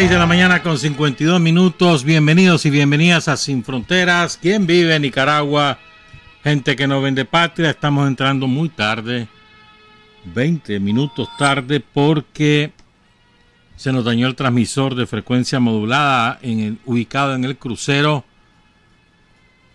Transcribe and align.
6 0.00 0.08
de 0.08 0.18
la 0.18 0.24
mañana 0.24 0.62
con 0.62 0.78
52 0.78 1.38
minutos. 1.42 2.04
Bienvenidos 2.04 2.64
y 2.64 2.70
bienvenidas 2.70 3.28
a 3.28 3.36
Sin 3.36 3.62
Fronteras. 3.62 4.38
¿Quién 4.40 4.66
vive 4.66 4.94
en 4.94 5.02
Nicaragua? 5.02 5.78
Gente 6.42 6.74
que 6.74 6.86
no 6.86 7.02
vende 7.02 7.26
patria. 7.26 7.68
Estamos 7.68 8.08
entrando 8.08 8.46
muy 8.46 8.70
tarde. 8.70 9.28
20 10.24 10.80
minutos 10.80 11.28
tarde 11.36 11.80
porque 11.80 12.72
se 13.76 13.92
nos 13.92 14.06
dañó 14.06 14.26
el 14.26 14.36
transmisor 14.36 14.94
de 14.94 15.06
frecuencia 15.06 15.60
modulada 15.60 16.38
en 16.40 16.60
el, 16.60 16.78
ubicado 16.86 17.34
en 17.34 17.44
el 17.44 17.58
crucero. 17.58 18.24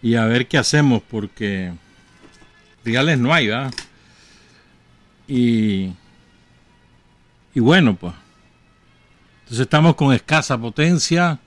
Y 0.02 0.16
a 0.16 0.26
ver 0.26 0.48
qué 0.48 0.58
hacemos 0.58 1.04
porque 1.08 1.72
reales 2.84 3.20
no 3.20 3.32
hay, 3.32 3.46
¿verdad? 3.46 3.72
Y, 5.28 5.92
y 7.54 7.60
bueno, 7.60 7.96
pues 7.96 8.16
entonces 9.46 9.60
estamos 9.60 9.94
con 9.94 10.12
escasa 10.12 10.58
potencia, 10.58 11.38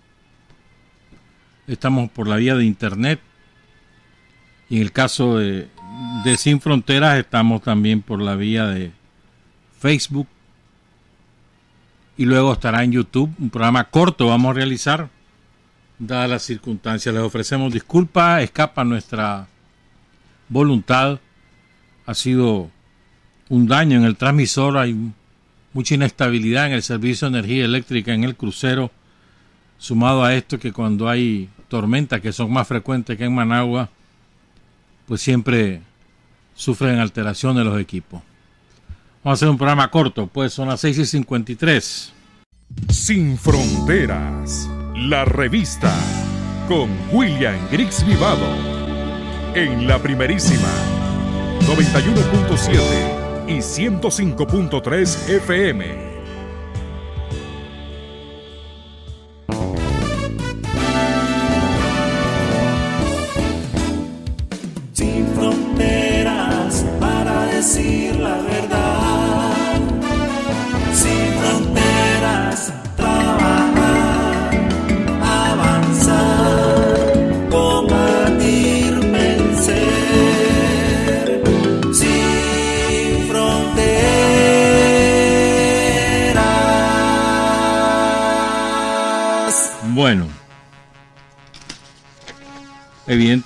estamos 1.66 2.08
por 2.12 2.28
la 2.28 2.36
vía 2.36 2.54
de 2.54 2.64
Internet 2.64 3.18
y 4.70 4.76
en 4.76 4.82
el 4.82 4.92
caso 4.92 5.36
de, 5.36 5.68
Sin 6.36 6.60
Fronteras 6.60 7.18
estamos 7.18 7.60
también 7.60 8.00
por 8.00 8.22
la 8.22 8.36
vía 8.36 8.66
de 8.66 8.92
Facebook 9.80 10.28
y 12.16 12.24
luego 12.24 12.52
estará 12.52 12.84
en 12.84 12.92
YouTube 12.92 13.34
un 13.36 13.50
programa 13.50 13.90
corto 13.90 14.28
vamos 14.28 14.52
a 14.52 14.54
realizar 14.54 15.08
dadas 15.98 16.30
las 16.30 16.42
circunstancias. 16.42 17.12
Les 17.12 17.24
ofrecemos 17.24 17.72
disculpas, 17.72 18.44
escapa 18.44 18.84
nuestra 18.84 19.48
voluntad. 20.48 21.18
Ha 22.06 22.14
sido 22.14 22.70
un 23.48 23.66
daño 23.66 23.98
en 23.98 24.04
el 24.04 24.16
transmisor, 24.16 24.78
hay 24.78 25.12
mucha 25.78 25.94
inestabilidad 25.94 26.66
en 26.66 26.72
el 26.72 26.82
servicio 26.82 27.30
de 27.30 27.38
energía 27.38 27.64
eléctrica 27.64 28.12
en 28.12 28.24
el 28.24 28.34
crucero, 28.34 28.90
sumado 29.78 30.24
a 30.24 30.34
esto 30.34 30.58
que 30.58 30.72
cuando 30.72 31.08
hay 31.08 31.48
tormentas 31.68 32.20
que 32.20 32.32
son 32.32 32.52
más 32.52 32.66
frecuentes 32.66 33.16
que 33.16 33.24
en 33.24 33.32
Managua, 33.32 33.88
pues 35.06 35.20
siempre 35.20 35.80
sufren 36.56 36.98
alteraciones 36.98 37.64
los 37.64 37.80
equipos. 37.80 38.20
Vamos 39.22 39.36
a 39.36 39.38
hacer 39.38 39.48
un 39.48 39.56
programa 39.56 39.88
corto, 39.88 40.26
pues 40.26 40.52
son 40.52 40.66
las 40.66 40.80
6 40.80 40.98
y 40.98 41.06
53. 41.06 42.12
Sin 42.88 43.38
Fronteras, 43.38 44.68
la 44.96 45.26
revista 45.26 45.94
con 46.66 46.90
William 47.12 47.54
Griggs 47.70 48.04
Vivado 48.04 48.52
en 49.54 49.86
la 49.86 50.02
primerísima 50.02 50.72
91.7 51.60 53.17
y 53.48 53.58
105.3 53.58 55.28
FM. 55.28 56.07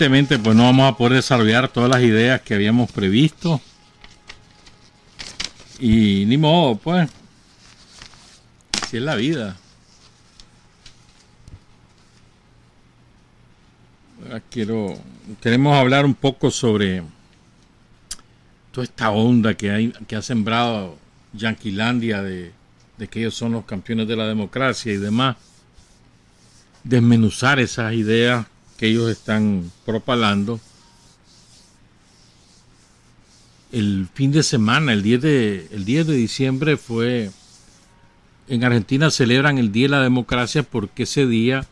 Evidentemente 0.02 0.38
pues 0.38 0.56
no 0.56 0.64
vamos 0.64 0.92
a 0.92 0.96
poder 0.96 1.14
desarrollar 1.14 1.68
todas 1.68 1.88
las 1.88 2.02
ideas 2.02 2.40
que 2.40 2.54
habíamos 2.54 2.90
previsto. 2.90 3.60
Y 5.78 6.24
ni 6.26 6.36
modo, 6.36 6.76
pues. 6.76 7.08
Así 8.82 8.96
es 8.96 9.02
la 9.02 9.14
vida. 9.14 9.56
quiero, 14.50 14.98
queremos 15.42 15.76
hablar 15.76 16.06
un 16.06 16.14
poco 16.14 16.50
sobre 16.50 17.02
toda 18.70 18.84
esta 18.84 19.10
onda 19.10 19.54
que, 19.54 19.70
hay, 19.70 19.92
que 20.06 20.16
ha 20.16 20.22
sembrado 20.22 20.96
Yanquilandia 21.34 22.22
de 22.22 22.52
que 23.10 23.20
ellos 23.20 23.34
son 23.34 23.52
los 23.52 23.64
campeones 23.66 24.08
de 24.08 24.16
la 24.16 24.26
democracia 24.26 24.92
y 24.92 24.96
demás 24.96 25.36
desmenuzar 26.84 27.60
esas 27.60 27.92
ideas 27.92 28.46
que 28.82 28.88
ellos 28.88 29.08
están 29.12 29.70
propalando. 29.86 30.58
El 33.70 34.08
fin 34.12 34.32
de 34.32 34.42
semana, 34.42 34.92
el 34.92 35.04
10 35.04 35.22
de, 35.22 35.68
el 35.70 35.84
10 35.84 36.08
de 36.08 36.14
diciembre 36.14 36.76
fue, 36.76 37.30
en 38.48 38.64
Argentina 38.64 39.12
celebran 39.12 39.58
el 39.58 39.70
Día 39.70 39.84
de 39.84 39.90
la 39.90 40.02
Democracia 40.02 40.64
porque 40.64 41.04
ese 41.04 41.28
día 41.28 41.64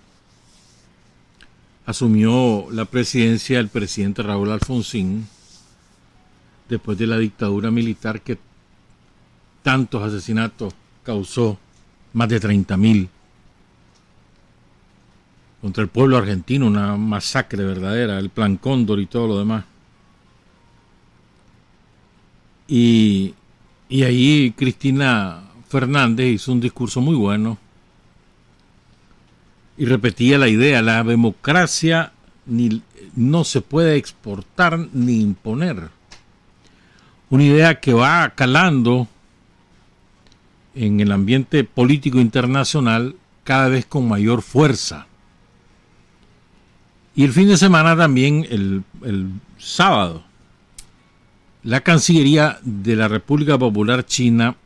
asumió 1.85 2.69
la 2.71 2.85
presidencia 2.85 3.59
el 3.59 3.67
presidente 3.67 4.23
Raúl 4.23 4.53
Alfonsín 4.53 5.27
después 6.69 6.97
de 6.97 7.09
la 7.09 7.19
dictadura 7.19 7.73
militar 7.73 8.21
que 8.21 8.39
tantos 9.65 10.01
asesinatos 10.01 10.75
causó, 11.03 11.59
más 12.13 12.29
de 12.29 12.39
30 12.39 12.77
mil 12.77 13.09
contra 15.61 15.83
el 15.83 15.89
pueblo 15.89 16.17
argentino, 16.17 16.67
una 16.67 16.97
masacre 16.97 17.65
verdadera, 17.65 18.19
el 18.19 18.31
plan 18.31 18.57
Cóndor 18.57 19.01
y 19.01 19.07
todo 19.07 19.27
lo 19.27 19.39
demás. 19.39 19.65
Y, 22.67 23.35
y 23.89 24.03
ahí 24.05 24.55
Cristina 24.57 25.43
Fernández 25.69 26.27
hizo 26.35 26.53
un 26.53 26.61
discurso 26.61 27.01
muy 27.01 27.17
bueno 27.17 27.59
y 29.77 29.87
repetía 29.87 30.37
la 30.37 30.49
idea, 30.49 30.83
la 30.83 31.03
democracia 31.03 32.13
ni, 32.45 32.83
no 33.17 33.45
se 33.45 33.61
puede 33.61 33.97
exportar 33.97 34.79
ni 34.93 35.21
imponer. 35.21 35.89
Una 37.31 37.45
idea 37.45 37.81
que 37.81 37.93
va 37.93 38.31
calando 38.35 39.09
en 40.75 41.01
el 41.01 41.13
ambiente 41.13 41.65
político 41.65 42.19
internacional 42.19 43.17
cada 43.45 43.69
vez 43.69 43.87
con 43.87 44.09
mayor 44.09 44.43
fuerza. 44.43 45.07
Y 47.21 47.25
el 47.25 47.35
fin 47.35 47.49
de 47.49 47.59
semana 47.59 47.95
también, 47.95 48.47
el, 48.49 49.31
sábado, 49.59 50.23
la 51.63 51.83
Cancillería 51.83 52.59
de 52.63 52.97
la 52.97 53.09
República 53.09 53.59
Popular 53.59 54.07
China 54.07 54.57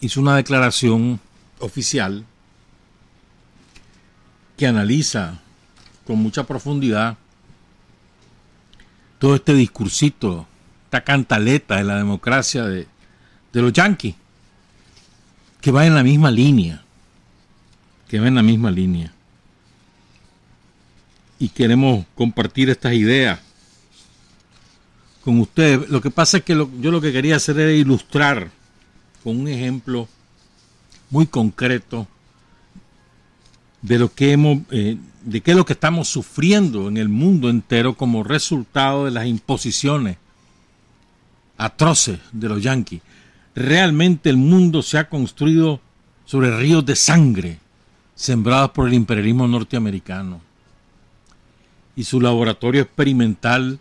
hizo 0.00 0.18
una 0.18 0.34
declaración 0.34 1.20
oficial 1.58 2.24
que 4.56 4.66
analiza 4.66 5.38
con 6.06 6.16
mucha 6.16 6.46
profundidad 6.46 7.18
todo 9.18 9.34
este 9.34 9.52
discursito, 9.52 10.46
esta 10.84 11.04
cantaleta 11.04 11.76
de 11.76 11.84
la 11.84 11.96
democracia 11.96 12.64
de, 12.64 12.86
de 13.52 13.60
los 13.60 13.74
yanquis, 13.74 14.14
que 15.60 15.70
va 15.70 15.84
en 15.84 15.94
la 15.94 16.02
misma 16.02 16.30
línea, 16.30 16.82
que 18.08 18.18
va 18.18 18.28
en 18.28 18.34
la 18.36 18.42
misma 18.42 18.70
línea 18.70 19.12
y 21.38 21.48
queremos 21.48 22.04
compartir 22.14 22.70
estas 22.70 22.94
ideas 22.94 23.38
con 25.22 25.40
ustedes. 25.40 25.88
Lo 25.88 26.00
que 26.00 26.10
pasa 26.10 26.38
es 26.38 26.44
que 26.44 26.54
yo 26.54 26.90
lo 26.90 27.00
que 27.00 27.12
quería 27.12 27.36
hacer 27.36 27.58
era 27.58 27.72
ilustrar 27.72 28.50
con 29.22 29.40
un 29.40 29.48
ejemplo 29.48 30.08
muy 31.10 31.26
concreto 31.26 32.06
de 33.82 33.98
lo 33.98 34.12
que 34.12 34.32
hemos, 34.32 34.58
eh, 34.70 34.96
de 35.22 35.40
qué 35.40 35.52
es 35.52 35.56
lo 35.56 35.64
que 35.64 35.74
estamos 35.74 36.08
sufriendo 36.08 36.88
en 36.88 36.96
el 36.96 37.08
mundo 37.08 37.48
entero 37.48 37.94
como 37.94 38.24
resultado 38.24 39.04
de 39.04 39.12
las 39.12 39.26
imposiciones 39.26 40.16
atroces 41.56 42.18
de 42.32 42.48
los 42.48 42.62
yanquis. 42.62 43.02
Realmente 43.54 44.30
el 44.30 44.36
mundo 44.36 44.82
se 44.82 44.98
ha 44.98 45.08
construido 45.08 45.80
sobre 46.24 46.56
ríos 46.56 46.84
de 46.84 46.96
sangre 46.96 47.58
sembrados 48.14 48.70
por 48.72 48.88
el 48.88 48.94
imperialismo 48.94 49.46
norteamericano 49.46 50.47
y 51.98 52.04
su 52.04 52.20
laboratorio 52.20 52.82
experimental 52.82 53.80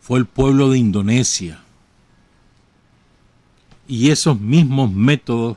fue 0.00 0.18
el 0.18 0.26
pueblo 0.26 0.68
de 0.68 0.78
Indonesia. 0.78 1.60
Y 3.86 4.10
esos 4.10 4.40
mismos 4.40 4.92
métodos 4.92 5.56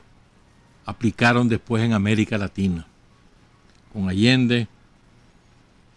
aplicaron 0.85 1.49
después 1.49 1.83
en 1.83 1.93
América 1.93 2.37
Latina, 2.37 2.85
con 3.91 4.07
Allende, 4.07 4.67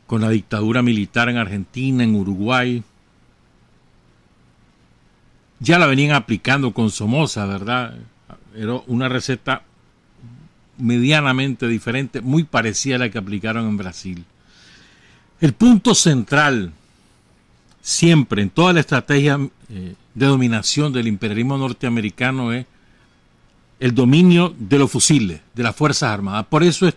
con 0.06 0.22
la 0.22 0.30
dictadura 0.30 0.80
militar 0.80 1.28
en 1.28 1.36
Argentina, 1.36 2.04
en 2.04 2.14
Uruguay. 2.14 2.82
Ya 5.60 5.78
la 5.78 5.86
venían 5.86 6.12
aplicando 6.12 6.72
con 6.72 6.90
Somoza, 6.90 7.44
¿verdad? 7.44 7.98
Era 8.54 8.80
una 8.86 9.10
receta 9.10 9.62
medianamente 10.78 11.68
diferente, 11.68 12.22
muy 12.22 12.44
parecida 12.44 12.96
a 12.96 13.00
la 13.00 13.10
que 13.10 13.18
aplicaron 13.18 13.68
en 13.68 13.76
Brasil. 13.76 14.24
El 15.40 15.52
punto 15.52 15.94
central, 15.94 16.72
siempre 17.82 18.42
en 18.42 18.50
toda 18.50 18.72
la 18.72 18.80
estrategia 18.80 19.38
eh, 19.68 19.94
de 20.14 20.26
dominación 20.26 20.92
del 20.92 21.08
imperialismo 21.08 21.58
norteamericano, 21.58 22.52
es 22.52 22.64
el 23.78 23.94
dominio 23.94 24.54
de 24.58 24.78
los 24.78 24.90
fusiles, 24.90 25.40
de 25.54 25.62
las 25.62 25.76
Fuerzas 25.76 26.10
Armadas. 26.10 26.46
Por 26.46 26.62
eso 26.62 26.88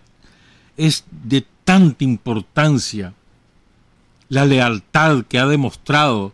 es, 0.77 1.03
de 1.11 1.45
tanta 1.65 2.05
importancia 2.05 3.13
la 4.29 4.45
lealtad 4.45 5.25
que 5.25 5.39
ha 5.39 5.45
demostrado 5.45 6.33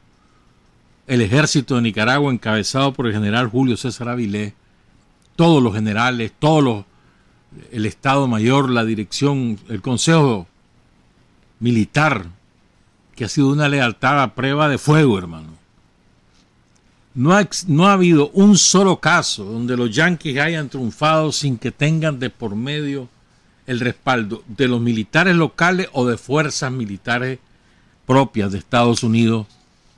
el 1.08 1.22
ejército 1.22 1.76
de 1.76 1.82
Nicaragua 1.82 2.32
encabezado 2.32 2.94
por 2.94 3.08
el 3.08 3.14
general 3.14 3.50
Julio 3.50 3.78
César 3.78 4.10
Avilés, 4.10 4.54
todos 5.36 5.62
los 5.62 5.74
generales, 5.74 6.32
todos 6.38 6.64
los, 6.64 6.86
el 7.72 7.88
Estado 7.88 8.28
Mayor, 8.28 8.70
la 8.70 8.86
dirección, 8.86 9.60
el 9.70 9.82
Consejo 9.82 10.48
Militar, 11.60 12.26
que 13.16 13.26
ha 13.26 13.30
sido 13.30 13.50
una 13.50 13.70
lealtad 13.70 14.22
a 14.22 14.36
prueba 14.36 14.70
de 14.70 14.78
fuego, 14.78 15.18
hermano. 15.18 15.50
No 17.14 17.34
ha, 17.34 17.48
no 17.68 17.88
ha 17.88 17.94
habido 17.94 18.30
un 18.32 18.58
solo 18.58 19.00
caso 19.00 19.46
donde 19.46 19.78
los 19.78 19.96
yanquis 19.96 20.38
hayan 20.38 20.68
triunfado 20.68 21.32
sin 21.32 21.58
que 21.58 21.72
tengan 21.72 22.20
de 22.20 22.30
por 22.30 22.56
medio 22.56 23.08
el 23.68 23.80
respaldo 23.80 24.44
de 24.48 24.68
los 24.68 24.82
militares 24.82 25.36
locales 25.36 25.88
o 25.94 26.06
de 26.06 26.18
fuerzas 26.18 26.72
militares 26.72 27.40
propias 28.06 28.52
de 28.52 28.60
Estados 28.60 29.04
Unidos 29.04 29.48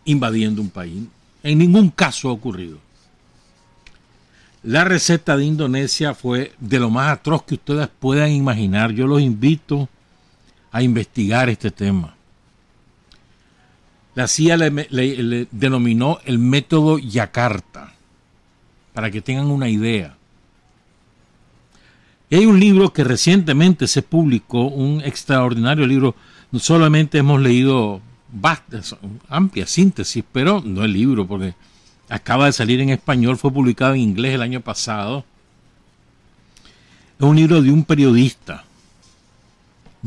invadiendo 0.05 0.61
un 0.61 0.69
país. 0.69 1.03
En 1.43 1.57
ningún 1.57 1.89
caso 1.89 2.29
ha 2.29 2.33
ocurrido. 2.33 2.77
La 4.63 4.83
receta 4.83 5.37
de 5.37 5.45
Indonesia 5.45 6.13
fue 6.13 6.53
de 6.59 6.79
lo 6.79 6.89
más 6.89 7.11
atroz 7.11 7.43
que 7.43 7.55
ustedes 7.55 7.87
puedan 7.99 8.31
imaginar. 8.31 8.91
Yo 8.91 9.07
los 9.07 9.21
invito 9.21 9.87
a 10.71 10.81
investigar 10.81 11.49
este 11.49 11.71
tema. 11.71 12.15
La 14.15 14.27
CIA 14.27 14.57
le, 14.57 15.47
denominó 15.51 16.19
el 16.25 16.39
método 16.39 16.97
Yakarta, 16.97 17.93
para 18.93 19.11
que 19.11 19.21
tengan 19.21 19.47
una 19.47 19.69
idea. 19.69 20.17
Y 22.29 22.35
hay 22.35 22.45
un 22.47 22.59
libro 22.59 22.91
que 22.91 23.03
recientemente 23.03 23.87
se 23.87 24.01
publicó, 24.01 24.67
un 24.67 25.01
extraordinario 25.01 25.85
libro. 25.85 26.15
No 26.51 26.59
solamente 26.59 27.19
hemos 27.19 27.39
leído 27.41 28.01
amplia 29.29 29.67
síntesis, 29.67 30.23
pero 30.31 30.61
no 30.65 30.83
el 30.83 30.93
libro, 30.93 31.27
porque 31.27 31.53
acaba 32.09 32.47
de 32.47 32.53
salir 32.53 32.81
en 32.81 32.89
español, 32.89 33.37
fue 33.37 33.51
publicado 33.51 33.93
en 33.93 34.01
inglés 34.01 34.33
el 34.33 34.41
año 34.41 34.61
pasado. 34.61 35.25
Es 37.19 37.23
un 37.23 37.35
libro 37.35 37.61
de 37.61 37.71
un 37.71 37.83
periodista 37.83 38.65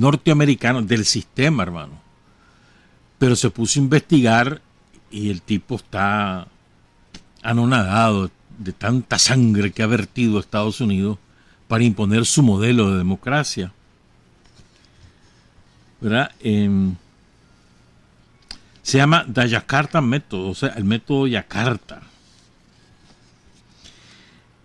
norteamericano 0.00 0.82
del 0.82 1.04
sistema, 1.04 1.62
hermano. 1.62 2.00
Pero 3.18 3.36
se 3.36 3.50
puso 3.50 3.78
a 3.78 3.82
investigar 3.82 4.62
y 5.10 5.30
el 5.30 5.42
tipo 5.42 5.76
está 5.76 6.46
anonadado 7.42 8.30
de 8.58 8.72
tanta 8.72 9.18
sangre 9.18 9.72
que 9.72 9.82
ha 9.82 9.86
vertido 9.86 10.40
Estados 10.40 10.80
Unidos 10.80 11.18
para 11.68 11.84
imponer 11.84 12.24
su 12.26 12.42
modelo 12.42 12.90
de 12.90 12.98
democracia. 12.98 13.72
¿Verdad? 16.00 16.32
Em, 16.40 16.96
se 18.82 18.98
llama 18.98 19.26
The 19.32 19.48
Yakarta 19.48 20.00
Method, 20.00 20.50
o 20.50 20.54
sea, 20.54 20.70
el 20.70 20.84
método 20.84 21.26
Yakarta. 21.26 22.02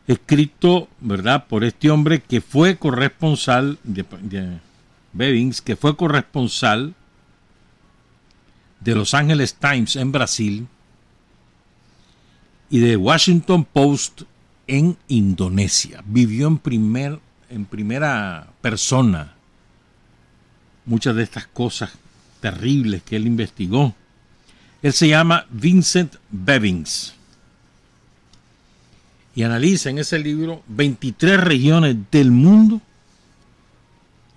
Escrito, 0.08 0.88
¿verdad?, 1.00 1.46
por 1.48 1.64
este 1.64 1.90
hombre 1.90 2.22
que 2.22 2.40
fue 2.40 2.78
corresponsal 2.78 3.80
de 3.84 4.04
que 5.64 5.76
fue 5.76 5.96
corresponsal 5.96 6.94
de 8.80 8.96
Los 8.96 9.14
Angeles 9.14 9.56
Times 9.56 9.96
en 9.96 10.12
Brasil 10.12 10.68
y 12.70 12.80
de 12.80 12.98
Washington 12.98 13.66
Post 13.66 14.24
en 14.68 14.98
Indonesia. 15.08 16.04
Vivió 16.06 16.48
en, 16.48 16.58
primer, 16.58 17.20
en 17.50 17.66
primera 17.66 18.48
persona 18.62 19.36
muchas 20.86 21.16
de 21.16 21.24
estas 21.24 21.48
cosas 21.48 21.92
terribles 22.42 23.02
que 23.04 23.16
él 23.16 23.28
investigó. 23.28 23.96
Él 24.82 24.94
se 24.94 25.08
llama 25.08 25.46
Vincent 25.50 26.16
Bevins. 26.30 27.14
Y 29.34 29.44
analiza 29.44 29.90
en 29.90 29.98
ese 29.98 30.20
libro 30.20 30.64
23 30.68 31.40
regiones 31.40 31.96
del 32.12 32.32
mundo. 32.32 32.82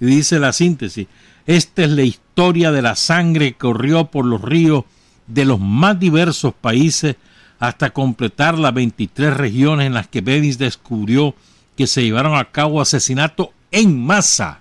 Y 0.00 0.06
dice 0.06 0.38
la 0.38 0.52
síntesis, 0.52 1.06
esta 1.46 1.82
es 1.82 1.90
la 1.90 2.02
historia 2.02 2.72
de 2.72 2.82
la 2.82 2.94
sangre 2.94 3.52
que 3.52 3.58
corrió 3.58 4.06
por 4.06 4.24
los 4.24 4.40
ríos 4.42 4.84
de 5.26 5.44
los 5.44 5.60
más 5.60 5.98
diversos 5.98 6.54
países 6.54 7.16
hasta 7.58 7.90
completar 7.90 8.58
las 8.58 8.72
23 8.74 9.36
regiones 9.36 9.86
en 9.86 9.94
las 9.94 10.08
que 10.08 10.20
Bevins 10.20 10.58
descubrió 10.58 11.34
que 11.76 11.86
se 11.86 12.02
llevaron 12.02 12.36
a 12.36 12.44
cabo 12.46 12.80
asesinatos 12.80 13.48
en 13.70 14.04
masa, 14.04 14.60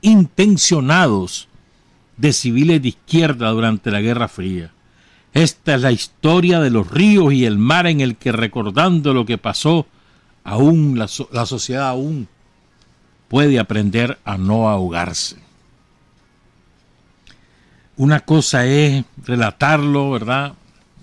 intencionados, 0.00 1.48
de 2.16 2.32
civiles 2.32 2.82
de 2.82 2.88
izquierda 2.88 3.50
durante 3.50 3.90
la 3.90 4.00
Guerra 4.00 4.28
Fría. 4.28 4.72
Esta 5.34 5.74
es 5.74 5.82
la 5.82 5.92
historia 5.92 6.60
de 6.60 6.70
los 6.70 6.90
ríos 6.90 7.32
y 7.32 7.44
el 7.44 7.58
mar 7.58 7.86
en 7.86 8.00
el 8.00 8.16
que 8.16 8.32
recordando 8.32 9.12
lo 9.12 9.26
que 9.26 9.36
pasó, 9.36 9.86
aún 10.44 10.98
la, 10.98 11.08
sociedad 11.08 11.88
aún 11.88 12.28
puede 13.28 13.58
aprender 13.58 14.18
a 14.24 14.36
no 14.36 14.68
ahogarse. 14.68 15.36
Una 17.96 18.20
cosa 18.20 18.66
es 18.66 19.04
relatarlo, 19.24 20.10
¿verdad? 20.10 20.54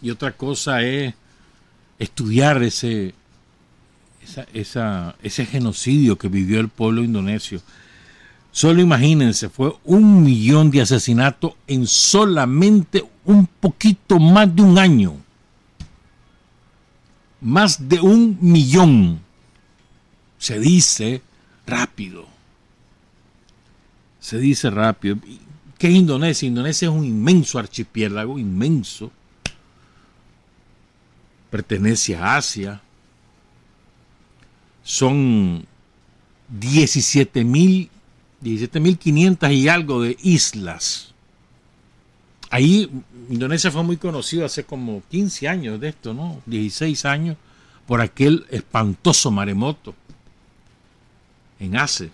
Y 0.01 0.11
otra 0.11 0.33
cosa 0.33 0.81
es 0.83 1.13
estudiar 1.97 2.61
ese, 2.61 3.15
ese 4.53 5.45
genocidio 5.45 6.17
que 6.17 6.27
vivió 6.27 6.59
el 6.59 6.69
pueblo 6.69 7.03
indonesio. 7.03 7.61
Solo 8.51 8.81
imagínense, 8.81 9.49
fue 9.49 9.75
un 9.83 10.23
millón 10.23 10.69
de 10.69 10.81
asesinatos 10.81 11.53
en 11.65 11.87
solamente 11.87 13.03
un 13.25 13.47
poquito 13.47 14.19
más 14.19 14.55
de 14.55 14.61
un 14.61 14.77
año. 14.77 15.15
Más 17.41 17.89
de 17.89 17.99
un 17.99 18.37
millón. 18.39 19.19
Se 20.37 20.59
dice 20.59 21.23
rápido. 21.65 22.25
Se 24.19 24.37
dice 24.39 24.69
rápido. 24.69 25.17
¿Qué 25.77 25.87
es 25.87 25.95
Indonesia? 25.95 26.47
Indonesia 26.47 26.87
es 26.87 26.93
un 26.93 27.05
inmenso 27.05 27.59
archipiélago, 27.59 28.39
inmenso. 28.39 29.11
Pertenece 31.49 32.15
a 32.15 32.37
Asia. 32.37 32.81
Son 34.83 35.65
17 36.49 37.43
mil 37.43 37.89
17.500 38.43 39.53
y 39.53 39.67
algo 39.69 40.01
de 40.01 40.17
islas. 40.21 41.13
Ahí 42.49 42.91
Indonesia 43.29 43.71
fue 43.71 43.83
muy 43.83 43.97
conocido 43.97 44.45
hace 44.45 44.63
como 44.63 45.01
15 45.09 45.47
años 45.47 45.79
de 45.79 45.89
esto, 45.89 46.13
¿no? 46.13 46.41
16 46.45 47.05
años 47.05 47.37
por 47.87 48.01
aquel 48.01 48.45
espantoso 48.49 49.31
maremoto 49.31 49.95
en 51.63 51.77
Ace 51.77 52.11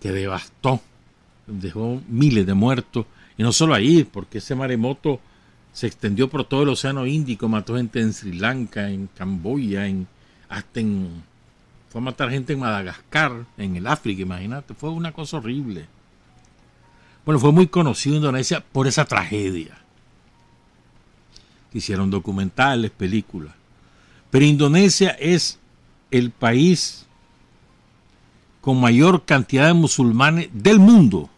que 0.00 0.12
devastó, 0.12 0.80
dejó 1.46 2.00
miles 2.08 2.46
de 2.46 2.54
muertos 2.54 3.06
y 3.36 3.42
no 3.42 3.52
solo 3.52 3.74
ahí, 3.74 4.04
porque 4.04 4.38
ese 4.38 4.54
maremoto 4.54 5.20
se 5.72 5.86
extendió 5.86 6.28
por 6.28 6.44
todo 6.44 6.62
el 6.62 6.68
Océano 6.68 7.06
Índico, 7.06 7.48
mató 7.48 7.76
gente 7.76 8.00
en 8.00 8.12
Sri 8.12 8.32
Lanka, 8.32 8.90
en 8.90 9.08
Camboya, 9.08 9.86
en, 9.86 10.06
hasta 10.48 10.80
en 10.80 11.24
fue 11.94 12.00
a 12.00 12.04
matar 12.06 12.28
gente 12.28 12.52
en 12.52 12.58
Madagascar, 12.58 13.46
en 13.56 13.76
el 13.76 13.86
África, 13.86 14.22
imagínate. 14.22 14.74
Fue 14.74 14.90
una 14.90 15.12
cosa 15.12 15.36
horrible. 15.36 15.86
Bueno, 17.24 17.38
fue 17.38 17.52
muy 17.52 17.68
conocido 17.68 18.16
Indonesia 18.16 18.64
por 18.72 18.88
esa 18.88 19.04
tragedia. 19.04 19.78
Hicieron 21.72 22.10
documentales, 22.10 22.90
películas. 22.90 23.54
Pero 24.32 24.44
Indonesia 24.44 25.10
es 25.10 25.60
el 26.10 26.32
país 26.32 27.03
con 28.64 28.80
mayor 28.80 29.26
cantidad 29.26 29.66
de 29.66 29.74
musulmanes 29.74 30.48
del 30.54 30.78
mundo. 30.78 31.28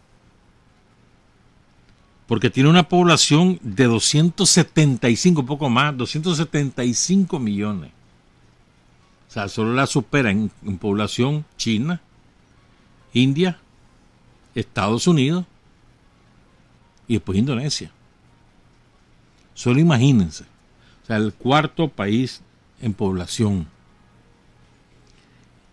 Porque 2.25 2.49
tiene 2.49 2.69
una 2.69 2.87
población 2.87 3.59
de 3.61 3.83
275, 3.83 5.45
poco 5.45 5.69
más, 5.69 5.97
275 5.97 7.37
millones. 7.37 7.91
O 9.27 9.31
sea, 9.33 9.49
solo 9.49 9.73
la 9.73 9.87
supera 9.87 10.31
en, 10.31 10.49
población 10.79 11.43
China, 11.57 11.99
India, 13.11 13.59
Estados 14.55 15.05
Unidos 15.05 15.43
y 17.09 17.15
después 17.15 17.37
Indonesia. 17.37 17.91
Solo 19.53 19.81
imagínense. 19.81 20.45
O 21.03 21.07
sea, 21.07 21.17
el 21.17 21.33
cuarto 21.33 21.89
país 21.89 22.41
en 22.79 22.93
población. 22.93 23.67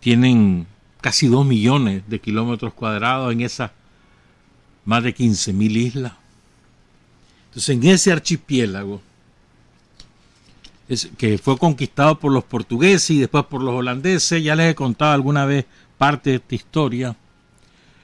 Tienen 0.00 0.66
casi 1.04 1.26
2 1.26 1.44
millones 1.44 2.02
de 2.06 2.18
kilómetros 2.18 2.72
cuadrados 2.72 3.30
en 3.30 3.42
esas 3.42 3.72
más 4.86 5.02
de 5.02 5.12
15 5.12 5.52
mil 5.52 5.76
islas. 5.76 6.14
Entonces, 7.48 7.76
en 7.76 7.84
ese 7.84 8.10
archipiélago, 8.10 9.02
que 11.18 11.36
fue 11.36 11.58
conquistado 11.58 12.18
por 12.18 12.32
los 12.32 12.42
portugueses 12.44 13.10
y 13.10 13.20
después 13.20 13.44
por 13.44 13.60
los 13.60 13.74
holandeses, 13.74 14.42
ya 14.42 14.56
les 14.56 14.70
he 14.70 14.74
contado 14.74 15.12
alguna 15.12 15.44
vez 15.44 15.66
parte 15.98 16.30
de 16.30 16.36
esta 16.36 16.54
historia. 16.54 17.14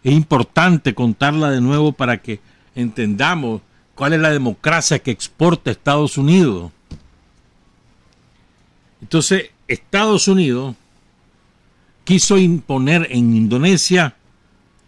Es 0.05 0.13
importante 0.13 0.95
contarla 0.95 1.51
de 1.51 1.63
nuevo 1.63 1.93
para 1.93 2.21
que 2.21 2.41
entendamos 2.75 3.63
cuál 3.95 4.13
es 4.13 4.21
la 4.21 4.29
democracia 4.29 4.99
que 4.99 5.11
exporta 5.11 5.71
Estados 5.71 6.19
Unidos. 6.19 6.71
Entonces, 9.01 9.53
Estados 9.69 10.29
Unidos 10.29 10.77
quiso 12.05 12.39
imponer 12.39 13.09
en 13.11 13.37
Indonesia 13.37 14.17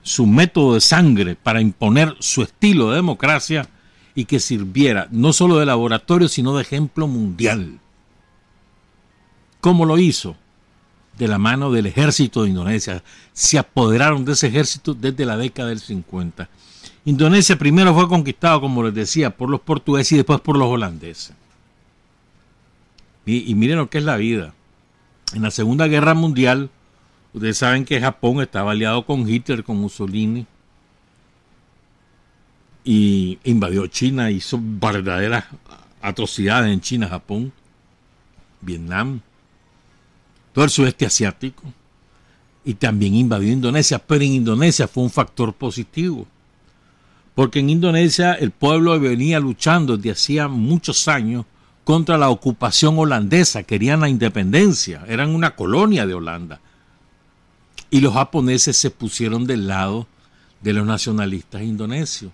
su 0.02 0.26
método 0.26 0.74
de 0.74 0.80
sangre 0.80 1.36
para 1.36 1.60
imponer 1.60 2.16
su 2.18 2.42
estilo 2.42 2.90
de 2.90 2.96
democracia 2.96 3.68
y 4.14 4.24
que 4.24 4.40
sirviera 4.40 5.08
no 5.10 5.32
solo 5.32 5.58
de 5.58 5.66
laboratorio, 5.66 6.28
sino 6.28 6.56
de 6.56 6.62
ejemplo 6.62 7.06
mundial. 7.06 7.78
¿Cómo 9.60 9.86
lo 9.86 9.98
hizo? 9.98 10.36
De 11.16 11.28
la 11.28 11.38
mano 11.38 11.70
del 11.70 11.86
ejército 11.86 12.42
de 12.42 12.50
Indonesia. 12.50 13.02
Se 13.32 13.58
apoderaron 13.58 14.24
de 14.24 14.32
ese 14.32 14.48
ejército 14.48 14.92
desde 14.92 15.24
la 15.24 15.36
década 15.36 15.68
del 15.68 15.80
50. 15.80 16.48
Indonesia 17.04 17.56
primero 17.56 17.94
fue 17.94 18.08
conquistado, 18.08 18.60
como 18.60 18.82
les 18.82 18.94
decía, 18.94 19.30
por 19.30 19.48
los 19.48 19.60
portugueses 19.60 20.12
y 20.12 20.16
después 20.16 20.40
por 20.40 20.56
los 20.56 20.68
holandeses. 20.68 21.34
Y, 23.24 23.50
y 23.50 23.54
miren 23.54 23.78
lo 23.78 23.88
que 23.88 23.98
es 23.98 24.04
la 24.04 24.16
vida. 24.16 24.52
En 25.32 25.42
la 25.42 25.50
Segunda 25.50 25.86
Guerra 25.86 26.14
Mundial, 26.14 26.70
ustedes 27.32 27.58
saben 27.58 27.84
que 27.84 28.00
Japón 28.00 28.40
estaba 28.40 28.72
aliado 28.72 29.04
con 29.04 29.28
Hitler, 29.28 29.64
con 29.64 29.76
Mussolini, 29.78 30.46
y 32.84 33.38
invadió 33.44 33.86
China, 33.86 34.30
hizo 34.30 34.58
verdaderas 34.60 35.44
atrocidades 36.00 36.72
en 36.72 36.80
China, 36.80 37.08
Japón, 37.08 37.52
Vietnam, 38.60 39.20
todo 40.52 40.64
el 40.64 40.70
sudeste 40.70 41.06
asiático, 41.06 41.62
y 42.64 42.74
también 42.74 43.14
invadió 43.14 43.52
Indonesia, 43.52 43.98
pero 43.98 44.24
en 44.24 44.32
Indonesia 44.32 44.88
fue 44.88 45.04
un 45.04 45.10
factor 45.10 45.52
positivo, 45.52 46.26
porque 47.34 47.60
en 47.60 47.70
Indonesia 47.70 48.34
el 48.34 48.50
pueblo 48.50 48.98
venía 49.00 49.40
luchando 49.40 49.96
desde 49.96 50.10
hacía 50.10 50.48
muchos 50.48 51.08
años 51.08 51.46
contra 51.84 52.18
la 52.18 52.28
ocupación 52.28 52.98
holandesa, 52.98 53.62
querían 53.62 54.00
la 54.00 54.08
independencia, 54.08 55.04
eran 55.08 55.30
una 55.30 55.56
colonia 55.56 56.06
de 56.06 56.14
Holanda. 56.14 56.60
Y 57.92 58.00
los 58.00 58.14
japoneses 58.14 58.74
se 58.78 58.90
pusieron 58.90 59.46
del 59.46 59.68
lado 59.68 60.06
de 60.62 60.72
los 60.72 60.86
nacionalistas 60.86 61.60
indonesios. 61.60 62.32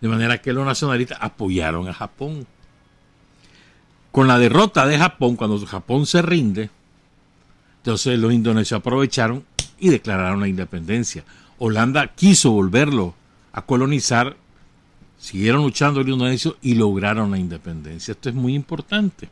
De 0.00 0.08
manera 0.08 0.40
que 0.40 0.54
los 0.54 0.64
nacionalistas 0.64 1.18
apoyaron 1.20 1.86
a 1.86 1.92
Japón. 1.92 2.46
Con 4.10 4.26
la 4.26 4.38
derrota 4.38 4.86
de 4.86 4.96
Japón, 4.96 5.36
cuando 5.36 5.64
Japón 5.66 6.06
se 6.06 6.22
rinde, 6.22 6.70
entonces 7.76 8.18
los 8.18 8.32
indonesios 8.32 8.78
aprovecharon 8.78 9.44
y 9.78 9.90
declararon 9.90 10.40
la 10.40 10.48
independencia. 10.48 11.24
Holanda 11.58 12.14
quiso 12.14 12.50
volverlo 12.52 13.14
a 13.52 13.60
colonizar, 13.60 14.34
siguieron 15.18 15.60
luchando 15.60 16.00
los 16.00 16.08
indonesios 16.08 16.56
y 16.62 16.74
lograron 16.74 17.30
la 17.30 17.38
independencia. 17.38 18.12
Esto 18.12 18.30
es 18.30 18.34
muy 18.34 18.54
importante. 18.54 19.28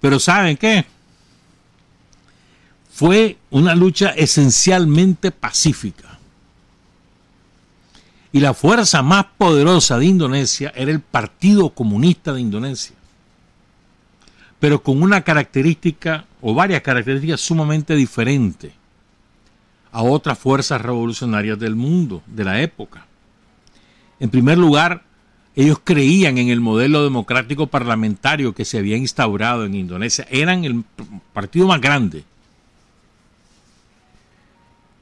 Pero 0.00 0.18
¿saben 0.18 0.56
qué? 0.56 0.84
Fue 3.02 3.36
una 3.50 3.74
lucha 3.74 4.10
esencialmente 4.10 5.32
pacífica. 5.32 6.20
Y 8.30 8.38
la 8.38 8.54
fuerza 8.54 9.02
más 9.02 9.26
poderosa 9.36 9.98
de 9.98 10.06
Indonesia 10.06 10.72
era 10.76 10.92
el 10.92 11.00
Partido 11.00 11.70
Comunista 11.70 12.32
de 12.32 12.42
Indonesia. 12.42 12.94
Pero 14.60 14.84
con 14.84 15.02
una 15.02 15.22
característica 15.22 16.26
o 16.40 16.54
varias 16.54 16.82
características 16.82 17.40
sumamente 17.40 17.96
diferentes 17.96 18.72
a 19.90 20.04
otras 20.04 20.38
fuerzas 20.38 20.80
revolucionarias 20.80 21.58
del 21.58 21.74
mundo, 21.74 22.22
de 22.28 22.44
la 22.44 22.62
época. 22.62 23.04
En 24.20 24.30
primer 24.30 24.58
lugar, 24.58 25.02
ellos 25.56 25.80
creían 25.82 26.38
en 26.38 26.50
el 26.50 26.60
modelo 26.60 27.02
democrático 27.02 27.66
parlamentario 27.66 28.54
que 28.54 28.64
se 28.64 28.78
había 28.78 28.96
instaurado 28.96 29.64
en 29.64 29.74
Indonesia. 29.74 30.24
Eran 30.30 30.64
el 30.64 30.84
partido 31.32 31.66
más 31.66 31.80
grande. 31.80 32.26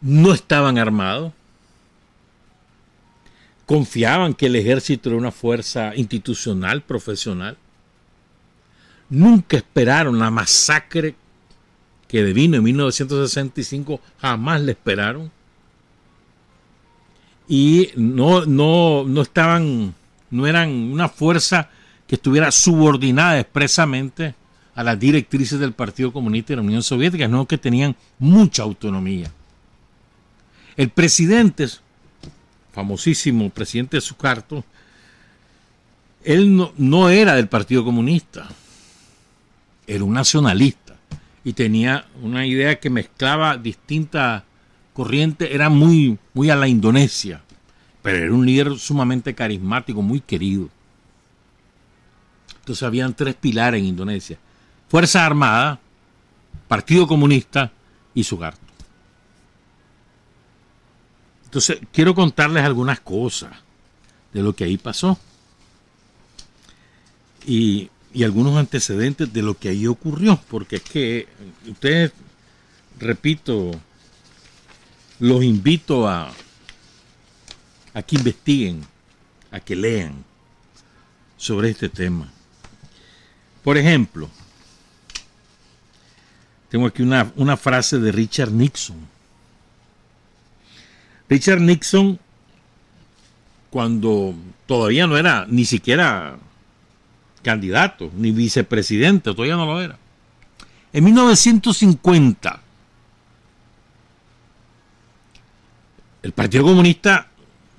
No 0.01 0.33
estaban 0.33 0.79
armados 0.79 1.33
confiaban 3.71 4.35
que 4.35 4.47
el 4.47 4.57
ejército 4.57 5.11
era 5.11 5.17
una 5.17 5.31
fuerza 5.31 5.95
institucional, 5.95 6.83
profesional. 6.83 7.57
Nunca 9.09 9.59
esperaron 9.59 10.19
la 10.19 10.29
masacre 10.29 11.15
que 12.09 12.25
devino 12.25 12.57
en 12.57 12.65
1965, 12.65 14.01
jamás 14.21 14.61
le 14.63 14.73
esperaron. 14.73 15.31
Y 17.47 17.91
no, 17.95 18.45
no, 18.45 19.05
no 19.07 19.23
estaban, 19.23 19.95
no 20.33 20.49
eran 20.49 20.71
una 20.71 21.09
fuerza 21.09 21.71
que 22.09 22.17
estuviera 22.17 22.51
subordinada 22.51 23.39
expresamente 23.39 24.35
a 24.75 24.83
las 24.83 24.99
directrices 24.99 25.61
del 25.61 25.75
Partido 25.75 26.13
Comunista 26.13 26.55
y 26.55 26.57
la 26.57 26.63
Unión 26.63 26.83
Soviética, 26.83 27.29
no 27.29 27.47
que 27.47 27.57
tenían 27.57 27.95
mucha 28.19 28.65
autonomía. 28.65 29.31
El 30.77 30.91
presidente 30.91 31.67
famosísimo 32.73 33.51
presidente 33.51 33.97
de 33.97 34.01
Sukarto, 34.01 34.65
él 36.25 36.57
no, 36.57 36.73
no, 36.77 37.09
era 37.09 37.35
del 37.35 37.49
Partido 37.49 37.85
Comunista, 37.85 38.49
era 39.87 40.05
un 40.05 40.13
nacionalista 40.13 40.97
y 41.45 41.53
tenía 41.53 42.07
una 42.23 42.47
idea 42.47 42.79
que 42.79 42.91
mezclaba 42.91 43.57
distintas 43.57 44.43
corrientes, 44.93 45.51
era 45.53 45.69
muy, 45.69 46.19
muy 46.35 46.51
a 46.51 46.57
la 46.57 46.69
Indonesia, 46.69 47.43
pero 48.03 48.19
era 48.19 48.33
un 48.33 48.47
líder 48.47 48.79
sumamente 48.79 49.35
carismático, 49.35 50.03
muy 50.03 50.21
querido. 50.21 50.69
Entonces 52.61 52.83
habían 52.83 53.15
tres 53.15 53.35
pilares 53.35 53.81
en 53.81 53.87
Indonesia, 53.87 54.39
Fuerza 54.89 55.25
Armada, 55.25 55.81
Partido 56.69 57.07
Comunista 57.07 57.73
y 58.15 58.23
Sukarto. 58.23 58.70
Entonces, 61.51 61.81
quiero 61.93 62.15
contarles 62.15 62.63
algunas 62.63 63.01
cosas 63.01 63.51
de 64.33 64.41
lo 64.41 64.55
que 64.55 64.63
ahí 64.63 64.79
pasó. 64.79 65.19
Y, 67.45 67.91
algunos 68.25 68.57
antecedentes 68.57 69.33
de 69.33 69.43
lo 69.43 69.59
que 69.59 69.71
ahí 69.71 69.89
ocurrió. 69.89 70.41
Porque 70.49 70.77
es 70.77 70.83
que 70.83 71.27
ustedes, 71.67 72.13
repito, 73.01 73.73
los 75.19 75.43
invito 75.43 76.07
a, 76.07 76.33
a 77.95 78.03
que 78.03 78.15
investiguen, 78.15 78.87
a 79.51 79.59
que 79.59 79.75
lean 79.75 80.25
sobre 81.37 81.71
este 81.71 81.89
tema. 81.89 82.33
Por 83.65 83.77
ejemplo, 83.77 84.31
tengo 86.69 86.87
aquí 86.87 87.03
una, 87.03 87.33
una 87.35 87.57
frase 87.57 87.99
de 87.99 88.13
Richard 88.13 88.53
Nixon 88.53 89.10
Richard 91.31 91.61
Nixon, 91.61 92.19
cuando 93.71 94.35
todavía 94.67 95.07
no 95.07 95.17
era 95.17 95.47
ni 95.49 95.65
siquiera 95.65 96.37
candidato, 97.43 98.11
ni 98.17 98.33
vicepresidente, 98.33 99.33
todavía 99.33 99.55
no 99.55 99.65
lo 99.65 99.81
era. 99.81 99.97
En 100.93 101.05
1950, 101.05 102.61
el 106.25 106.33
Partido 106.33 106.65
Comunista 106.65 107.29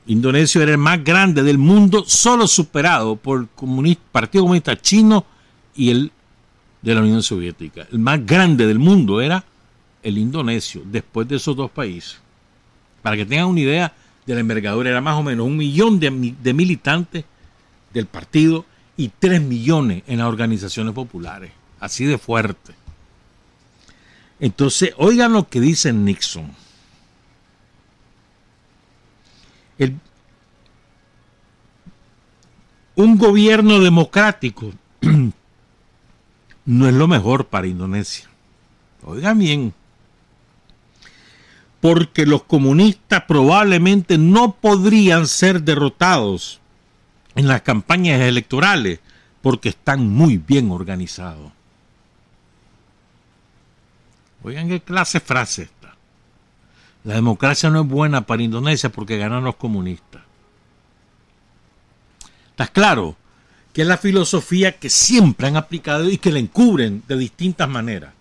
Indonesio 0.08 0.64
era 0.64 0.72
el 0.72 0.78
más 0.78 1.04
grande 1.04 1.44
del 1.44 1.58
mundo, 1.58 2.06
solo 2.08 2.48
superado 2.48 3.18
por 3.18 3.42
el 3.42 3.98
Partido 4.14 4.46
Comunista 4.46 4.82
Chino 4.82 5.26
y 5.76 5.90
el 5.90 6.12
de 6.82 6.96
la 6.96 7.02
Unión 7.02 7.22
Soviética. 7.22 7.86
El 7.92 8.00
más 8.00 8.26
grande 8.26 8.66
del 8.66 8.80
mundo 8.80 9.20
era 9.20 9.44
el 10.02 10.18
indonesio, 10.18 10.84
después 10.86 11.28
de 11.28 11.36
esos 11.36 11.54
dos 11.58 11.70
países. 11.70 12.21
Para 13.02 13.18
que 13.18 13.26
tengan 13.26 13.48
una 13.48 13.62
idea 13.62 13.94
de 14.26 14.34
la 14.34 14.42
envergadura, 14.42 14.90
era 14.90 15.02
más 15.02 15.18
o 15.18 15.24
menos 15.24 15.46
un 15.46 15.58
millón 15.58 16.00
de, 16.00 16.12
militantes 16.54 17.26
del 17.94 18.06
partido 18.06 18.66
y 18.98 19.10
tres 19.10 19.42
millones 19.42 20.04
en 20.08 20.20
las 20.20 20.28
organizaciones 20.28 20.94
populares. 20.94 21.52
Así 21.80 22.06
de 22.06 22.18
fuerte. 22.18 22.74
Entonces, 24.40 24.94
oigan 24.98 25.34
lo 25.34 25.48
que 25.48 25.60
dice 25.60 25.92
Nixon. 25.94 26.62
un 32.96 33.18
gobierno 33.18 33.80
democrático 33.80 34.72
no 36.66 36.88
es 36.88 36.94
lo 36.94 37.08
mejor 37.08 37.48
para 37.48 37.68
Indonesia. 37.68 38.30
Oigan 39.04 39.40
bien, 39.40 39.74
porque 41.82 42.28
los 42.28 42.44
comunistas 42.44 43.24
probablemente 43.28 44.18
no 44.18 44.54
podrían 44.54 45.28
ser 45.28 45.64
derrotados 45.64 46.62
en 47.36 47.48
las 47.48 47.64
campañas 47.64 48.22
electorales 48.22 49.00
porque 49.42 49.70
están 49.70 50.08
muy 50.08 50.38
bien 50.38 50.72
organizados. 50.72 51.52
Oigan 54.44 54.70
qué 54.70 54.82
clase 54.82 55.20
frase 55.20 55.64
esta. 55.64 55.96
La 57.04 57.16
democracia 57.16 57.70
no 57.70 57.82
es 57.82 57.88
buena 57.88 58.28
para 58.28 58.44
Indonesia 58.44 58.92
porque 58.92 59.18
ganan 59.18 59.44
los 59.44 59.56
comunistas. 59.56 60.22
¿Estás 62.52 62.70
claro? 62.70 63.16
Que 63.74 63.82
es 63.82 63.88
la 63.88 63.98
filosofía 63.98 64.78
que 64.78 64.90
siempre 64.90 65.48
han 65.48 65.58
aplicado 65.58 66.10
y 66.10 66.20
que 66.20 66.32
la 66.32 66.40
encubren 66.40 67.04
de 67.08 67.18
distintas 67.18 67.68
maneras. 67.68 68.14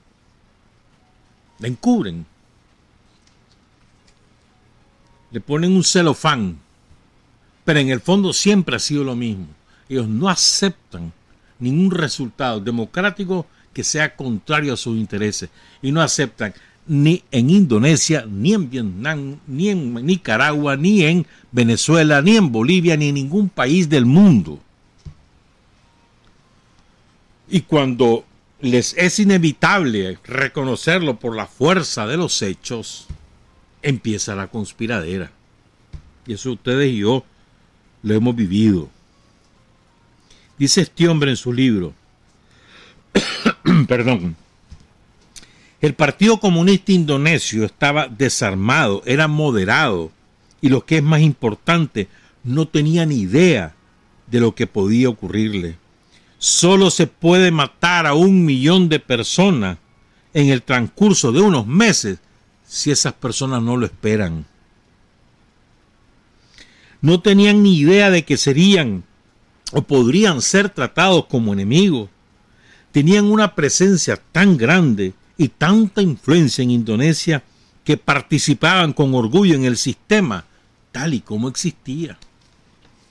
La 1.59 1.69
encubren. 1.69 2.25
Le 5.31 5.41
ponen 5.41 5.73
un 5.73 5.85
celofán. 5.85 6.59
Pero 7.65 7.79
en 7.79 7.91
el 7.91 8.01
fondo 8.01 8.33
siempre 8.33 8.77
ha 8.77 8.81
sido 8.81 9.05
lo 9.05 9.15
mismo. 9.15 9.47
Ellos 9.89 10.09
no 10.09 10.29
aceptan 10.29 11.13
ningún 11.59 11.91
resultado 11.91 12.61
democrático 12.61 13.47
que 13.73 13.85
sea 13.85 14.17
contrario 14.17 14.73
a 14.73 14.77
sus 14.77 14.97
intereses 14.97 15.51
y 15.83 15.93
no 15.93 16.01
aceptan 16.01 16.55
ni 16.87 17.23
en 17.31 17.51
Indonesia, 17.51 18.25
ni 18.29 18.55
en 18.55 18.69
Vietnam, 18.69 19.39
ni 19.47 19.69
en 19.69 19.95
Nicaragua, 19.95 20.77
ni 20.77 21.05
en 21.05 21.27
Venezuela, 21.53 22.21
ni 22.21 22.37
en 22.37 22.51
Bolivia, 22.51 22.97
ni 22.97 23.09
en 23.09 23.15
ningún 23.15 23.49
país 23.49 23.89
del 23.89 24.07
mundo. 24.07 24.59
Y 27.49 27.61
cuando 27.61 28.25
les 28.61 28.95
es 28.97 29.19
inevitable 29.19 30.19
reconocerlo 30.25 31.19
por 31.19 31.37
la 31.37 31.47
fuerza 31.47 32.07
de 32.07 32.17
los 32.17 32.43
hechos, 32.43 33.07
empieza 33.83 34.35
la 34.35 34.49
conspiradera. 34.49 35.31
Y 36.27 36.35
eso 36.35 36.53
ustedes 36.53 36.93
y 36.93 36.99
yo 36.99 37.25
lo 38.03 38.15
hemos 38.15 38.35
vivido. 38.37 38.89
Dice 40.59 40.83
este 40.83 41.09
hombre 41.09 41.31
en 41.31 41.37
su 41.37 41.53
libro, 41.53 41.95
perdón, 43.89 44.37
el 45.81 45.95
Partido 45.95 46.39
Comunista 46.39 46.93
Indonesio 46.93 47.65
estaba 47.65 48.07
desarmado, 48.07 49.03
era 49.07 49.29
moderado 49.29 50.13
y 50.61 50.69
lo 50.69 50.85
que 50.85 50.99
es 50.99 51.03
más 51.03 51.23
importante, 51.23 52.09
no 52.45 52.69
tenía 52.69 53.07
ni 53.07 53.21
idea 53.21 53.75
de 54.27 54.41
lo 54.41 54.55
que 54.55 54.67
podía 54.67 55.09
ocurrirle. 55.09 55.77
Solo 56.39 56.91
se 56.91 57.07
puede 57.07 57.51
matar 57.51 58.07
a 58.07 58.15
un 58.15 58.45
millón 58.45 58.89
de 58.89 59.01
personas 59.01 59.79
en 60.35 60.49
el 60.49 60.63
transcurso 60.63 61.33
de 61.33 61.41
unos 61.41 61.67
meses 61.67 62.19
si 62.71 62.91
esas 62.91 63.15
personas 63.15 63.63
no 63.63 63.77
lo 63.77 63.87
esperan. 63.87 64.47
No 67.01 67.21
tenían 67.21 67.63
ni 67.63 67.79
idea 67.79 68.11
de 68.11 68.25
que 68.25 68.37
serían 68.37 69.05
o 69.73 69.83
podrían 69.83 70.43
ser 70.43 70.69
tratados 70.69 71.27
como 71.27 71.53
enemigos 71.53 72.11
tenían 72.93 73.27
una 73.27 73.55
presencia 73.55 74.21
tan 74.33 74.57
grande 74.57 75.15
y 75.37 75.49
tanta 75.49 76.03
influencia 76.03 76.63
en 76.63 76.71
Indonesia 76.71 77.43
que 77.85 77.97
participaban 77.97 78.93
con 78.93 79.15
orgullo 79.15 79.55
en 79.55 79.65
el 79.65 79.77
sistema 79.77 80.45
tal 80.93 81.15
y 81.15 81.21
como 81.21 81.49
existía. 81.49 82.19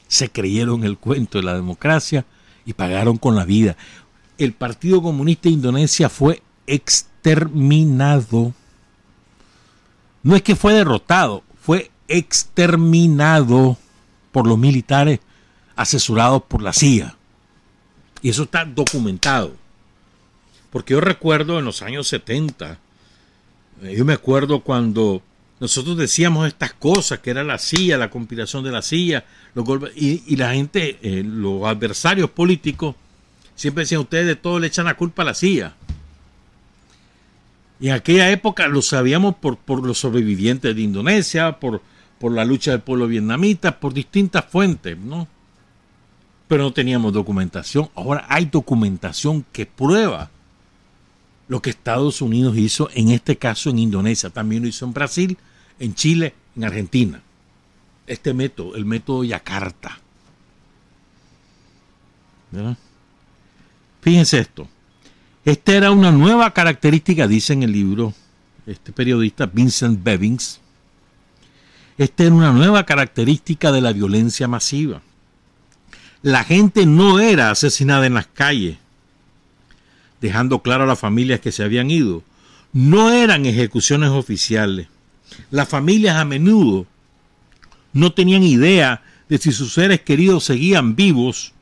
Se 0.07 0.29
creyeron 0.29 0.83
el 0.83 0.97
cuento 0.97 1.37
de 1.37 1.45
la 1.45 1.55
democracia 1.55 2.25
y 2.65 2.73
pagaron 2.73 3.17
con 3.17 3.35
la 3.35 3.45
vida. 3.45 3.77
El 4.37 4.53
Partido 4.53 5.01
Comunista 5.01 5.49
de 5.49 5.53
Indonesia 5.55 6.09
fue 6.09 6.41
exterminado. 6.67 8.53
No 10.23 10.35
es 10.35 10.41
que 10.41 10.55
fue 10.55 10.73
derrotado, 10.73 11.43
fue 11.61 11.91
exterminado 12.07 13.77
por 14.31 14.47
los 14.47 14.57
militares 14.57 15.19
asesorados 15.75 16.43
por 16.43 16.61
la 16.61 16.73
CIA. 16.73 17.15
Y 18.21 18.29
eso 18.29 18.43
está 18.43 18.65
documentado. 18.65 19.55
Porque 20.71 20.93
yo 20.93 21.01
recuerdo 21.01 21.57
en 21.57 21.65
los 21.65 21.81
años 21.81 22.07
70, 22.07 22.77
eh, 23.81 23.95
yo 23.97 24.05
me 24.05 24.13
acuerdo 24.13 24.59
cuando 24.61 25.21
nosotros 25.59 25.97
decíamos 25.97 26.47
estas 26.47 26.73
cosas, 26.73 27.19
que 27.19 27.31
era 27.31 27.43
la 27.43 27.57
CIA, 27.57 27.97
la 27.97 28.09
conspiración 28.09 28.63
de 28.63 28.71
la 28.71 28.81
CIA, 28.81 29.25
los 29.55 29.65
y, 29.95 30.23
y, 30.27 30.35
la 30.35 30.53
gente, 30.53 30.99
eh, 31.01 31.23
los 31.25 31.65
adversarios 31.65 32.29
políticos, 32.29 32.95
siempre 33.55 33.83
decían, 33.83 34.01
ustedes 34.01 34.27
de 34.27 34.35
todo 34.35 34.59
le 34.59 34.67
echan 34.67 34.85
la 34.85 34.95
culpa 34.95 35.23
a 35.23 35.25
la 35.25 35.33
CIA. 35.33 35.73
Y 37.79 37.87
en 37.87 37.93
aquella 37.93 38.29
época 38.29 38.67
lo 38.67 38.81
sabíamos 38.81 39.35
por, 39.35 39.57
por 39.57 39.85
los 39.85 39.99
sobrevivientes 39.99 40.75
de 40.75 40.81
Indonesia, 40.81 41.59
por, 41.59 41.81
por 42.19 42.33
la 42.33 42.43
lucha 42.43 42.71
del 42.71 42.81
pueblo 42.81 43.07
vietnamita, 43.07 43.79
por 43.79 43.93
distintas 43.93 44.45
fuentes, 44.45 44.97
¿no? 44.97 45.27
Pero 46.47 46.63
no 46.63 46.73
teníamos 46.73 47.13
documentación. 47.13 47.89
Ahora 47.95 48.25
hay 48.27 48.45
documentación 48.45 49.45
que 49.51 49.65
prueba 49.65 50.29
lo 51.47 51.61
que 51.61 51.69
Estados 51.69 52.21
Unidos 52.21 52.57
hizo 52.57 52.89
en 52.93 53.09
este 53.09 53.37
caso 53.37 53.69
en 53.69 53.79
Indonesia, 53.79 54.29
también 54.29 54.63
lo 54.63 54.67
hizo 54.67 54.85
en 54.85 54.93
Brasil, 54.93 55.37
en 55.79 55.95
Chile, 55.95 56.33
en 56.55 56.63
Argentina. 56.63 57.21
Este 58.05 58.33
método, 58.33 58.75
el 58.75 58.85
método 58.85 59.23
Yakarta. 59.23 59.99
Fíjense 64.01 64.39
esto. 64.39 64.67
Esta 65.49 65.73
era 65.73 65.89
una 65.89 66.11
nueva 66.11 66.53
característica, 66.53 67.27
dice 67.27 67.53
en 67.53 67.63
el 67.63 67.71
libro 67.71 68.13
este 68.67 68.91
periodista 68.91 69.47
Vincent 69.47 70.03
Bevins. 70.03 70.59
Esta 71.97 72.25
era 72.25 72.35
una 72.35 72.51
nueva 72.51 72.85
característica 72.85 73.71
de 73.71 73.81
la 73.81 73.91
violencia 73.91 74.47
masiva. 74.47 75.01
La 76.21 76.43
gente 76.43 76.85
no 76.85 77.19
era 77.19 77.49
asesinada 77.49 78.05
en 78.05 78.13
las 78.13 78.27
calles, 78.27 78.77
dejando 80.21 80.61
claro 80.61 80.83
a 80.83 80.85
las 80.87 80.99
familias 80.99 81.39
que 81.39 81.51
se 81.51 81.63
habían 81.63 81.89
ido. 81.89 82.21
No 82.71 83.11
eran 83.11 83.47
ejecuciones 83.47 84.11
oficiales. 84.11 84.87
Las 85.49 85.67
familias 85.67 86.17
a 86.17 86.25
menudo 86.25 86.85
no 87.91 88.11
tenían 88.13 88.43
idea 88.43 89.01
de 89.27 89.39
si 89.39 89.51
sus 89.51 89.73
seres 89.73 90.01
queridos 90.01 90.43
seguían 90.43 90.95
vivos, 90.95 91.53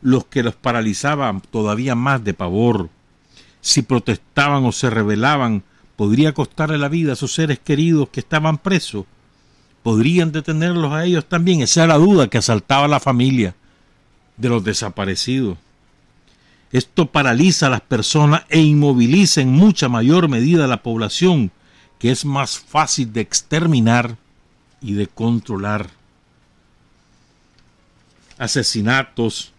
los 0.00 0.26
que 0.26 0.44
los 0.44 0.54
paralizaban 0.54 1.40
todavía 1.40 1.96
más 1.96 2.22
de 2.22 2.32
pavor. 2.32 2.88
Si 3.66 3.82
protestaban 3.82 4.64
o 4.64 4.70
se 4.70 4.90
rebelaban, 4.90 5.64
podría 5.96 6.32
costarle 6.32 6.78
la 6.78 6.88
vida 6.88 7.14
a 7.14 7.16
sus 7.16 7.34
seres 7.34 7.58
queridos 7.58 8.10
que 8.10 8.20
estaban 8.20 8.58
presos. 8.58 9.06
¿Podrían 9.82 10.30
detenerlos 10.30 10.92
a 10.92 11.04
ellos 11.04 11.28
también? 11.28 11.62
Esa 11.62 11.82
era 11.82 11.94
la 11.94 11.98
duda 11.98 12.28
que 12.28 12.38
asaltaba 12.38 12.84
a 12.84 12.88
la 12.88 13.00
familia 13.00 13.56
de 14.36 14.48
los 14.50 14.62
desaparecidos. 14.62 15.58
Esto 16.70 17.06
paraliza 17.10 17.66
a 17.66 17.70
las 17.70 17.80
personas 17.80 18.44
e 18.50 18.60
inmoviliza 18.60 19.40
en 19.40 19.50
mucha 19.50 19.88
mayor 19.88 20.28
medida 20.28 20.66
a 20.66 20.68
la 20.68 20.84
población, 20.84 21.50
que 21.98 22.12
es 22.12 22.24
más 22.24 22.60
fácil 22.60 23.12
de 23.12 23.22
exterminar 23.22 24.16
y 24.80 24.92
de 24.92 25.08
controlar. 25.08 25.90
Asesinatos, 28.38 29.52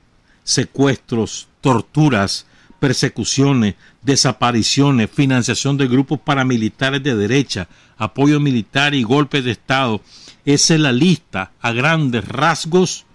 secuestros, 0.46 1.50
torturas, 1.60 2.47
persecuciones, 2.80 3.76
desapariciones, 4.02 5.10
financiación 5.12 5.78
de 5.78 5.88
grupos 5.88 6.20
paramilitares 6.20 7.04
de 7.04 7.16
derecha, 7.16 7.68
apoyo 7.98 8.40
militar 8.40 8.94
y 8.96 9.04
golpes 9.04 9.44
de 9.44 9.52
Estado. 9.52 10.02
Esa 10.46 10.76
es 10.76 10.80
la 10.80 10.92
lista 10.92 11.52
a 11.62 11.72
grandes 11.72 12.28
rasgos 12.28 13.06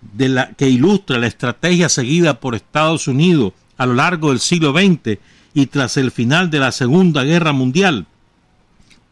de 0.00 0.28
la, 0.28 0.50
que 0.52 0.68
ilustra 0.68 1.18
la 1.18 1.26
estrategia 1.26 1.88
seguida 1.88 2.40
por 2.40 2.54
Estados 2.54 3.06
Unidos 3.06 3.52
a 3.76 3.86
lo 3.86 3.94
largo 3.94 4.30
del 4.30 4.40
siglo 4.40 4.72
XX 4.72 5.18
y 5.54 5.66
tras 5.66 5.96
el 5.96 6.10
final 6.10 6.50
de 6.50 6.58
la 6.58 6.72
Segunda 6.72 7.22
Guerra 7.24 7.52
Mundial 7.52 8.06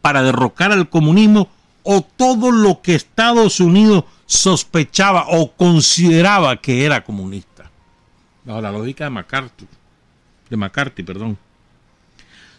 para 0.01 0.23
derrocar 0.23 0.71
al 0.71 0.89
comunismo 0.89 1.49
o 1.83 2.01
todo 2.01 2.51
lo 2.51 2.81
que 2.81 2.95
Estados 2.95 3.59
Unidos 3.59 4.05
sospechaba 4.25 5.25
o 5.29 5.51
consideraba 5.51 6.57
que 6.57 6.85
era 6.85 7.03
comunista. 7.03 7.69
Bajo 8.43 8.61
la 8.61 8.71
lógica 8.71 9.05
de 9.05 9.09
McCarthy, 9.09 9.67
de 10.51 10.57
McCarthy, 10.57 11.01
perdón. 11.01 11.37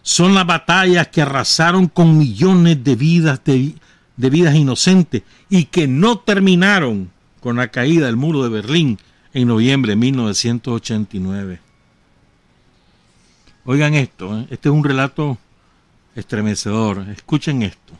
Son 0.02 0.34
las 0.34 0.46
batallas 0.46 1.06
que 1.08 1.22
arrasaron 1.22 1.86
con 1.86 2.18
millones 2.18 2.82
de 2.82 2.96
vidas 2.96 3.40
de, 3.44 3.74
vidas 4.16 4.56
inocentes 4.56 5.22
y 5.48 5.66
que 5.66 5.86
no 5.86 6.18
terminaron 6.18 7.12
con 7.40 7.56
la 7.56 7.68
caída 7.68 8.06
del 8.06 8.16
muro 8.16 8.42
de 8.42 8.48
Berlín 8.48 8.98
en 9.32 9.46
noviembre 9.46 9.92
de 9.92 9.96
1989. 9.96 11.60
Oigan 13.64 13.94
esto, 13.94 14.40
¿eh? 14.40 14.46
este 14.50 14.68
es 14.70 14.74
un 14.74 14.82
relato 14.82 15.38
estremecedor. 16.16 17.06
Escuchen 17.10 17.62
esto. 17.62 17.92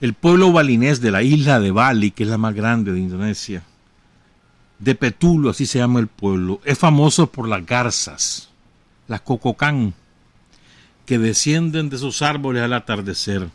El 0.00 0.14
pueblo 0.14 0.50
balinés 0.50 1.00
de 1.00 1.10
la 1.10 1.22
isla 1.22 1.60
de 1.60 1.70
Bali, 1.70 2.10
que 2.10 2.24
es 2.24 2.28
la 2.28 2.38
más 2.38 2.54
grande 2.54 2.92
de 2.92 2.98
Indonesia, 2.98 3.62
de 4.84 4.94
Petulo, 4.94 5.50
así 5.50 5.66
se 5.66 5.78
llama 5.78 6.00
el 6.00 6.08
pueblo, 6.08 6.60
es 6.64 6.78
famoso 6.78 7.26
por 7.26 7.48
las 7.48 7.64
garzas, 7.64 8.50
las 9.08 9.22
cococán. 9.22 9.94
que 11.06 11.18
descienden 11.18 11.90
de 11.90 11.98
sus 11.98 12.22
árboles 12.22 12.62
al 12.62 12.72
atardecer. 12.72 13.50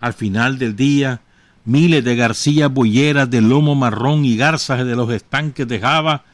Al 0.00 0.14
final 0.14 0.58
del 0.58 0.74
día, 0.74 1.20
miles 1.66 2.02
de 2.04 2.16
garcillas 2.16 2.72
boyeras 2.72 3.28
de 3.28 3.42
lomo 3.42 3.74
marrón 3.74 4.24
y 4.24 4.34
garzas 4.34 4.86
de 4.86 4.96
los 4.96 5.10
estanques 5.10 5.68
de 5.68 5.78
Java 5.78 6.24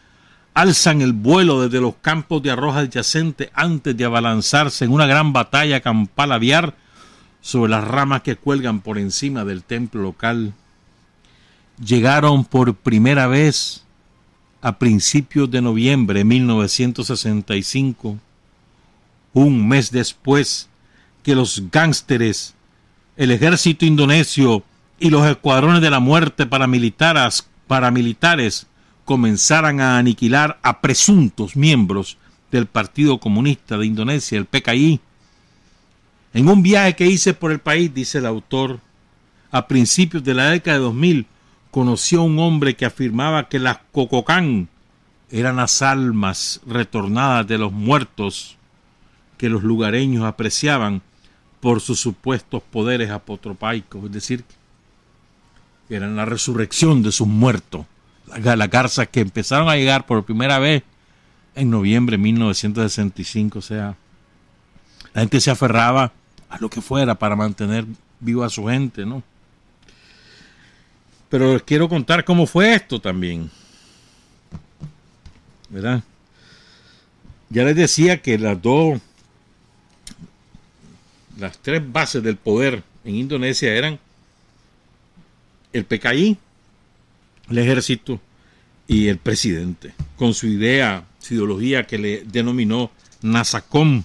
alzan 0.54 1.02
el 1.02 1.12
vuelo 1.12 1.62
desde 1.62 1.80
los 1.80 1.96
campos 1.96 2.42
de 2.42 2.52
arroz 2.52 2.76
adyacentes 2.76 3.50
antes 3.54 3.96
de 3.96 4.04
abalanzarse 4.04 4.84
en 4.84 4.92
una 4.92 5.06
gran 5.06 5.32
batalla 5.32 5.80
campal 5.80 6.30
aviar 6.30 6.76
sobre 7.40 7.70
las 7.70 7.82
ramas 7.82 8.22
que 8.22 8.36
cuelgan 8.36 8.82
por 8.82 8.98
encima 8.98 9.44
del 9.44 9.64
templo 9.64 10.02
local. 10.02 10.54
Llegaron 11.78 12.44
por 12.44 12.74
primera 12.74 13.26
vez 13.26 13.84
a 14.60 14.78
principios 14.78 15.50
de 15.50 15.60
noviembre 15.60 16.20
de 16.20 16.24
1965, 16.24 18.18
un 19.32 19.68
mes 19.68 19.90
después 19.90 20.68
que 21.22 21.34
los 21.34 21.70
gánsteres, 21.70 22.54
el 23.16 23.30
ejército 23.30 23.84
indonesio 23.84 24.62
y 25.00 25.10
los 25.10 25.26
escuadrones 25.26 25.80
de 25.80 25.90
la 25.90 26.00
muerte 26.00 26.46
paramilitares, 26.46 27.48
paramilitares 27.66 28.66
comenzaran 29.04 29.80
a 29.80 29.98
aniquilar 29.98 30.58
a 30.62 30.80
presuntos 30.80 31.56
miembros 31.56 32.16
del 32.52 32.66
Partido 32.66 33.18
Comunista 33.18 33.76
de 33.78 33.86
Indonesia, 33.86 34.38
el 34.38 34.46
PKI. 34.46 35.00
En 36.34 36.48
un 36.48 36.62
viaje 36.62 36.94
que 36.94 37.06
hice 37.06 37.34
por 37.34 37.50
el 37.50 37.58
país, 37.58 37.92
dice 37.92 38.18
el 38.18 38.26
autor, 38.26 38.78
a 39.50 39.66
principios 39.66 40.22
de 40.22 40.34
la 40.34 40.50
década 40.50 40.78
de 40.78 40.84
2000, 40.84 41.26
conoció 41.72 42.20
a 42.20 42.24
un 42.24 42.38
hombre 42.38 42.76
que 42.76 42.86
afirmaba 42.86 43.48
que 43.48 43.58
las 43.58 43.78
Cococán 43.90 44.68
eran 45.30 45.56
las 45.56 45.82
almas 45.82 46.60
retornadas 46.64 47.48
de 47.48 47.58
los 47.58 47.72
muertos 47.72 48.56
que 49.38 49.48
los 49.48 49.64
lugareños 49.64 50.24
apreciaban 50.24 51.02
por 51.60 51.80
sus 51.80 51.98
supuestos 51.98 52.62
poderes 52.62 53.10
apotropaicos, 53.10 54.04
es 54.04 54.12
decir, 54.12 54.44
que 55.88 55.96
eran 55.96 56.14
la 56.14 56.26
resurrección 56.26 57.02
de 57.02 57.10
sus 57.10 57.26
muertos 57.26 57.86
las 58.26 58.70
garzas 58.70 59.08
que 59.08 59.20
empezaron 59.20 59.68
a 59.68 59.76
llegar 59.76 60.06
por 60.06 60.24
primera 60.24 60.58
vez 60.58 60.82
en 61.54 61.70
noviembre 61.70 62.16
de 62.16 62.22
1965. 62.22 63.58
O 63.58 63.62
sea, 63.62 63.96
la 65.12 65.20
gente 65.20 65.40
se 65.40 65.50
aferraba 65.50 66.12
a 66.48 66.58
lo 66.58 66.68
que 66.68 66.80
fuera 66.80 67.14
para 67.14 67.36
mantener 67.36 67.86
viva 68.20 68.46
a 68.46 68.50
su 68.50 68.66
gente, 68.66 69.04
¿no? 69.04 69.22
Pero 71.32 71.54
les 71.54 71.62
quiero 71.62 71.88
contar 71.88 72.26
cómo 72.26 72.46
fue 72.46 72.74
esto 72.74 73.00
también. 73.00 73.50
¿Verdad? 75.70 76.04
Ya 77.48 77.64
les 77.64 77.74
decía 77.74 78.20
que 78.20 78.36
las 78.36 78.60
dos, 78.60 79.00
las 81.38 81.56
tres 81.56 81.90
bases 81.90 82.22
del 82.22 82.36
poder 82.36 82.82
en 83.02 83.14
Indonesia 83.14 83.72
eran 83.74 83.98
el 85.72 85.86
PKI, 85.86 86.36
el 87.48 87.58
ejército 87.58 88.20
y 88.86 89.08
el 89.08 89.16
presidente, 89.16 89.94
con 90.16 90.34
su 90.34 90.46
idea, 90.48 91.06
su 91.18 91.32
ideología 91.32 91.86
que 91.86 91.96
le 91.96 92.24
denominó 92.24 92.90
Nasacom, 93.22 94.04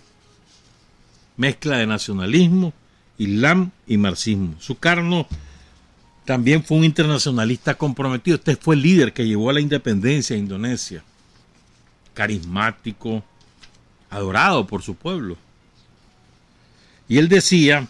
mezcla 1.35 1.75
de 1.79 1.87
nacionalismo, 1.87 2.71
islam 3.17 3.71
y 3.85 3.97
marxismo. 3.97 4.55
Sukarno 4.61 5.27
también 6.27 6.61
fue 6.61 6.77
un 6.77 6.83
internacionalista 6.83 7.75
comprometido. 7.75 8.35
Este 8.35 8.57
fue 8.57 8.75
el 8.75 8.81
líder 8.81 9.13
que 9.13 9.25
llevó 9.25 9.49
a 9.49 9.53
la 9.53 9.61
independencia 9.61 10.35
de 10.35 10.41
Indonesia. 10.41 11.01
Carismático, 12.13 13.23
adorado 14.09 14.67
por 14.67 14.83
su 14.83 14.95
pueblo. 14.95 15.37
Y 17.07 17.17
él 17.17 17.29
decía 17.29 17.87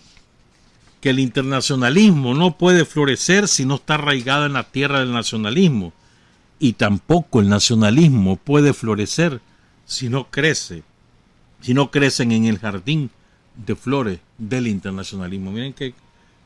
que 1.01 1.09
el 1.09 1.17
internacionalismo 1.17 2.35
no 2.35 2.59
puede 2.59 2.85
florecer 2.85 3.47
si 3.47 3.65
no 3.65 3.77
está 3.77 3.95
arraigado 3.95 4.45
en 4.45 4.53
la 4.53 4.65
tierra 4.65 4.99
del 4.99 5.13
nacionalismo. 5.13 5.91
Y 6.59 6.73
tampoco 6.73 7.39
el 7.39 7.49
nacionalismo 7.49 8.35
puede 8.35 8.73
florecer 8.73 9.41
si 9.87 10.09
no 10.09 10.29
crece, 10.29 10.83
si 11.61 11.73
no 11.73 11.89
crecen 11.89 12.31
en 12.31 12.45
el 12.45 12.59
jardín 12.59 13.09
de 13.55 13.75
flores 13.75 14.19
del 14.37 14.67
internacionalismo. 14.67 15.51
Miren 15.51 15.73
qué 15.73 15.95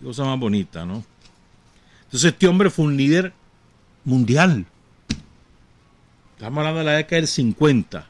cosa 0.02 0.24
más 0.24 0.40
bonita, 0.40 0.86
¿no? 0.86 1.04
Entonces 2.12 2.34
este 2.34 2.48
hombre 2.50 2.70
fue 2.70 2.84
un 2.84 2.98
líder 2.98 3.32
mundial. 4.04 4.66
Estamos 6.34 6.58
hablando 6.58 6.80
de 6.80 6.86
la 6.86 6.92
década 6.98 7.22
del 7.22 7.28
50. 7.28 8.06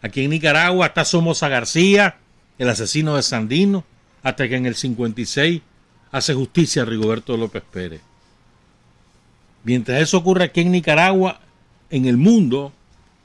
Aquí 0.00 0.22
en 0.22 0.30
Nicaragua 0.30 0.86
está 0.86 1.04
Somoza 1.04 1.48
García, 1.48 2.18
el 2.56 2.68
asesino 2.68 3.16
de 3.16 3.24
Sandino 3.24 3.82
hasta 4.22 4.48
que 4.48 4.54
en 4.54 4.66
el 4.66 4.76
56 4.76 5.60
hace 6.12 6.34
justicia 6.34 6.82
a 6.82 6.84
Rigoberto 6.84 7.36
López 7.36 7.64
Pérez. 7.68 8.00
Mientras 9.64 10.00
eso 10.00 10.18
ocurre 10.18 10.44
aquí 10.44 10.60
en 10.60 10.70
Nicaragua, 10.70 11.40
en 11.90 12.04
el 12.04 12.16
mundo 12.16 12.72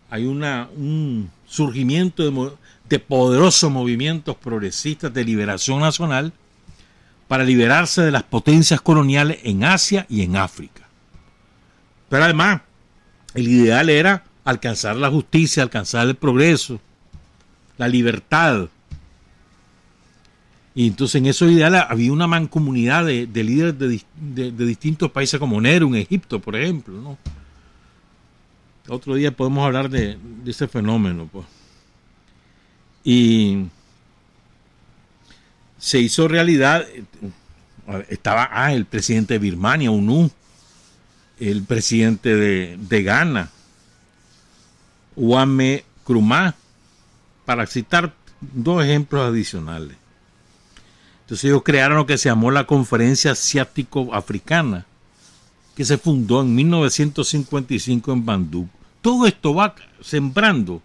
hay 0.09 0.25
un 0.25 1.29
surgimiento 1.45 2.23
de, 2.23 2.51
de 2.89 2.97
poderosos 2.97 3.69
movimientos 3.69 4.35
progresistas 4.35 5.13
de 5.13 5.23
liberación 5.23 5.79
nacional 5.79 6.33
para 7.29 7.45
liberarse 7.45 8.01
de 8.01 8.11
las 8.11 8.23
potencias 8.23 8.81
coloniales 8.81 9.37
en 9.43 9.63
Asia 9.63 10.05
y 10.09 10.23
en 10.23 10.35
África. 10.35 10.89
Pero 12.09 12.25
además, 12.25 12.61
el 13.35 13.47
ideal 13.47 13.89
era 13.89 14.25
alcanzar 14.43 14.97
la 14.97 15.09
justicia, 15.09 15.63
alcanzar 15.63 16.07
el 16.07 16.15
progreso, 16.15 16.81
la 17.77 17.87
libertad, 17.87 18.67
y 20.73 20.87
entonces 20.87 21.15
en 21.15 21.27
esos 21.27 21.51
ideales 21.51 21.83
había 21.87 22.11
una 22.11 22.25
mancomunidad 22.25 23.05
de, 23.05 23.27
líderes 23.43 23.77
de, 23.77 24.51
distintos 24.51 25.11
países 25.11 25.39
como 25.39 25.61
Nero 25.61 25.87
en 25.87 25.95
Egipto, 25.95 26.39
por 26.39 26.55
ejemplo. 26.55 27.15
Otro 28.87 29.13
día 29.13 29.29
podemos 29.31 29.65
hablar 29.65 29.89
de, 29.89 30.17
ese 30.47 30.67
fenómeno. 30.67 31.29
Pues. 31.31 31.45
Y 33.03 33.65
se 35.79 35.99
hizo 35.99 36.27
realidad, 36.27 36.85
estaba 38.09 38.49
ah, 38.51 38.73
el 38.73 38.85
presidente 38.85 39.35
de 39.35 39.39
Birmania, 39.39 39.89
UNU, 39.89 40.29
el 41.39 41.63
presidente 41.63 42.35
de, 42.35 43.03
Ghana, 43.03 43.49
Uame 45.15 45.85
Krumah, 46.05 46.53
para 47.45 47.65
citar 47.65 48.13
dos 48.41 48.83
ejemplos 48.83 49.27
adicionales. 49.27 49.95
Entonces 51.21 51.45
ellos 51.45 51.63
crearon 51.63 51.97
lo 51.97 52.05
que 52.05 52.17
se 52.17 52.29
llamó 52.29 52.51
la 52.51 52.65
Conferencia 52.65 53.31
Asiático-Africana, 53.31 54.85
que 55.75 55.85
se 55.85 55.97
fundó 55.97 56.41
en 56.41 56.53
1955 56.55 58.11
en 58.11 58.25
Bandung. 58.25 58.67
Todo 59.01 59.25
esto 59.27 59.53
va 59.53 59.75
sembrando 60.01 60.81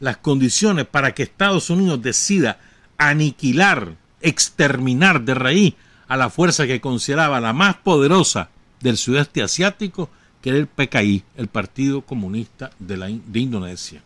las 0.00 0.16
condiciones 0.16 0.86
para 0.86 1.14
que 1.14 1.22
Estados 1.22 1.70
Unidos 1.70 2.02
decida 2.02 2.58
aniquilar, 2.98 3.96
exterminar 4.22 5.22
de 5.22 5.34
raíz 5.34 5.74
a 6.08 6.16
la 6.16 6.30
fuerza 6.30 6.66
que 6.66 6.80
consideraba 6.80 7.40
la 7.40 7.52
más 7.52 7.76
poderosa 7.76 8.50
del 8.80 8.96
sudeste 8.96 9.42
asiático, 9.42 10.10
que 10.40 10.50
era 10.50 10.58
el 10.58 10.66
PKI, 10.66 11.24
el 11.36 11.48
Partido 11.48 12.02
Comunista 12.02 12.70
de, 12.78 12.96
la, 12.96 13.08
de 13.08 13.40
Indonesia. 13.40 14.02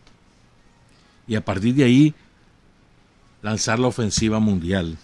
Y 1.26 1.34
a 1.34 1.44
partir 1.44 1.74
de 1.74 1.84
ahí 1.84 2.14
lanzar 3.42 3.78
la 3.78 3.88
ofensiva 3.88 4.38
mundial. 4.38 4.98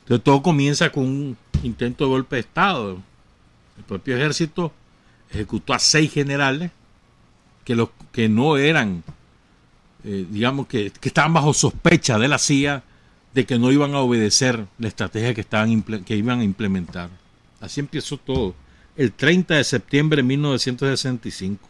Entonces 0.00 0.24
todo 0.24 0.42
comienza 0.42 0.90
con 0.90 1.04
un 1.04 1.36
intento 1.62 2.04
de 2.04 2.10
golpe 2.10 2.36
de 2.36 2.40
Estado. 2.40 2.98
El 3.76 3.84
propio 3.84 4.16
ejército 4.16 4.72
ejecutó 5.30 5.72
a 5.72 5.78
seis 5.78 6.12
generales 6.12 6.70
que, 7.64 7.74
los, 7.74 7.90
que 8.12 8.28
no 8.28 8.56
eran, 8.56 9.04
eh, 10.04 10.26
digamos, 10.28 10.66
que, 10.66 10.92
estaban 11.02 11.32
bajo 11.32 11.54
sospecha 11.54 12.18
de 12.18 12.28
la 12.28 12.38
CIA 12.38 12.82
de 13.34 13.46
que 13.46 13.58
no 13.58 13.70
iban 13.70 13.94
a 13.94 14.00
obedecer 14.00 14.66
la 14.78 14.88
estrategia 14.88 15.34
que, 15.34 15.40
estaban, 15.42 15.82
que 15.82 16.16
iban 16.16 16.40
a 16.40 16.44
implementar. 16.44 17.10
Así 17.60 17.80
empezó 17.80 18.16
todo. 18.16 18.54
El 18.96 19.12
30 19.12 19.54
de 19.54 19.64
septiembre 19.64 20.16
de 20.18 20.28
1965. 20.28 21.68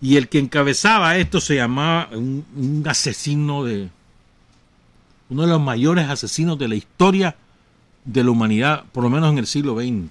Y 0.00 0.16
el 0.16 0.28
que 0.28 0.38
encabezaba 0.38 1.16
esto 1.16 1.40
se 1.40 1.56
llamaba 1.56 2.08
un 2.12 2.84
asesino 2.86 3.64
de, 3.64 3.88
uno 5.28 5.42
de 5.42 5.48
los 5.48 5.60
mayores 5.60 6.08
asesinos 6.08 6.58
de 6.58 6.68
la 6.68 6.74
historia 6.76 7.36
de 8.04 8.22
la 8.22 8.30
humanidad, 8.30 8.84
por 8.92 9.02
lo 9.04 9.10
menos 9.10 9.32
en 9.32 9.38
el 9.38 9.46
siglo 9.46 9.76
XX. 9.76 10.10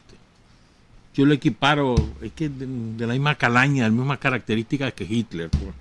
Yo 1.13 1.25
lo 1.25 1.33
equiparo, 1.33 1.95
es 2.21 2.33
que 2.33 2.49
de, 2.49 3.07
la 3.07 3.13
misma 3.13 3.35
calaña, 3.35 3.83
de 3.83 3.89
las 3.89 3.97
mismas 3.97 4.19
características 4.19 4.93
que 4.93 5.05
Hitler. 5.05 5.49
Pues. 5.49 5.73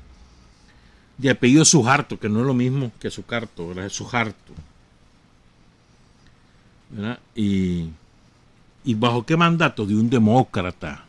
De 1.18 1.30
apellido 1.30 1.64
Suharto, 1.64 2.18
que 2.18 2.28
no 2.28 2.40
es 2.40 2.46
lo 2.46 2.54
mismo 2.54 2.90
que 2.98 3.10
Sucarto, 3.10 3.72
es 3.80 3.92
Suharto. 3.92 4.52
Y, 7.34 7.88
y 8.84 8.94
bajo 8.94 9.24
qué 9.24 9.36
mandato 9.36 9.86
de 9.86 9.94
un 9.94 10.10
demócrata, 10.10 11.04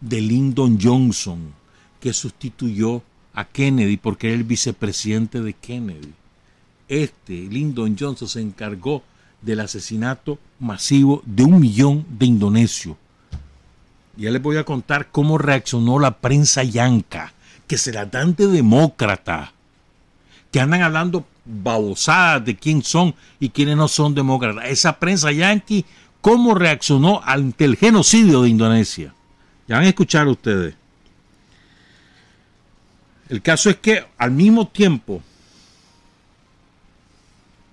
de 0.00 0.20
Lyndon 0.20 0.78
Johnson, 0.80 1.52
que 2.00 2.12
sustituyó 2.12 3.02
a 3.34 3.44
Kennedy 3.44 3.96
porque 3.96 4.28
era 4.28 4.36
el 4.36 4.44
vicepresidente 4.44 5.40
de 5.40 5.52
Kennedy. 5.52 6.12
Este, 6.88 7.32
Lyndon 7.32 7.96
Johnson, 7.98 8.28
se 8.28 8.40
encargó 8.40 9.02
del 9.42 9.60
asesinato 9.60 10.38
masivo 10.58 11.22
de 11.26 11.44
un 11.44 11.60
millón 11.60 12.06
de 12.08 12.26
indonesios. 12.26 12.96
Ya 14.16 14.30
les 14.30 14.40
voy 14.40 14.56
a 14.56 14.64
contar 14.64 15.10
cómo 15.10 15.36
reaccionó 15.36 15.98
la 15.98 16.18
prensa 16.18 16.62
yanca, 16.62 17.34
que 17.66 17.78
se 17.78 17.92
la 17.92 18.06
dan 18.06 18.34
de 18.34 18.46
demócrata, 18.46 19.52
que 20.52 20.60
andan 20.60 20.82
hablando 20.82 21.26
babosadas 21.44 22.44
de 22.44 22.56
quién 22.56 22.82
son 22.82 23.14
y 23.40 23.50
quiénes 23.50 23.76
no 23.76 23.88
son 23.88 24.14
demócratas. 24.14 24.64
Esa 24.66 24.98
prensa 24.98 25.32
yanqui, 25.32 25.84
cómo 26.20 26.54
reaccionó 26.54 27.20
ante 27.24 27.64
el 27.64 27.76
genocidio 27.76 28.42
de 28.42 28.48
Indonesia. 28.48 29.14
Ya 29.68 29.76
van 29.76 29.84
a 29.84 29.88
escuchar 29.88 30.28
ustedes. 30.28 30.74
El 33.28 33.42
caso 33.42 33.70
es 33.70 33.76
que 33.76 34.04
al 34.18 34.30
mismo 34.30 34.68
tiempo 34.68 35.20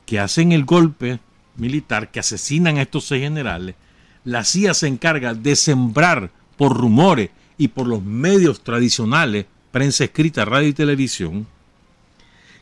que 0.05 0.19
hacen 0.19 0.51
el 0.51 0.65
golpe 0.65 1.19
militar, 1.55 2.09
que 2.09 2.19
asesinan 2.19 2.77
a 2.77 2.81
estos 2.81 3.05
seis 3.05 3.21
generales, 3.21 3.75
la 4.23 4.43
CIA 4.43 4.73
se 4.73 4.87
encarga 4.87 5.33
de 5.33 5.55
sembrar 5.55 6.31
por 6.57 6.75
rumores 6.75 7.29
y 7.57 7.67
por 7.67 7.87
los 7.87 8.03
medios 8.03 8.63
tradicionales, 8.63 9.45
prensa 9.73 10.03
escrita, 10.03 10.45
radio 10.45 10.69
y 10.69 10.73
televisión, 10.73 11.47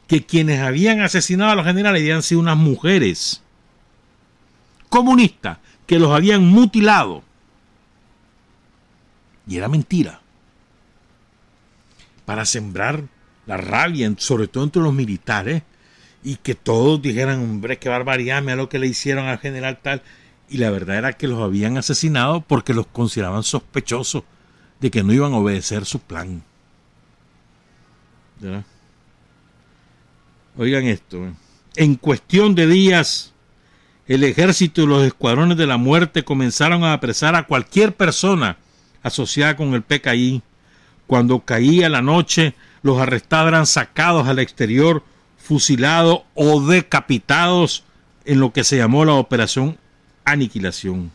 que 0.07 0.25
quienes 0.25 0.61
habían 0.61 1.01
asesinado 1.01 1.51
a 1.51 1.55
los 1.55 1.65
generales 1.65 2.01
habían 2.01 2.23
sido 2.23 2.39
unas 2.39 2.55
mujeres 2.55 3.43
comunistas 4.87 5.57
que 5.85 5.99
los 5.99 6.11
habían 6.11 6.47
mutilado. 6.47 7.21
Y 9.45 9.57
era 9.57 9.67
mentira 9.67 10.21
para 12.25 12.45
sembrar 12.45 13.03
la 13.45 13.57
rabia, 13.57 14.09
sobre 14.17 14.47
todo 14.47 14.63
entre 14.63 14.81
los 14.81 14.93
militares, 14.93 15.63
y 16.23 16.37
que 16.37 16.55
todos 16.55 17.01
dijeran, 17.01 17.41
hombre, 17.41 17.77
qué 17.77 17.89
barbaridad, 17.89 18.41
mira 18.41 18.55
lo 18.55 18.69
que 18.69 18.79
le 18.79 18.87
hicieron 18.87 19.25
al 19.25 19.39
general 19.39 19.79
tal. 19.81 20.01
Y 20.47 20.59
la 20.59 20.69
verdad 20.69 20.97
era 20.97 21.13
que 21.13 21.27
los 21.27 21.41
habían 21.41 21.77
asesinado 21.77 22.39
porque 22.39 22.73
los 22.73 22.87
consideraban 22.87 23.43
sospechosos 23.43 24.23
de 24.79 24.91
que 24.91 25.03
no 25.03 25.11
iban 25.11 25.33
a 25.33 25.37
obedecer 25.39 25.83
su 25.83 25.99
plan. 25.99 26.43
Oigan 30.57 30.85
esto. 30.85 31.25
¿eh? 31.25 31.33
En 31.75 31.95
cuestión 31.95 32.55
de 32.55 32.67
días, 32.67 33.33
el 34.07 34.23
ejército 34.23 34.81
y 34.81 34.87
los 34.87 35.03
escuadrones 35.03 35.57
de 35.57 35.67
la 35.67 35.77
muerte 35.77 36.23
comenzaron 36.23 36.83
a 36.83 36.93
apresar 36.93 37.35
a 37.35 37.43
cualquier 37.43 37.95
persona 37.95 38.57
asociada 39.03 39.55
con 39.55 39.73
el 39.73 39.83
PKI 39.83 40.41
cuando 41.11 41.41
caía 41.41 41.89
la 41.89 42.01
noche, 42.01 42.55
los 42.83 42.97
arrestados 42.97 43.49
eran 43.49 43.65
sacados 43.65 44.29
al 44.29 44.39
exterior, 44.39 45.03
fusilados 45.37 46.21
o 46.35 46.65
decapitados 46.65 47.83
en 48.23 48.39
lo 48.39 48.53
que 48.53 48.63
se 48.63 48.77
llamó 48.77 49.03
la 49.03 49.15
Operación 49.15 49.77
Aniquilación. 50.23 51.11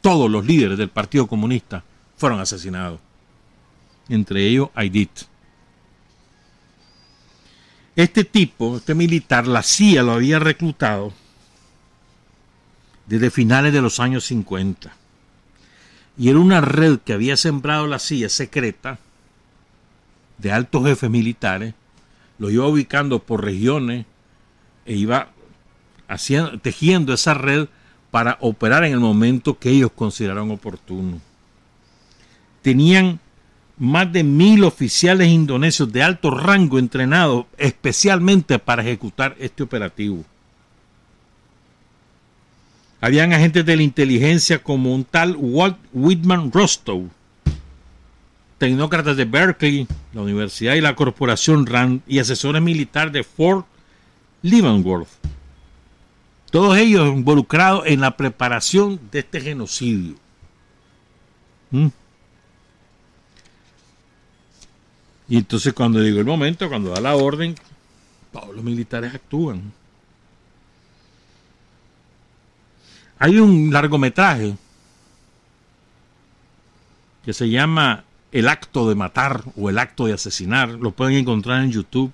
Todos 0.00 0.28
los 0.28 0.44
líderes 0.44 0.78
del 0.78 0.88
Partido 0.88 1.28
Comunista 1.28 1.84
fueron 2.16 2.40
asesinados, 2.40 2.98
entre 4.08 4.44
ellos 4.48 4.70
Aidit. 4.74 5.10
Este 7.98 8.22
tipo, 8.22 8.76
este 8.76 8.94
militar, 8.94 9.48
la 9.48 9.64
CIA 9.64 10.04
lo 10.04 10.12
había 10.12 10.38
reclutado 10.38 11.12
desde 13.08 13.28
finales 13.32 13.72
de 13.72 13.80
los 13.80 13.98
años 13.98 14.24
50 14.26 14.94
y 16.16 16.28
era 16.28 16.38
una 16.38 16.60
red 16.60 17.00
que 17.00 17.12
había 17.12 17.36
sembrado 17.36 17.88
la 17.88 17.98
CIA 17.98 18.28
secreta 18.28 19.00
de 20.36 20.52
altos 20.52 20.84
jefes 20.84 21.10
militares, 21.10 21.74
lo 22.38 22.50
iba 22.50 22.68
ubicando 22.68 23.18
por 23.18 23.44
regiones 23.44 24.06
e 24.86 24.94
iba 24.94 25.30
haciendo, 26.06 26.56
tejiendo 26.60 27.12
esa 27.12 27.34
red 27.34 27.66
para 28.12 28.38
operar 28.40 28.84
en 28.84 28.92
el 28.92 29.00
momento 29.00 29.58
que 29.58 29.70
ellos 29.70 29.90
consideraron 29.92 30.52
oportuno. 30.52 31.20
Tenían 32.62 33.18
más 33.78 34.12
de 34.12 34.24
mil 34.24 34.64
oficiales 34.64 35.28
indonesios 35.28 35.92
de 35.92 36.02
alto 36.02 36.30
rango 36.30 36.78
entrenados 36.78 37.46
especialmente 37.56 38.58
para 38.58 38.82
ejecutar 38.82 39.36
este 39.38 39.62
operativo. 39.62 40.24
Habían 43.00 43.32
agentes 43.32 43.64
de 43.64 43.76
la 43.76 43.82
inteligencia 43.82 44.60
como 44.60 44.92
un 44.92 45.04
tal 45.04 45.36
Walt 45.38 45.78
Whitman 45.92 46.50
Rostow, 46.50 47.08
tecnócratas 48.58 49.16
de 49.16 49.24
Berkeley, 49.24 49.86
la 50.12 50.22
universidad 50.22 50.74
y 50.74 50.80
la 50.80 50.96
corporación 50.96 51.64
RAND 51.64 52.00
y 52.08 52.18
asesores 52.18 52.60
militares 52.60 53.12
de 53.12 53.22
Fort 53.22 53.66
Leavenworth. 54.42 55.08
Todos 56.50 56.76
ellos 56.78 57.08
involucrados 57.08 57.86
en 57.86 58.00
la 58.00 58.16
preparación 58.16 58.98
de 59.12 59.20
este 59.20 59.40
genocidio. 59.40 60.16
¿Mm? 61.70 61.88
Y 65.28 65.36
entonces 65.36 65.74
cuando 65.74 66.00
digo 66.00 66.18
el 66.18 66.24
momento, 66.24 66.68
cuando 66.68 66.90
da 66.90 67.00
la 67.00 67.16
orden, 67.16 67.54
todos 68.32 68.54
los 68.54 68.64
militares 68.64 69.14
actúan. 69.14 69.72
Hay 73.18 73.38
un 73.38 73.72
largometraje 73.72 74.56
que 77.24 77.32
se 77.32 77.50
llama 77.50 78.04
El 78.32 78.48
acto 78.48 78.88
de 78.88 78.94
matar 78.94 79.42
o 79.56 79.68
El 79.68 79.78
acto 79.78 80.06
de 80.06 80.14
asesinar. 80.14 80.70
Lo 80.70 80.92
pueden 80.92 81.16
encontrar 81.16 81.62
en 81.62 81.72
YouTube. 81.72 82.12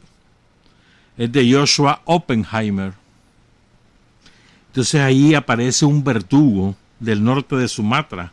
Es 1.17 1.31
de 1.31 1.53
Joshua 1.53 2.01
Oppenheimer. 2.07 2.95
Entonces 4.69 5.01
ahí 5.01 5.35
aparece 5.35 5.85
un 5.85 6.03
verdugo 6.03 6.75
del 6.99 7.23
norte 7.23 7.55
de 7.55 7.69
Sumatra, 7.69 8.33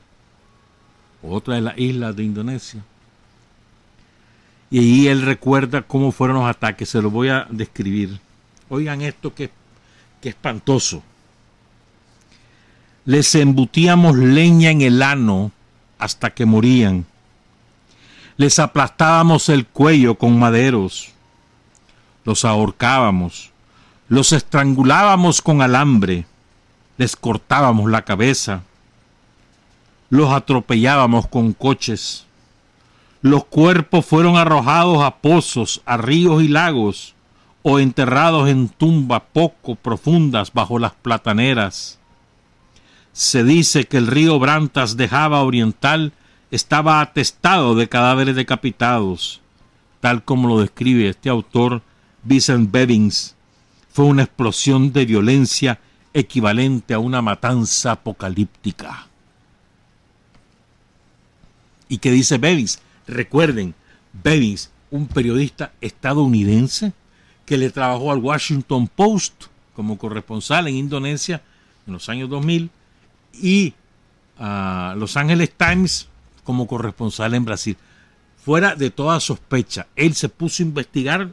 otra 1.21 1.55
de 1.55 1.61
las 1.61 1.77
islas 1.77 2.15
de 2.15 2.23
Indonesia. 2.23 2.83
Y 4.71 4.79
ahí 4.79 5.07
él 5.07 5.21
recuerda 5.21 5.83
cómo 5.83 6.11
fueron 6.11 6.37
los 6.37 6.49
ataques. 6.49 6.89
Se 6.89 7.01
lo 7.01 7.11
voy 7.11 7.29
a 7.29 7.45
describir. 7.49 8.19
Oigan 8.69 9.01
esto 9.01 9.35
que, 9.35 9.51
que 10.19 10.29
espantoso 10.29 11.03
les 13.05 13.33
embutíamos 13.35 14.15
leña 14.15 14.69
en 14.69 14.81
el 14.81 15.01
ano 15.01 15.51
hasta 15.97 16.31
que 16.31 16.45
morían. 16.45 17.05
Les 18.37 18.59
aplastábamos 18.59 19.49
el 19.49 19.65
cuello 19.65 20.15
con 20.15 20.37
maderos. 20.39 21.09
Los 22.23 22.45
ahorcábamos. 22.45 23.51
Los 24.07 24.31
estrangulábamos 24.33 25.41
con 25.41 25.61
alambre. 25.61 26.25
Les 26.97 27.15
cortábamos 27.15 27.89
la 27.89 28.03
cabeza. 28.03 28.61
Los 30.09 30.31
atropellábamos 30.31 31.27
con 31.27 31.53
coches. 31.53 32.25
Los 33.21 33.45
cuerpos 33.45 34.05
fueron 34.05 34.37
arrojados 34.37 35.03
a 35.03 35.17
pozos, 35.17 35.81
a 35.85 35.97
ríos 35.97 36.41
y 36.41 36.47
lagos, 36.47 37.15
o 37.61 37.79
enterrados 37.79 38.49
en 38.49 38.69
tumbas 38.69 39.21
poco 39.31 39.75
profundas 39.75 40.51
bajo 40.53 40.79
las 40.79 40.93
plataneras 40.93 41.99
se 43.13 43.43
dice 43.43 43.85
que 43.85 43.97
el 43.97 44.07
río 44.07 44.39
Brantas 44.39 44.95
de 44.97 45.07
Java 45.07 45.43
Oriental 45.43 46.13
estaba 46.49 47.01
atestado 47.01 47.75
de 47.75 47.89
cadáveres 47.89 48.35
decapitados, 48.35 49.41
tal 49.99 50.23
como 50.23 50.47
lo 50.47 50.61
describe 50.61 51.09
este 51.09 51.29
autor 51.29 51.81
Vincent 52.23 52.71
Bevins. 52.71 53.35
Fue 53.91 54.05
una 54.05 54.23
explosión 54.23 54.93
de 54.93 55.05
violencia 55.05 55.79
equivalente 56.13 56.93
a 56.93 56.99
una 56.99 57.21
matanza 57.21 57.93
apocalíptica. 57.93 59.07
¿Y 61.89 61.97
qué 61.97 62.11
dice 62.11 62.37
Bevins? 62.37 62.81
Recuerden, 63.11 63.75
Bevins, 64.23 64.71
un 64.89 65.05
periodista 65.05 65.73
estadounidense 65.81 66.93
que 67.45 67.57
le 67.57 67.69
trabajó 67.69 68.09
al 68.09 68.19
Washington 68.19 68.87
Post 68.87 69.47
como 69.75 69.97
corresponsal 69.97 70.69
en 70.69 70.75
Indonesia 70.75 71.41
en 71.85 71.91
los 71.91 72.07
años 72.07 72.29
2000 72.29 72.69
y 73.33 73.73
a 74.39 74.95
Los 74.97 75.17
Ángeles 75.17 75.51
Times 75.51 76.07
como 76.45 76.67
corresponsal 76.67 77.33
en 77.33 77.43
Brasil. 77.43 77.75
Fuera 78.37 78.75
de 78.75 78.89
toda 78.89 79.19
sospecha, 79.19 79.87
él 79.97 80.15
se 80.15 80.29
puso 80.29 80.63
a 80.63 80.67
investigar 80.67 81.29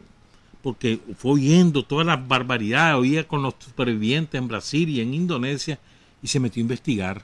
porque 0.65 1.01
fue 1.17 1.35
oyendo 1.35 1.85
todas 1.85 2.05
las 2.05 2.27
barbaridades, 2.27 2.97
oía 2.97 3.29
con 3.29 3.41
los 3.41 3.55
supervivientes 3.57 4.37
en 4.37 4.49
Brasil 4.49 4.89
y 4.89 5.01
en 5.01 5.15
Indonesia 5.15 5.79
y 6.25 6.27
se 6.27 6.41
metió 6.41 6.61
a 6.61 6.63
investigar. 6.63 7.23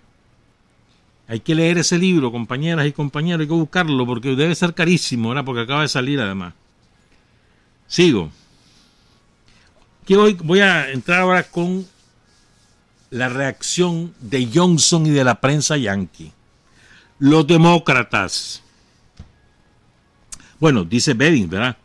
Hay 1.26 1.40
que 1.40 1.54
leer 1.54 1.78
ese 1.78 1.98
libro, 1.98 2.30
compañeras 2.30 2.87
y 2.87 2.92
compañeros, 2.92 3.40
hay 3.40 3.46
que 3.46 3.54
buscarlo 3.54 4.06
porque 4.06 4.37
debe 4.37 4.54
ser 4.54 4.74
carísimo, 4.74 5.30
¿verdad? 5.30 5.44
porque 5.44 5.62
acaba 5.62 5.82
de 5.82 5.88
salir 5.88 6.20
además. 6.20 6.54
Sigo. 7.87 8.30
Hoy 10.10 10.34
voy 10.42 10.60
a 10.60 10.90
entrar 10.90 11.20
ahora 11.20 11.44
con 11.44 11.87
la 13.10 13.28
reacción 13.28 14.12
de 14.20 14.50
Johnson 14.52 15.06
y 15.06 15.10
de 15.10 15.24
la 15.24 15.40
prensa 15.40 15.76
yanqui. 15.76 16.32
Los 17.18 17.46
demócratas 17.46 18.62
Bueno, 20.58 20.84
dice 20.84 21.14
Bedin, 21.14 21.48
¿verdad? 21.48 21.76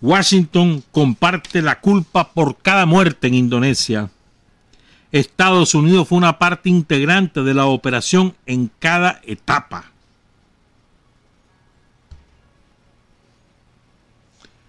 Washington 0.00 0.84
comparte 0.92 1.62
la 1.62 1.80
culpa 1.80 2.32
por 2.32 2.58
cada 2.58 2.86
muerte 2.86 3.26
en 3.26 3.34
Indonesia. 3.34 4.10
Estados 5.12 5.74
Unidos 5.74 6.08
fue 6.08 6.18
una 6.18 6.38
parte 6.38 6.68
integrante 6.68 7.42
de 7.42 7.54
la 7.54 7.66
operación 7.66 8.34
en 8.44 8.70
cada 8.78 9.20
etapa. 9.24 9.92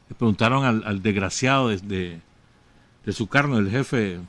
Le 0.10 0.16
preguntaron 0.16 0.64
al, 0.86 1.02
desgraciado 1.02 1.70
de, 1.70 2.22
de, 3.06 3.14
su 3.14 3.28
carne, 3.28 3.58
el 3.58 3.70
jefe 3.70 4.20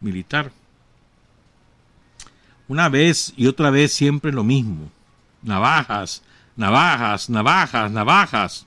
militar. 0.00 0.50
Una 2.66 2.88
vez 2.88 3.32
y 3.36 3.46
otra 3.46 3.70
vez 3.70 3.92
siempre 3.92 4.32
lo 4.32 4.44
mismo. 4.44 4.90
Navajas, 5.42 6.22
navajas, 6.56 7.30
navajas, 7.30 7.90
navajas. 7.90 8.66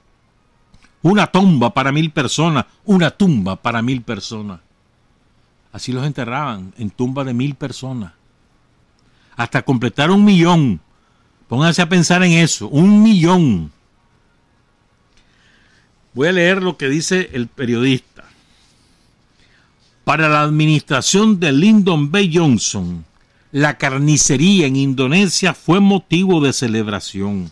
Una 1.04 1.28
tumba 1.28 1.74
para 1.74 1.92
mil 1.92 2.12
personas, 2.12 2.66
una 2.86 3.12
tumba 3.12 3.56
para 3.56 3.82
mil 3.82 4.02
personas. 4.02 4.60
Así 5.72 5.92
los 5.92 6.06
enterraban, 6.06 6.74
en 6.78 6.90
tumba 6.90 7.24
de 7.24 7.34
mil 7.34 7.56
personas. 7.56 8.14
Hasta 9.36 9.62
completar 9.62 10.12
un 10.12 10.26
millón. 10.26 10.82
Pónganse 11.48 11.82
a 11.82 11.90
pensar 11.90 12.24
en 12.24 12.34
eso, 12.34 12.68
un 12.68 13.02
millón. 13.02 13.72
Voy 16.14 16.28
a 16.28 16.34
leer 16.34 16.62
lo 16.62 16.78
que 16.78 16.90
dice 16.90 17.30
el 17.34 17.48
periodista. 17.48 18.26
Para 20.04 20.28
la 20.28 20.42
administración 20.42 21.40
de 21.40 21.54
Lyndon 21.54 22.12
B. 22.12 22.30
Johnson, 22.34 23.06
la 23.52 23.78
carnicería 23.78 24.68
en 24.68 24.76
Indonesia 24.76 25.54
fue 25.54 25.80
motivo 25.80 26.42
de 26.42 26.52
celebración. 26.52 27.52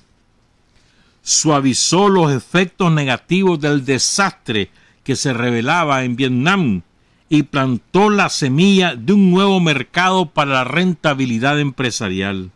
Suavizó 1.22 2.10
los 2.10 2.34
efectos 2.34 2.92
negativos 2.92 3.60
del 3.60 3.86
desastre 3.86 4.72
que 5.04 5.16
se 5.16 5.32
revelaba 5.32 6.04
en 6.04 6.16
Vietnam 6.16 6.82
y 7.30 7.44
plantó 7.44 8.10
la 8.10 8.28
semilla 8.30 8.96
de 8.96 9.14
un 9.14 9.30
nuevo 9.30 9.60
mercado 9.60 10.26
para 10.26 10.52
la 10.52 10.64
rentabilidad 10.64 11.60
empresarial. 11.60 12.50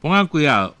Pongan 0.00 0.28
cuidado, 0.28 0.74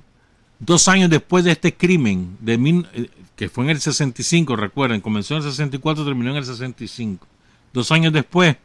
dos 0.58 0.88
años 0.88 1.10
después 1.10 1.44
de 1.44 1.52
este 1.52 1.74
crimen, 1.74 2.38
de 2.40 2.54
eh, 2.94 3.10
que 3.36 3.50
fue 3.50 3.64
en 3.64 3.70
el 3.70 3.80
65, 3.80 4.56
recuerden, 4.56 5.02
comenzó 5.02 5.34
en 5.34 5.42
el 5.42 5.50
64, 5.50 6.04
terminó 6.04 6.30
en 6.30 6.38
el 6.38 6.44
65. 6.46 7.26
Dos 7.74 7.92
años 7.92 8.14
después, 8.14 8.56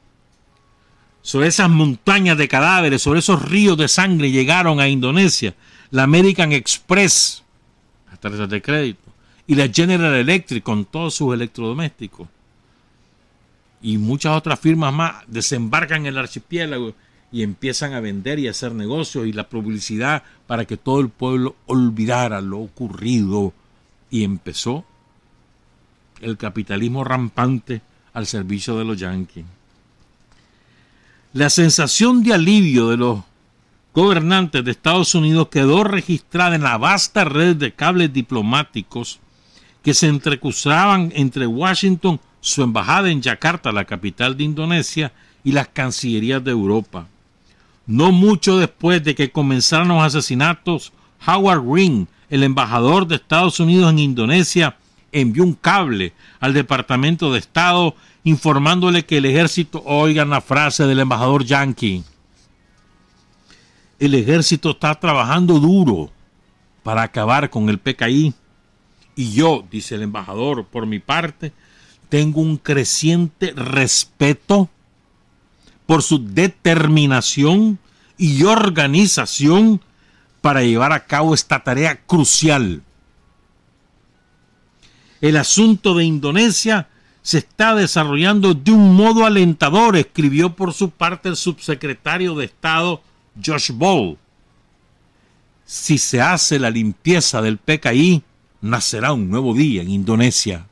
sobre 1.21 1.47
esas 1.47 1.69
montañas 1.69 2.37
de 2.37 2.47
cadáveres, 2.47 3.01
sobre 3.01 3.19
esos 3.19 3.41
ríos 3.41 3.77
de 3.77 3.89
sangre 3.89 4.31
llegaron 4.31 4.79
a 4.79 4.87
Indonesia 4.87 5.53
la 5.91 6.03
American 6.03 6.53
Express, 6.53 7.43
las 8.09 8.19
tarjetas 8.19 8.49
de 8.49 8.61
crédito, 8.61 9.11
y 9.45 9.55
la 9.55 9.67
General 9.67 10.13
Electric 10.13 10.63
con 10.63 10.85
todos 10.85 11.15
sus 11.15 11.33
electrodomésticos 11.33 12.27
y 13.81 13.97
muchas 13.97 14.35
otras 14.35 14.59
firmas 14.59 14.93
más 14.93 15.23
desembarcan 15.27 16.01
en 16.01 16.07
el 16.07 16.17
archipiélago 16.17 16.93
y 17.31 17.43
empiezan 17.43 17.93
a 17.93 17.99
vender 17.99 18.39
y 18.39 18.47
a 18.47 18.51
hacer 18.51 18.73
negocios 18.73 19.27
y 19.27 19.33
la 19.33 19.49
publicidad 19.49 20.23
para 20.47 20.65
que 20.65 20.77
todo 20.77 21.01
el 21.01 21.09
pueblo 21.09 21.55
olvidara 21.65 22.41
lo 22.41 22.59
ocurrido 22.59 23.53
y 24.09 24.23
empezó 24.23 24.85
el 26.21 26.37
capitalismo 26.37 27.03
rampante 27.03 27.81
al 28.13 28.25
servicio 28.25 28.77
de 28.77 28.85
los 28.85 28.97
yanquis. 28.97 29.45
La 31.33 31.49
sensación 31.49 32.23
de 32.23 32.33
alivio 32.33 32.89
de 32.89 32.97
los 32.97 33.19
gobernantes 33.93 34.63
de 34.63 34.71
Estados 34.71 35.15
Unidos 35.15 35.49
quedó 35.49 35.83
registrada 35.83 36.55
en 36.55 36.63
la 36.63 36.77
vasta 36.77 37.25
red 37.25 37.57
de 37.57 37.73
cables 37.73 38.13
diplomáticos 38.13 39.19
que 39.83 39.93
se 39.93 40.07
entrecruzaban 40.07 41.11
entre 41.15 41.45
Washington 41.45 42.19
su 42.45 42.61
embajada 42.61 43.09
en 43.09 43.23
Yakarta, 43.23 43.71
la 43.71 43.85
capital 43.85 44.37
de 44.37 44.43
Indonesia, 44.43 45.11
y 45.43 45.51
las 45.51 45.67
cancillerías 45.67 46.43
de 46.43 46.51
Europa. 46.51 47.07
No 47.87 48.11
mucho 48.11 48.59
después 48.59 49.03
de 49.03 49.15
que 49.15 49.31
comenzaron 49.31 49.87
los 49.87 50.03
asesinatos, 50.03 50.93
Howard 51.25 51.63
Ring, 51.67 52.05
el 52.29 52.43
embajador 52.43 53.07
de 53.07 53.15
Estados 53.15 53.59
Unidos 53.59 53.89
en 53.89 53.97
Indonesia, 53.97 54.77
envió 55.11 55.43
un 55.43 55.53
cable 55.53 56.13
al 56.39 56.53
Departamento 56.53 57.33
de 57.33 57.39
Estado 57.39 57.95
informándole 58.23 59.05
que 59.05 59.17
el 59.17 59.25
ejército, 59.25 59.81
oigan 59.83 60.29
la 60.29 60.41
frase 60.41 60.85
del 60.85 60.99
embajador 60.99 61.45
yankee, 61.45 62.03
el 63.97 64.13
ejército 64.13 64.69
está 64.69 64.93
trabajando 64.99 65.59
duro 65.59 66.11
para 66.83 67.01
acabar 67.01 67.49
con 67.49 67.69
el 67.69 67.79
PKI. 67.79 68.35
Y 69.15 69.31
yo, 69.31 69.65
dice 69.71 69.95
el 69.95 70.03
embajador, 70.03 70.65
por 70.65 70.85
mi 70.85 70.99
parte, 70.99 71.53
tengo 72.15 72.39
un 72.39 72.55
creciente 72.55 73.51
respeto 73.57 74.69
por 75.85 76.01
su 76.01 76.25
determinación 76.25 77.77
y 78.17 78.43
organización 78.43 79.81
para 80.39 80.63
llevar 80.63 80.93
a 80.93 81.07
cabo 81.07 81.33
esta 81.33 81.61
tarea 81.61 81.99
crucial. 82.05 82.83
El 85.19 85.35
asunto 85.35 85.93
de 85.93 86.05
Indonesia 86.05 86.87
se 87.21 87.39
está 87.39 87.75
desarrollando 87.75 88.53
de 88.53 88.71
un 88.71 88.95
modo 88.95 89.25
alentador, 89.25 89.97
escribió 89.97 90.55
por 90.55 90.71
su 90.71 90.91
parte 90.91 91.27
el 91.27 91.35
subsecretario 91.35 92.33
de 92.35 92.45
Estado 92.45 93.01
Josh 93.45 93.71
Ball. 93.73 94.17
Si 95.65 95.97
se 95.97 96.21
hace 96.21 96.59
la 96.59 96.69
limpieza 96.69 97.41
del 97.41 97.57
PKI, 97.57 98.23
nacerá 98.61 99.11
un 99.11 99.29
nuevo 99.29 99.53
día 99.53 99.81
en 99.81 99.89
Indonesia. 99.89 100.65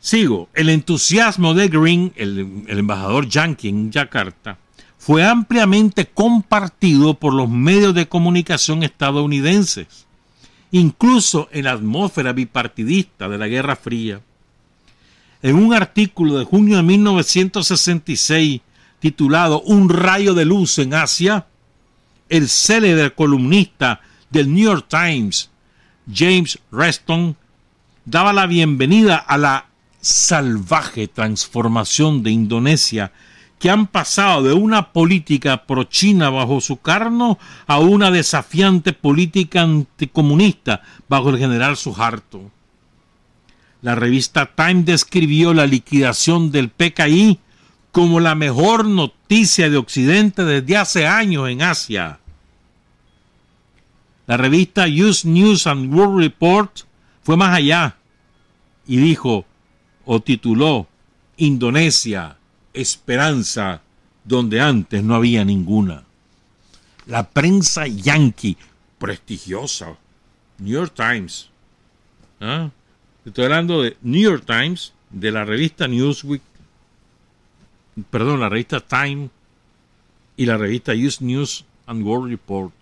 Sigo, 0.00 0.48
el 0.54 0.70
entusiasmo 0.70 1.52
de 1.52 1.68
Green, 1.68 2.12
el, 2.16 2.64
embajador 2.68 3.28
yankee 3.28 3.68
en 3.68 3.92
Yakarta, 3.92 4.56
fue 4.96 5.24
ampliamente 5.24 6.06
compartido 6.06 7.14
por 7.14 7.34
los 7.34 7.50
medios 7.50 7.94
de 7.94 8.08
comunicación 8.08 8.82
estadounidenses, 8.82 10.06
incluso 10.72 11.48
en 11.52 11.64
la 11.64 11.72
atmósfera 11.72 12.32
bipartidista 12.32 13.28
de 13.28 13.36
la 13.36 13.46
Guerra 13.46 13.76
Fría. 13.76 14.22
En 15.42 15.56
un 15.56 15.74
artículo 15.74 16.38
de 16.38 16.46
junio 16.46 16.78
de 16.78 16.82
1966 16.82 18.62
titulado 19.00 19.60
Un 19.62 19.90
rayo 19.90 20.32
de 20.32 20.46
luz 20.46 20.78
en 20.78 20.94
Asia, 20.94 21.46
el 22.30 22.48
célebre 22.48 23.14
columnista 23.14 24.00
del 24.30 24.52
New 24.52 24.64
York 24.64 24.86
Times, 24.88 25.50
James 26.12 26.58
Reston, 26.72 27.36
daba 28.06 28.32
la 28.32 28.46
bienvenida 28.46 29.16
a 29.16 29.36
la 29.36 29.69
salvaje 30.00 31.08
transformación 31.08 32.22
de 32.22 32.30
Indonesia 32.30 33.12
que 33.58 33.68
han 33.68 33.86
pasado 33.86 34.42
de 34.42 34.54
una 34.54 34.92
política 34.92 35.66
pro-China 35.66 36.30
bajo 36.30 36.62
su 36.62 36.78
carno 36.78 37.38
a 37.66 37.78
una 37.78 38.10
desafiante 38.10 38.94
política 38.94 39.60
anticomunista 39.62 40.82
bajo 41.08 41.28
el 41.28 41.38
general 41.38 41.76
Suharto. 41.76 42.50
La 43.82 43.94
revista 43.94 44.46
Time 44.46 44.82
describió 44.84 45.52
la 45.52 45.66
liquidación 45.66 46.50
del 46.50 46.70
PKI 46.70 47.38
como 47.92 48.18
la 48.18 48.34
mejor 48.34 48.86
noticia 48.86 49.68
de 49.68 49.76
Occidente 49.76 50.44
desde 50.44 50.76
hace 50.78 51.06
años 51.06 51.48
en 51.48 51.60
Asia. 51.60 52.18
La 54.26 54.38
revista 54.38 54.86
Use 54.86 55.28
News 55.28 55.66
and 55.66 55.92
World 55.92 56.18
Report 56.20 56.70
fue 57.22 57.36
más 57.36 57.54
allá 57.54 57.96
y 58.86 58.96
dijo, 58.96 59.44
o 60.04 60.20
tituló 60.20 60.86
Indonesia, 61.36 62.36
Esperanza, 62.72 63.82
donde 64.24 64.60
antes 64.60 65.02
no 65.02 65.14
había 65.14 65.44
ninguna. 65.44 66.04
La 67.06 67.28
prensa 67.28 67.86
yankee, 67.86 68.56
prestigiosa, 68.98 69.96
New 70.58 70.72
York 70.72 70.92
Times. 70.94 71.48
¿ah? 72.40 72.70
Estoy 73.24 73.44
hablando 73.44 73.82
de 73.82 73.96
New 74.02 74.22
York 74.22 74.44
Times, 74.46 74.92
de 75.10 75.32
la 75.32 75.44
revista 75.44 75.88
Newsweek, 75.88 76.42
perdón, 78.10 78.40
la 78.40 78.48
revista 78.48 78.80
Time 78.80 79.30
y 80.36 80.46
la 80.46 80.56
revista 80.56 80.92
US 80.92 81.20
News 81.20 81.64
and 81.86 82.02
World 82.04 82.30
Report. 82.30 82.72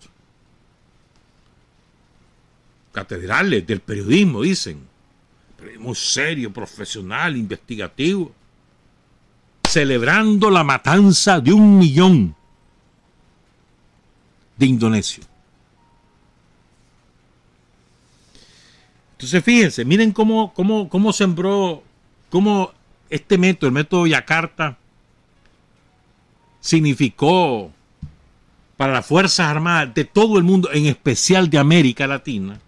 Catedrales 2.91 3.65
del 3.65 3.79
periodismo, 3.79 4.41
dicen 4.41 4.87
muy 5.79 5.95
serio, 5.95 6.51
profesional, 6.51 7.35
investigativo, 7.37 8.33
celebrando 9.67 10.49
la 10.49 10.63
matanza 10.63 11.39
de 11.39 11.53
un 11.53 11.77
millón 11.77 12.35
de 14.57 14.65
indonesios. 14.65 15.27
Entonces 19.13 19.43
fíjense, 19.43 19.83
miren 19.85 20.11
cómo, 20.11 20.53
cómo, 20.53 20.87
cómo 20.87 21.11
sembró, 21.11 21.83
cómo 22.29 22.71
este 23.09 23.37
método, 23.37 23.67
el 23.67 23.73
método 23.73 24.07
Yakarta, 24.07 24.77
significó 26.61 27.71
para 28.77 28.93
las 28.93 29.05
Fuerzas 29.05 29.47
Armadas 29.47 29.93
de 29.93 30.05
todo 30.05 30.37
el 30.37 30.43
mundo, 30.45 30.69
en 30.71 30.85
especial 30.85 31.49
de 31.49 31.57
América 31.57 32.07
Latina, 32.07 32.61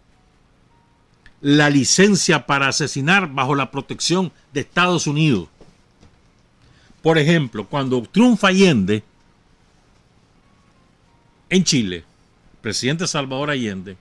la 1.42 1.70
licencia 1.70 2.46
para 2.46 2.68
asesinar 2.68 3.32
bajo 3.34 3.56
la 3.56 3.72
protección 3.72 4.32
de 4.54 4.62
Estados 4.62 5.08
Unidos. 5.08 5.50
Por 7.02 7.18
ejemplo, 7.18 7.68
cuando 7.68 8.02
triunfa 8.04 8.50
Allende 8.50 9.04
en 11.50 11.64
Chile, 11.64 12.06
presidente 12.62 13.08
Salvador 13.08 13.50
Allende, 13.50 13.98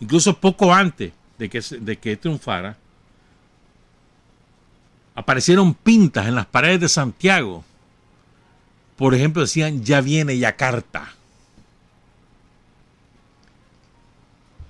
incluso 0.00 0.38
poco 0.38 0.72
antes 0.72 1.12
de 1.38 1.50
que, 1.50 1.60
de 1.60 1.98
que 1.98 2.16
triunfara, 2.16 2.76
aparecieron 5.14 5.74
pintas 5.74 6.26
en 6.26 6.34
las 6.34 6.46
paredes 6.46 6.80
de 6.80 6.88
Santiago. 6.88 7.62
Por 8.96 9.14
ejemplo, 9.14 9.42
decían, 9.42 9.84
ya 9.84 10.00
viene 10.00 10.38
Yakarta. 10.38 11.12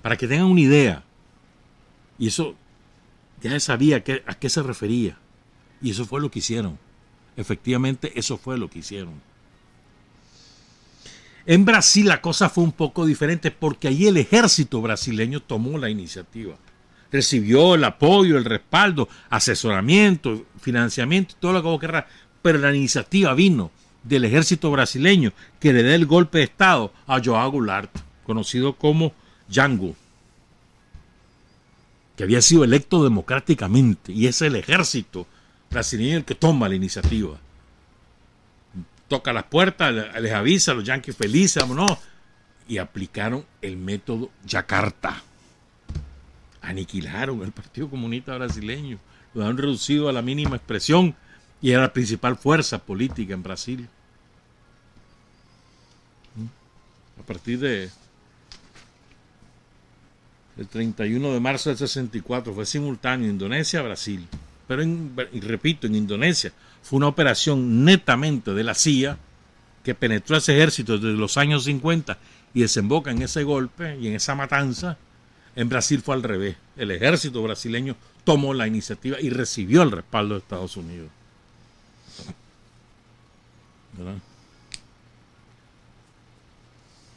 Para 0.01 0.17
que 0.17 0.27
tengan 0.27 0.47
una 0.47 0.61
idea. 0.61 1.03
Y 2.21 2.27
eso 2.27 2.53
ya 3.41 3.59
sabía 3.59 3.97
a 3.97 4.35
qué 4.35 4.49
se 4.49 4.61
refería. 4.61 5.17
Y 5.81 5.89
eso 5.89 6.05
fue 6.05 6.21
lo 6.21 6.29
que 6.29 6.37
hicieron. 6.37 6.77
Efectivamente, 7.35 8.11
eso 8.13 8.37
fue 8.37 8.59
lo 8.59 8.69
que 8.69 8.77
hicieron. 8.77 9.19
En 11.47 11.65
Brasil 11.65 12.07
la 12.07 12.21
cosa 12.21 12.47
fue 12.47 12.63
un 12.63 12.73
poco 12.73 13.07
diferente 13.07 13.49
porque 13.49 13.87
allí 13.87 14.05
el 14.05 14.17
ejército 14.17 14.83
brasileño 14.83 15.39
tomó 15.39 15.79
la 15.79 15.89
iniciativa. 15.89 16.57
Recibió 17.11 17.73
el 17.73 17.83
apoyo, 17.85 18.37
el 18.37 18.45
respaldo, 18.45 19.09
asesoramiento, 19.31 20.45
financiamiento, 20.59 21.33
todo 21.39 21.53
lo 21.53 21.63
que 21.63 21.69
vos 21.69 21.79
querrás. 21.79 22.05
Pero 22.43 22.59
la 22.59 22.75
iniciativa 22.75 23.33
vino 23.33 23.71
del 24.03 24.25
ejército 24.25 24.69
brasileño 24.69 25.33
que 25.59 25.73
le 25.73 25.81
dé 25.81 25.95
el 25.95 26.05
golpe 26.05 26.37
de 26.37 26.43
Estado 26.43 26.93
a 27.07 27.19
Joao 27.19 27.49
Goulart, 27.49 27.89
conocido 28.23 28.73
como 28.73 29.11
Django 29.47 29.95
que 32.15 32.23
había 32.23 32.41
sido 32.41 32.63
electo 32.63 33.03
democráticamente, 33.03 34.11
y 34.11 34.27
es 34.27 34.41
el 34.41 34.55
ejército 34.55 35.27
brasileño 35.69 36.17
el 36.17 36.25
que 36.25 36.35
toma 36.35 36.69
la 36.69 36.75
iniciativa. 36.75 37.37
Toca 39.07 39.33
las 39.33 39.45
puertas, 39.45 39.93
les 40.21 40.33
avisa, 40.33 40.73
los 40.73 40.83
yanquis 40.83 41.15
felices, 41.15 41.61
vámonos, 41.61 41.97
y 42.67 42.77
aplicaron 42.77 43.45
el 43.61 43.77
método 43.77 44.29
Yakarta. 44.45 45.21
Aniquilaron 46.61 47.41
el 47.41 47.51
Partido 47.51 47.89
Comunista 47.89 48.35
Brasileño, 48.35 48.99
lo 49.33 49.45
han 49.45 49.57
reducido 49.57 50.07
a 50.07 50.13
la 50.13 50.21
mínima 50.21 50.55
expresión 50.55 51.15
y 51.61 51.71
era 51.71 51.81
la 51.81 51.93
principal 51.93 52.37
fuerza 52.37 52.79
política 52.79 53.33
en 53.33 53.43
Brasil. 53.43 53.89
A 57.19 57.23
partir 57.23 57.59
de 57.59 57.89
el 60.61 60.67
31 60.67 61.33
de 61.33 61.39
marzo 61.39 61.69
del 61.69 61.77
64, 61.77 62.53
fue 62.53 62.65
simultáneo 62.65 63.29
Indonesia-Brasil. 63.29 64.27
Pero, 64.67 64.83
repito, 65.41 65.87
en 65.87 65.95
Indonesia 65.95 66.53
fue 66.83 66.97
una 66.97 67.07
operación 67.07 67.83
netamente 67.83 68.53
de 68.53 68.63
la 68.63 68.75
CIA 68.75 69.17
que 69.83 69.95
penetró 69.95 70.37
ese 70.37 70.53
ejército 70.55 70.97
desde 70.97 71.17
los 71.17 71.37
años 71.37 71.63
50 71.63 72.17
y 72.53 72.61
desemboca 72.61 73.09
en 73.09 73.23
ese 73.23 73.43
golpe 73.43 73.97
y 73.99 74.07
en 74.07 74.13
esa 74.13 74.35
matanza. 74.35 74.97
En 75.55 75.67
Brasil 75.67 76.01
fue 76.01 76.15
al 76.15 76.23
revés. 76.23 76.55
El 76.77 76.91
ejército 76.91 77.41
brasileño 77.41 77.95
tomó 78.23 78.53
la 78.53 78.67
iniciativa 78.67 79.19
y 79.19 79.31
recibió 79.31 79.81
el 79.81 79.91
respaldo 79.91 80.35
de 80.35 80.41
Estados 80.41 80.77
Unidos. 80.77 81.09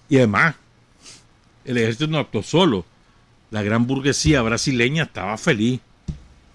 Y 0.09 0.17
además, 0.17 0.57
el 1.65 1.77
ejército 1.77 2.07
no 2.07 2.19
actuó 2.19 2.43
solo 2.43 2.87
la 3.55 3.63
gran 3.63 3.87
burguesía 3.87 4.43
brasileña 4.43 5.05
estaba 5.05 5.39
feliz. 5.39 5.81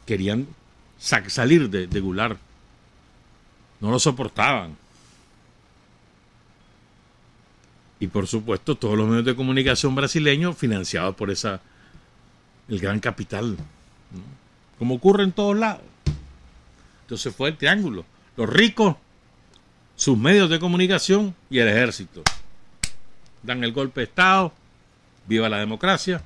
Querían 0.06 0.48
salir 0.98 1.70
de, 1.70 1.88
de 1.88 2.00
Goulart. 2.02 2.38
No 3.80 3.90
lo 3.90 4.00
soportaban. 4.00 4.76
Y 8.02 8.08
por 8.08 8.28
supuesto, 8.28 8.76
todos 8.76 8.98
los 8.98 9.08
medios 9.08 9.24
de 9.24 9.34
comunicación 9.34 9.96
brasileños 9.96 10.58
financiados 10.58 11.16
por 11.16 11.32
esa 11.32 11.62
el 12.68 12.80
gran 12.82 13.00
capital. 13.00 13.56
Como 14.78 14.96
ocurre 14.96 15.24
en 15.24 15.32
todos 15.32 15.56
lados. 15.56 15.84
Entonces 17.04 17.34
fue 17.34 17.48
el 17.48 17.56
triángulo. 17.56 18.04
Los 18.36 18.50
ricos, 18.50 18.98
sus 19.96 20.18
medios 20.18 20.50
de 20.50 20.60
comunicación 20.60 21.34
y 21.50 21.60
el 21.60 21.70
ejército. 21.70 22.24
Dan 23.42 23.64
el 23.64 23.72
golpe 23.72 24.02
de 24.02 24.08
Estado. 24.08 24.52
Viva 25.28 25.48
la 25.48 25.60
democracia. 25.60 26.22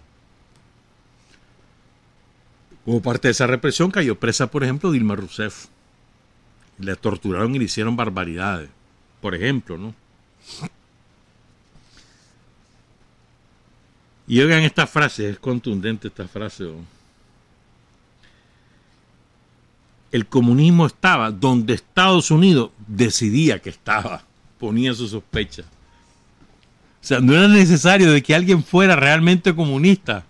Como 2.86 3.02
parte 3.02 3.28
de 3.28 3.32
esa 3.32 3.48
represión 3.48 3.92
cayó 3.92 4.20
presa, 4.20 4.48
por 4.48 4.64
ejemplo, 4.64 4.92
Dilma 4.92 5.16
Rousseff. 5.16 5.68
Le 6.80 6.96
torturaron 6.96 7.56
y 7.56 7.60
le 7.60 7.66
hicieron 7.66 7.96
barbaridades. 7.96 8.70
Por 9.22 9.36
ejemplo, 9.36 9.78
¿no? 9.78 9.96
Y 14.28 14.40
oigan 14.40 14.64
esta 14.64 14.88
frase, 14.88 15.30
es 15.30 15.40
contundente 15.40 16.08
esta 16.08 16.28
frase. 16.28 16.66
El 20.12 20.28
comunismo 20.28 20.86
estaba 20.86 21.32
donde 21.32 21.74
Estados 21.74 22.32
Unidos 22.32 22.72
decidía 22.88 23.62
que 23.62 23.70
estaba, 23.70 24.24
ponía 24.60 24.94
su 24.94 25.08
sospecha. 25.08 25.64
O 25.64 27.06
sea, 27.06 27.20
no 27.20 27.34
era 27.34 27.48
necesario 27.48 28.12
de 28.12 28.24
que 28.24 28.34
alguien 28.34 28.64
fuera 28.64 28.96
realmente 28.96 29.54
comunista 29.54 30.26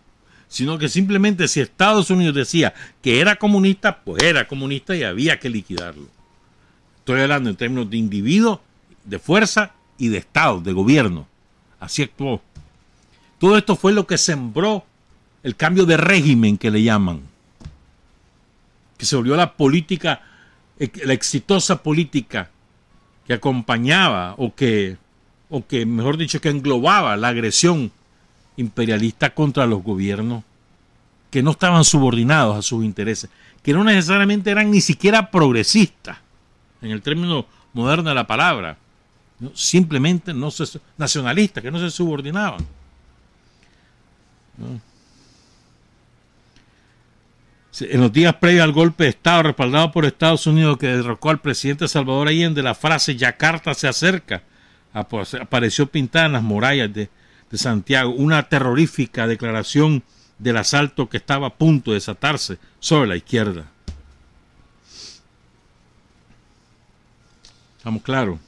sino 0.54 0.78
que 0.78 0.88
simplemente 0.88 1.48
si 1.48 1.62
Estados 1.62 2.12
Unidos 2.12 2.36
decía 2.36 2.76
que 3.02 3.20
era 3.20 3.38
comunista, 3.38 4.04
pues 4.04 4.22
era 4.22 4.48
comunista 4.48 4.96
y 4.96 5.02
había 5.02 5.40
que 5.40 5.50
liquidarlo. 5.50 6.08
Estoy 7.00 7.22
hablando 7.22 7.50
en 7.50 7.56
términos 7.56 7.90
de 7.90 7.98
individuo, 7.98 8.62
de 9.04 9.18
fuerza 9.18 9.72
y 9.98 10.10
de 10.10 10.20
Estado, 10.20 10.62
de 10.62 10.72
gobierno. 10.72 11.28
Así 11.80 12.04
actuó. 12.04 12.40
Todo 13.40 13.58
esto 13.58 13.76
fue 13.76 13.94
lo 13.94 14.06
que 14.06 14.20
sembró 14.20 14.86
el 15.42 15.56
cambio 15.56 15.88
de 15.88 15.98
régimen 15.98 16.60
que 16.60 16.70
le 16.70 16.84
llaman, 16.84 17.22
que 18.96 19.08
se 19.08 19.16
volvió 19.16 19.36
la 19.36 19.54
política, 19.54 20.22
la 21.04 21.14
exitosa 21.14 21.82
política 21.82 22.52
que 23.26 23.34
acompañaba 23.34 24.36
o 24.38 24.54
que, 24.54 24.98
o 25.50 25.66
que 25.66 25.88
mejor 25.88 26.16
dicho, 26.16 26.40
que 26.40 26.50
englobaba 26.50 27.18
la 27.18 27.30
agresión 27.30 27.92
imperialista 28.58 29.34
contra 29.34 29.66
los 29.66 29.84
gobiernos 29.84 30.44
que 31.32 31.42
no 31.42 31.52
estaban 31.52 31.84
subordinados 31.84 32.58
a 32.58 32.62
sus 32.62 32.84
intereses, 32.86 33.30
que 33.64 33.74
no 33.74 33.84
necesariamente 33.84 34.52
eran 34.52 34.70
ni 34.70 34.82
siquiera 34.82 35.32
progresistas, 35.32 36.18
en 36.82 36.92
el 36.92 37.02
término 37.02 37.46
moderno 37.74 38.10
de 38.10 38.16
la 38.16 38.28
palabra, 38.28 38.78
simplemente 39.56 40.34
no 40.34 40.52
se, 40.52 40.80
nacionalistas, 40.98 41.64
que 41.64 41.72
no 41.72 41.80
se 41.80 41.90
subordinaban. 41.90 42.66
En 47.80 48.02
los 48.02 48.14
días 48.14 48.36
previos 48.36 48.64
al 48.64 48.72
golpe 48.72 49.06
de 49.06 49.10
Estado 49.10 49.44
respaldado 49.44 49.92
por 49.92 50.06
Estados 50.06 50.46
Unidos 50.46 50.78
que 50.78 50.88
derrocó 50.88 51.32
al 51.32 51.42
presidente 51.42 51.88
Salvador 51.88 52.28
Allende, 52.28 52.62
la 52.62 52.76
frase 52.76 53.16
Yakarta 53.16 53.74
se 53.74 53.88
acerca 53.88 54.44
apareció 54.94 55.88
pintada 55.88 56.28
en 56.28 56.34
las 56.34 56.44
murallas 56.44 56.94
de, 56.94 57.10
de 57.54 57.60
Santiago, 57.60 58.10
una 58.10 58.50
terrorífica 58.50 59.28
declaración 59.28 60.02
del 60.40 60.58
asalto 60.58 61.08
que 61.08 61.18
estaba 61.18 61.46
a 61.46 61.54
punto 61.54 61.92
de 61.92 61.98
desatarse 61.98 62.58
sobre 62.80 63.08
la 63.08 63.16
izquierda. 63.16 63.70
¿Estamos 67.78 68.02
claros? 68.02 68.40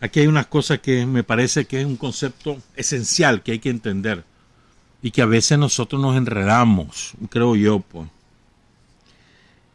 Aquí 0.00 0.18
hay 0.18 0.26
unas 0.26 0.48
cosas 0.48 0.80
que 0.80 1.06
me 1.06 1.22
parece 1.22 1.64
que 1.64 1.80
es 1.80 1.86
un 1.86 1.96
concepto 1.96 2.60
esencial 2.74 3.44
que 3.44 3.52
hay 3.52 3.60
que 3.60 3.70
entender 3.70 4.24
y 5.00 5.12
que 5.12 5.22
a 5.22 5.26
veces 5.26 5.56
nosotros 5.60 6.02
nos 6.02 6.16
enredamos, 6.16 7.12
creo 7.30 7.54
yo. 7.54 7.78
Pues. 7.78 8.08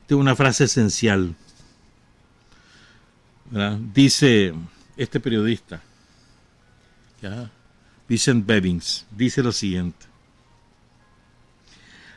Tengo 0.05 0.19
una 0.19 0.35
frase 0.35 0.65
esencial. 0.65 1.33
Dice 3.93 4.53
este 4.97 5.21
periodista, 5.21 5.81
Vincent 8.07 8.45
Bevins, 8.45 9.05
dice 9.11 9.43
lo 9.43 9.51
siguiente. 9.51 10.05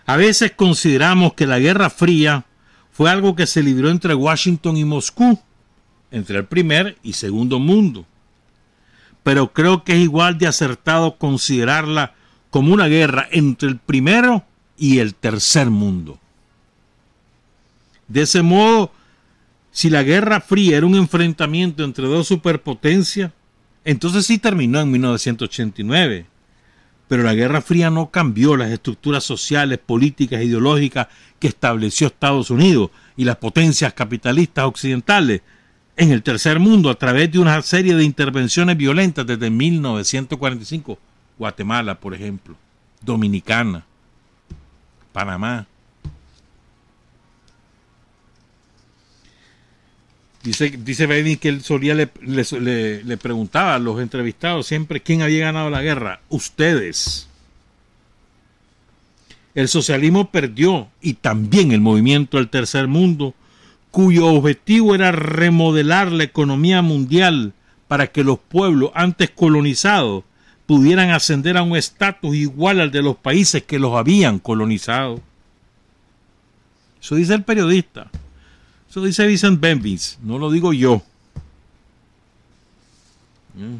A 0.07 0.17
veces 0.17 0.53
consideramos 0.53 1.35
que 1.35 1.47
la 1.47 1.59
Guerra 1.59 1.91
Fría 1.91 2.45
fue 2.91 3.11
algo 3.11 3.37
que 3.37 3.47
se 3.47 3.63
libró 3.63 3.91
entre 3.91 4.15
Washington 4.15 4.77
y 4.77 4.85
Moscú, 4.85 5.41
entre 6.11 6.39
el 6.39 6.47
primer 6.47 6.99
y 7.03 7.13
segundo 7.13 7.59
mundo. 7.59 8.07
Pero 9.23 9.53
creo 9.53 9.85
que 9.85 9.93
es 9.93 10.01
igual 10.01 10.39
de 10.39 10.47
acertado 10.47 11.17
considerarla 11.17 12.15
como 12.51 12.73
una 12.75 12.89
guerra 12.89 13.29
entre 13.31 13.69
el 13.69 13.79
primero 13.79 14.45
y 14.77 14.99
el 14.99 15.15
tercer 15.15 15.71
mundo. 15.71 16.19
De 18.09 18.23
ese 18.23 18.43
modo, 18.43 18.91
si 19.71 19.89
la 19.89 20.03
Guerra 20.03 20.41
Fría 20.41 20.79
era 20.79 20.87
un 20.87 20.97
enfrentamiento 20.97 21.85
entre 21.85 22.07
dos 22.09 22.27
superpotencias, 22.27 23.31
Entonces 23.91 24.25
sí 24.25 24.39
terminó 24.39 24.81
en 24.81 24.89
1989. 24.93 26.27
Pero 27.09 27.25
la 27.25 27.35
Guerra 27.35 27.61
Fría 27.61 27.91
no 27.91 28.09
cambió 28.13 28.57
las 28.57 28.71
estructuras 28.71 29.25
sociales, 29.25 29.81
políticas, 29.85 30.45
ideológicas 30.45 31.09
que 31.41 31.49
estableció 31.49 32.07
Estados 32.07 32.51
Unidos 32.51 32.91
y 33.17 33.25
las 33.25 33.35
potencias 33.35 33.93
capitalistas 33.93 34.65
occidentales 34.65 35.41
en 35.97 36.13
el 36.13 36.23
tercer 36.23 36.61
mundo 36.61 36.89
a 36.89 36.95
través 36.95 37.33
de 37.33 37.41
una 37.41 37.61
serie 37.63 37.97
de 37.97 38.05
intervenciones 38.05 38.77
violentas 38.77 39.27
desde 39.27 39.51
1945. 39.51 40.97
Guatemala, 41.37 41.99
por 41.99 42.15
ejemplo, 42.15 42.55
Dominicana, 43.03 43.85
Panamá. 45.13 45.67
Dice, 50.43 50.71
dice 50.71 51.39
que 51.39 51.49
él 51.51 51.63
solía 51.63 51.95
le, 51.95 52.11
le, 52.23 53.17
preguntaba 53.19 53.75
a 53.75 53.79
los 53.79 54.01
entrevistados 54.01 54.67
siempre 54.67 55.03
quién 55.03 55.21
había 55.21 55.47
ganado 55.47 55.69
la 55.69 55.83
guerra. 55.83 56.21
Ustedes. 56.31 57.29
El 59.55 59.69
socialismo 59.69 60.31
perdió 60.31 60.89
y 61.03 61.15
también 61.15 61.73
el 61.73 61.81
movimiento 61.81 62.39
del 62.39 62.49
tercer 62.49 62.89
mundo, 62.89 63.35
cuyo 63.91 64.29
objetivo 64.29 64.95
era 64.95 65.13
remodelar 65.13 66.11
la 66.11 66.25
economía 66.25 66.81
mundial 66.81 67.53
para 67.89 68.07
que 68.07 68.25
los 68.25 68.39
pueblos 68.39 68.93
antes 68.95 69.31
colonizados 69.31 70.25
pudieran 70.65 71.11
ascender 71.11 71.57
a 71.57 71.63
un 71.63 71.77
estatus 71.77 72.37
igual 72.37 72.81
al 72.81 72.93
de 72.93 73.03
los 73.03 73.17
países 73.17 73.65
que 73.65 73.81
los 73.81 73.97
habían 73.97 74.39
colonizado. 74.39 75.21
Eso 77.03 77.17
dice 77.17 77.35
el 77.35 77.43
periodista. 77.43 78.09
Eso 78.91 79.05
dice 79.05 79.25
Vincent 79.25 79.61
Benvis, 79.61 80.19
no 80.21 80.37
lo 80.37 80.51
digo 80.51 80.73
yo. 80.73 81.01
Mm. 83.55 83.77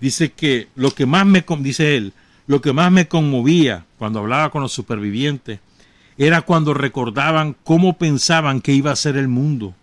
Dice 0.00 0.30
que 0.30 0.68
lo 0.76 0.92
que 0.92 1.04
más 1.04 1.26
me 1.26 1.44
dice 1.58 1.96
él, 1.96 2.12
lo 2.46 2.60
que 2.60 2.72
más 2.72 2.92
me 2.92 3.08
conmovía 3.08 3.84
cuando 3.98 4.20
hablaba 4.20 4.50
con 4.50 4.62
los 4.62 4.72
supervivientes 4.72 5.58
era 6.16 6.42
cuando 6.42 6.74
recordaban 6.74 7.56
cómo 7.64 7.98
pensaban 7.98 8.60
que 8.60 8.72
iba 8.72 8.92
a 8.92 8.96
ser 8.96 9.16
el 9.16 9.26
mundo, 9.26 9.74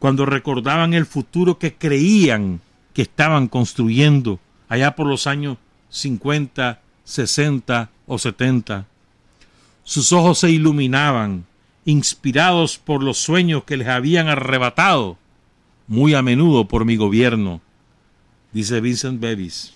cuando 0.00 0.26
recordaban 0.26 0.92
el 0.92 1.06
futuro 1.06 1.58
que 1.58 1.74
creían 1.74 2.60
que 2.92 3.02
estaban 3.02 3.46
construyendo 3.46 4.40
allá 4.68 4.96
por 4.96 5.06
los 5.06 5.28
años 5.28 5.58
50, 5.90 6.80
60 7.04 7.90
o 8.06 8.18
70. 8.18 8.86
Sus 9.84 10.12
ojos 10.12 10.38
se 10.38 10.50
iluminaban 10.50 11.44
inspirados 11.84 12.78
por 12.78 13.02
los 13.02 13.18
sueños 13.18 13.64
que 13.64 13.76
les 13.76 13.88
habían 13.88 14.28
arrebatado, 14.28 15.18
muy 15.86 16.14
a 16.14 16.22
menudo 16.22 16.66
por 16.66 16.84
mi 16.84 16.96
gobierno, 16.96 17.60
dice 18.52 18.80
Vincent 18.80 19.20
Bevis. 19.20 19.74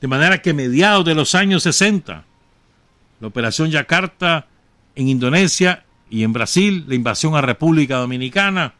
De 0.00 0.08
manera 0.08 0.42
que 0.42 0.52
mediados 0.52 1.04
de 1.04 1.14
los 1.14 1.34
años 1.34 1.62
60, 1.62 2.24
la 3.20 3.26
operación 3.26 3.70
Yakarta 3.70 4.46
en 4.94 5.08
Indonesia 5.08 5.84
y 6.10 6.22
en 6.22 6.32
Brasil, 6.32 6.84
la 6.86 6.94
invasión 6.94 7.34
a 7.34 7.40
República 7.40 7.96
Dominicana, 7.96 8.74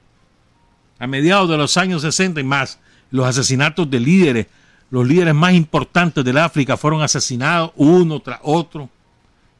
a 0.98 1.06
mediados 1.06 1.48
de 1.48 1.56
los 1.56 1.76
años 1.76 2.02
60 2.02 2.40
y 2.40 2.44
más, 2.44 2.78
los 3.10 3.26
asesinatos 3.26 3.90
de 3.90 4.00
líderes, 4.00 4.46
los 4.90 5.06
líderes 5.06 5.34
más 5.34 5.54
importantes 5.54 6.24
del 6.24 6.38
África 6.38 6.76
fueron 6.76 7.02
asesinados 7.02 7.72
uno 7.76 8.20
tras 8.20 8.40
otro 8.42 8.90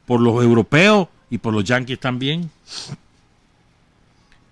por 0.05 0.21
los 0.21 0.41
europeos 0.43 1.07
y 1.29 1.37
por 1.37 1.53
los 1.53 1.63
yanquis 1.63 1.99
también. 1.99 2.49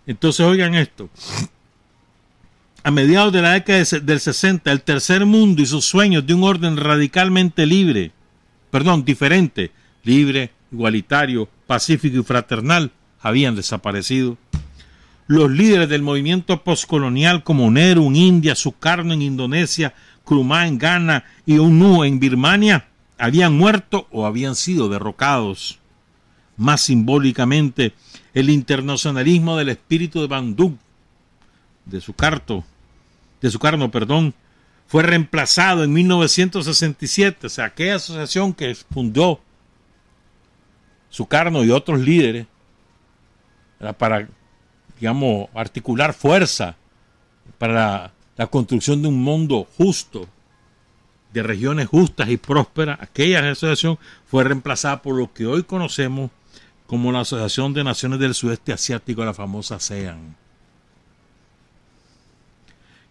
Entonces 0.06 0.46
oigan 0.46 0.76
esto. 0.76 1.10
A 2.84 2.92
mediados 2.92 3.32
de 3.32 3.42
la 3.42 3.54
década 3.54 3.84
del 4.02 4.20
60, 4.20 4.70
el 4.72 4.82
tercer 4.82 5.26
mundo 5.26 5.62
y 5.62 5.66
sus 5.66 5.86
sueños 5.86 6.28
de 6.28 6.34
un 6.34 6.44
orden 6.44 6.76
radicalmente 6.76 7.66
libre, 7.66 8.12
perdón, 8.72 9.06
diferente, 9.06 9.72
libre, 10.04 10.52
igualitario, 10.72 11.48
pacífico 11.66 12.20
y 12.20 12.24
fraternal, 12.24 12.92
habían 13.22 13.56
desaparecido. 13.56 14.38
Los 15.28 15.50
líderes 15.50 15.88
del 15.88 16.02
movimiento 16.02 16.62
postcolonial 16.64 17.46
como 17.46 17.72
Nehru 17.72 18.08
en 18.08 18.18
India, 18.18 18.56
Sukarno 18.56 19.14
en 19.14 19.22
Indonesia, 19.22 19.94
Krumah 20.26 20.68
en 20.68 20.78
Ghana 20.78 21.24
y 21.46 21.60
UNU 21.60 22.04
en 22.04 22.20
Birmania 22.20 22.88
habían 23.18 23.58
muerto 23.58 24.08
o 24.12 24.26
habían 24.26 24.56
sido 24.56 24.90
derrocados 24.90 25.80
más 26.58 26.82
simbólicamente 26.82 27.94
el 28.34 28.50
internacionalismo 28.50 29.58
del 29.58 29.70
espíritu 29.70 30.22
de 30.22 30.28
Bandung, 30.28 30.76
de 31.86 32.02
su 32.02 32.14
carto, 32.14 32.64
de 33.42 33.52
su 33.52 33.60
carno, 33.60 33.92
perdón, 33.92 34.34
fue 34.88 35.04
reemplazado 35.04 35.84
en 35.84 35.94
1967, 35.94 37.48
o 37.48 37.50
sea, 37.50 37.66
aquella 37.66 37.96
asociación 37.96 38.54
que 38.54 38.76
fundó 38.76 39.42
Sukarno 41.10 41.64
y 41.64 41.70
otros 41.70 42.00
líderes 42.00 42.48
para, 44.00 44.28
digamos, 45.00 45.48
articular 45.54 46.14
fuerza 46.14 46.76
para 47.60 48.14
la 48.36 48.48
construcción 48.48 49.02
de 49.02 49.10
un 49.10 49.22
mundo 49.22 49.68
justo, 49.78 50.28
de 51.34 51.44
regiones 51.44 51.88
justas 51.88 52.30
y 52.30 52.38
prósperas, 52.38 53.00
aquella 53.02 53.50
asociación 53.52 54.00
fue 54.26 54.44
reemplazada 54.44 55.02
por 55.02 55.16
lo 55.16 55.34
que 55.34 55.46
hoy 55.46 55.64
conocemos 55.64 56.32
como 56.94 57.12
la 57.12 57.22
Asociación 57.22 57.74
de 57.74 57.84
Naciones 57.84 58.20
del 58.20 58.36
Sudeste 58.36 58.72
Asiático, 58.72 59.26
la 59.26 59.34
famosa 59.34 59.78
ASEAN, 59.78 60.36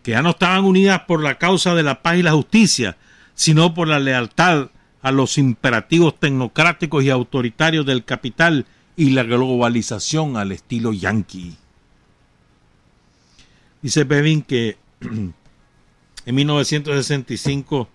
que 0.04 0.12
ya 0.12 0.22
no 0.22 0.30
estaban 0.30 0.64
unidas 0.64 1.00
por 1.00 1.20
la 1.20 1.36
causa 1.36 1.74
de 1.74 1.82
la 1.82 2.00
paz 2.00 2.14
y 2.16 2.22
la 2.22 2.30
justicia, 2.30 2.96
sino 3.34 3.74
por 3.74 3.88
la 3.88 3.98
lealtad 3.98 4.70
a 5.02 5.10
los 5.10 5.36
imperativos 5.36 6.14
tecnocráticos 6.20 7.02
y 7.02 7.10
autoritarios 7.10 7.84
del 7.84 8.04
capital 8.04 8.66
y 8.94 9.10
la 9.10 9.24
globalización 9.24 10.36
al 10.36 10.52
estilo 10.52 10.92
yanqui. 10.92 11.56
Dice 13.82 14.04
Bevin 14.04 14.42
que 14.42 14.76
en 15.00 15.34
1965 16.36 17.88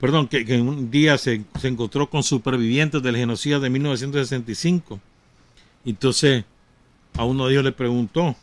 perdón, 0.00 0.28
que, 0.28 0.44
un 0.60 0.90
día 0.90 1.18
se, 1.18 1.44
encontró 1.62 2.08
con 2.08 2.22
supervivientes 2.22 3.02
del 3.02 3.16
genocidio 3.16 3.60
de 3.60 3.70
1965. 3.70 5.00
Entonces, 5.84 6.44
a 7.16 7.24
uno 7.24 7.46
de 7.46 7.52
ellos 7.52 7.64
le 7.64 7.72
preguntó, 7.72 8.36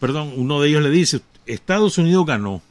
perdón, 0.00 0.32
uno 0.36 0.60
de 0.60 0.68
ellos 0.68 0.82
le 0.82 0.90
dice, 0.90 1.20
Estados 1.46 1.98
Unidos 1.98 2.26
ganó. 2.26 2.62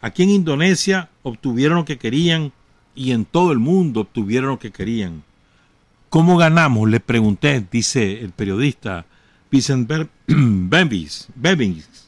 Aquí 0.00 0.22
en 0.22 0.30
Indonesia 0.30 1.10
obtuvieron 1.22 1.78
lo 1.78 1.84
que 1.84 1.98
querían 1.98 2.52
y 2.94 3.12
en 3.12 3.24
todo 3.24 3.52
el 3.52 3.58
mundo 3.58 4.00
obtuvieron 4.00 4.50
lo 4.50 4.58
que 4.58 4.70
querían. 4.70 5.22
¿Cómo 6.08 6.36
ganamos? 6.36 6.88
Le 6.88 7.00
pregunté, 7.00 7.64
dice 7.70 8.20
el 8.20 8.30
periodista 8.30 9.06
Vincent 9.50 9.90
Bembis. 10.26 11.28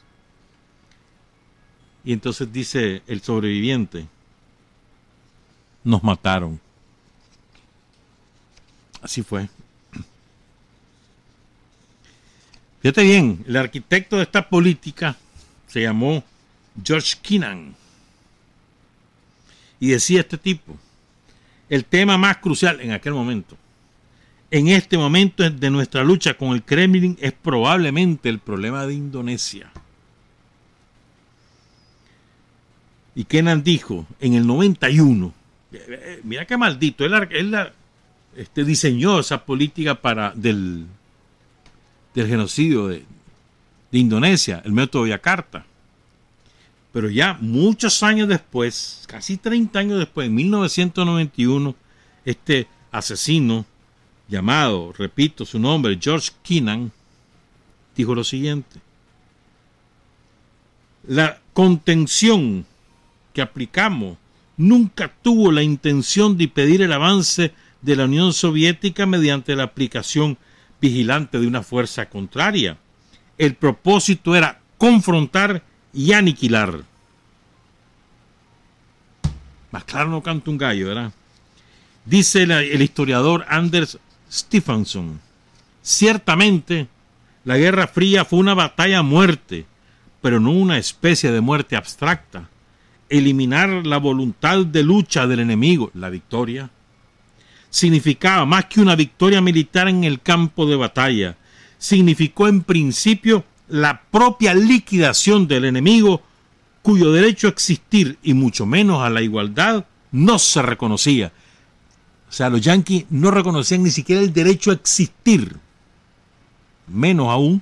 Y 2.03 2.13
entonces 2.13 2.51
dice 2.51 3.03
el 3.07 3.21
sobreviviente, 3.21 4.07
nos 5.83 6.03
mataron. 6.03 6.59
Así 9.01 9.23
fue. 9.23 9.49
Fíjate 12.81 13.03
bien, 13.03 13.43
el 13.47 13.57
arquitecto 13.57 14.17
de 14.17 14.23
esta 14.23 14.47
política 14.47 15.15
se 15.67 15.81
llamó 15.81 16.23
George 16.83 17.15
Kennan. 17.21 17.75
Y 19.79 19.89
decía 19.89 20.21
este 20.21 20.37
tipo, 20.37 20.77
el 21.69 21.85
tema 21.85 22.17
más 22.17 22.37
crucial 22.37 22.81
en 22.81 22.91
aquel 22.91 23.13
momento, 23.13 23.57
en 24.51 24.67
este 24.67 24.97
momento 24.97 25.49
de 25.49 25.69
nuestra 25.69 26.03
lucha 26.03 26.33
con 26.33 26.53
el 26.53 26.63
Kremlin 26.63 27.17
es 27.21 27.31
probablemente 27.31 28.29
el 28.29 28.39
problema 28.39 28.85
de 28.85 28.95
Indonesia. 28.95 29.71
Y 33.15 33.25
Kenan 33.25 33.63
dijo 33.63 34.05
en 34.19 34.33
el 34.35 34.47
91, 34.47 35.33
eh, 35.73 35.85
eh, 35.89 36.21
mira 36.23 36.45
qué 36.45 36.57
maldito, 36.57 37.05
él, 37.05 37.69
este, 38.35 38.63
diseñó 38.63 39.19
esa 39.19 39.45
política 39.45 39.95
para 39.95 40.31
del, 40.35 40.85
del 42.13 42.27
genocidio 42.27 42.87
de, 42.87 43.03
de 43.91 43.99
Indonesia, 43.99 44.61
el 44.65 44.71
método 44.71 45.07
Yakarta. 45.07 45.65
Pero 46.93 47.09
ya 47.09 47.37
muchos 47.39 48.03
años 48.03 48.27
después, 48.27 49.03
casi 49.07 49.37
30 49.37 49.79
años 49.79 49.99
después, 49.99 50.27
en 50.27 50.35
1991, 50.35 51.75
este 52.25 52.67
asesino 52.91 53.65
llamado, 54.27 54.93
repito 54.97 55.45
su 55.45 55.59
nombre, 55.59 55.97
George 56.01 56.31
Kennan, 56.43 56.91
dijo 57.95 58.15
lo 58.15 58.23
siguiente. 58.23 58.79
La 61.07 61.39
contención 61.53 62.65
que 63.33 63.41
aplicamos 63.41 64.17
nunca 64.57 65.11
tuvo 65.21 65.51
la 65.51 65.63
intención 65.63 66.37
de 66.37 66.45
impedir 66.45 66.81
el 66.81 66.93
avance 66.93 67.53
de 67.81 67.95
la 67.95 68.05
Unión 68.05 68.33
Soviética 68.33 69.05
mediante 69.05 69.55
la 69.55 69.63
aplicación 69.63 70.37
vigilante 70.79 71.39
de 71.39 71.47
una 71.47 71.63
fuerza 71.63 72.09
contraria. 72.09 72.77
El 73.37 73.55
propósito 73.55 74.35
era 74.35 74.59
confrontar 74.77 75.63
y 75.93 76.13
aniquilar. 76.13 76.83
Más 79.71 79.83
claro 79.85 80.09
no 80.09 80.21
canta 80.21 80.51
un 80.51 80.57
gallo, 80.57 80.87
¿verdad? 80.87 81.11
Dice 82.05 82.43
el 82.43 82.81
historiador 82.81 83.45
Anders 83.47 83.97
Stephenson, 84.29 85.19
ciertamente 85.81 86.87
la 87.43 87.57
Guerra 87.57 87.87
Fría 87.87 88.25
fue 88.25 88.39
una 88.39 88.53
batalla 88.53 88.99
a 88.99 89.03
muerte, 89.03 89.65
pero 90.21 90.39
no 90.39 90.51
una 90.51 90.77
especie 90.77 91.31
de 91.31 91.41
muerte 91.41 91.75
abstracta. 91.75 92.49
Eliminar 93.11 93.85
la 93.85 93.97
voluntad 93.97 94.65
de 94.65 94.83
lucha 94.83 95.27
del 95.27 95.41
enemigo, 95.41 95.91
la 95.93 96.09
victoria, 96.09 96.69
significaba 97.69 98.45
más 98.45 98.65
que 98.65 98.79
una 98.81 98.95
victoria 98.95 99.41
militar 99.41 99.89
en 99.89 100.05
el 100.05 100.21
campo 100.21 100.65
de 100.65 100.77
batalla, 100.77 101.37
significó 101.77 102.47
en 102.47 102.63
principio 102.63 103.43
la 103.67 104.01
propia 104.01 104.53
liquidación 104.53 105.47
del 105.47 105.65
enemigo 105.65 106.21
cuyo 106.81 107.11
derecho 107.11 107.47
a 107.47 107.51
existir 107.51 108.17
y 108.23 108.33
mucho 108.33 108.65
menos 108.65 109.01
a 109.01 109.09
la 109.09 109.21
igualdad 109.21 109.85
no 110.11 110.39
se 110.39 110.61
reconocía. 110.61 111.31
O 112.29 112.31
sea, 112.31 112.49
los 112.49 112.61
yanquis 112.61 113.05
no 113.09 113.29
reconocían 113.29 113.83
ni 113.83 113.91
siquiera 113.91 114.21
el 114.21 114.31
derecho 114.31 114.71
a 114.71 114.75
existir, 114.75 115.57
menos 116.87 117.27
aún 117.27 117.61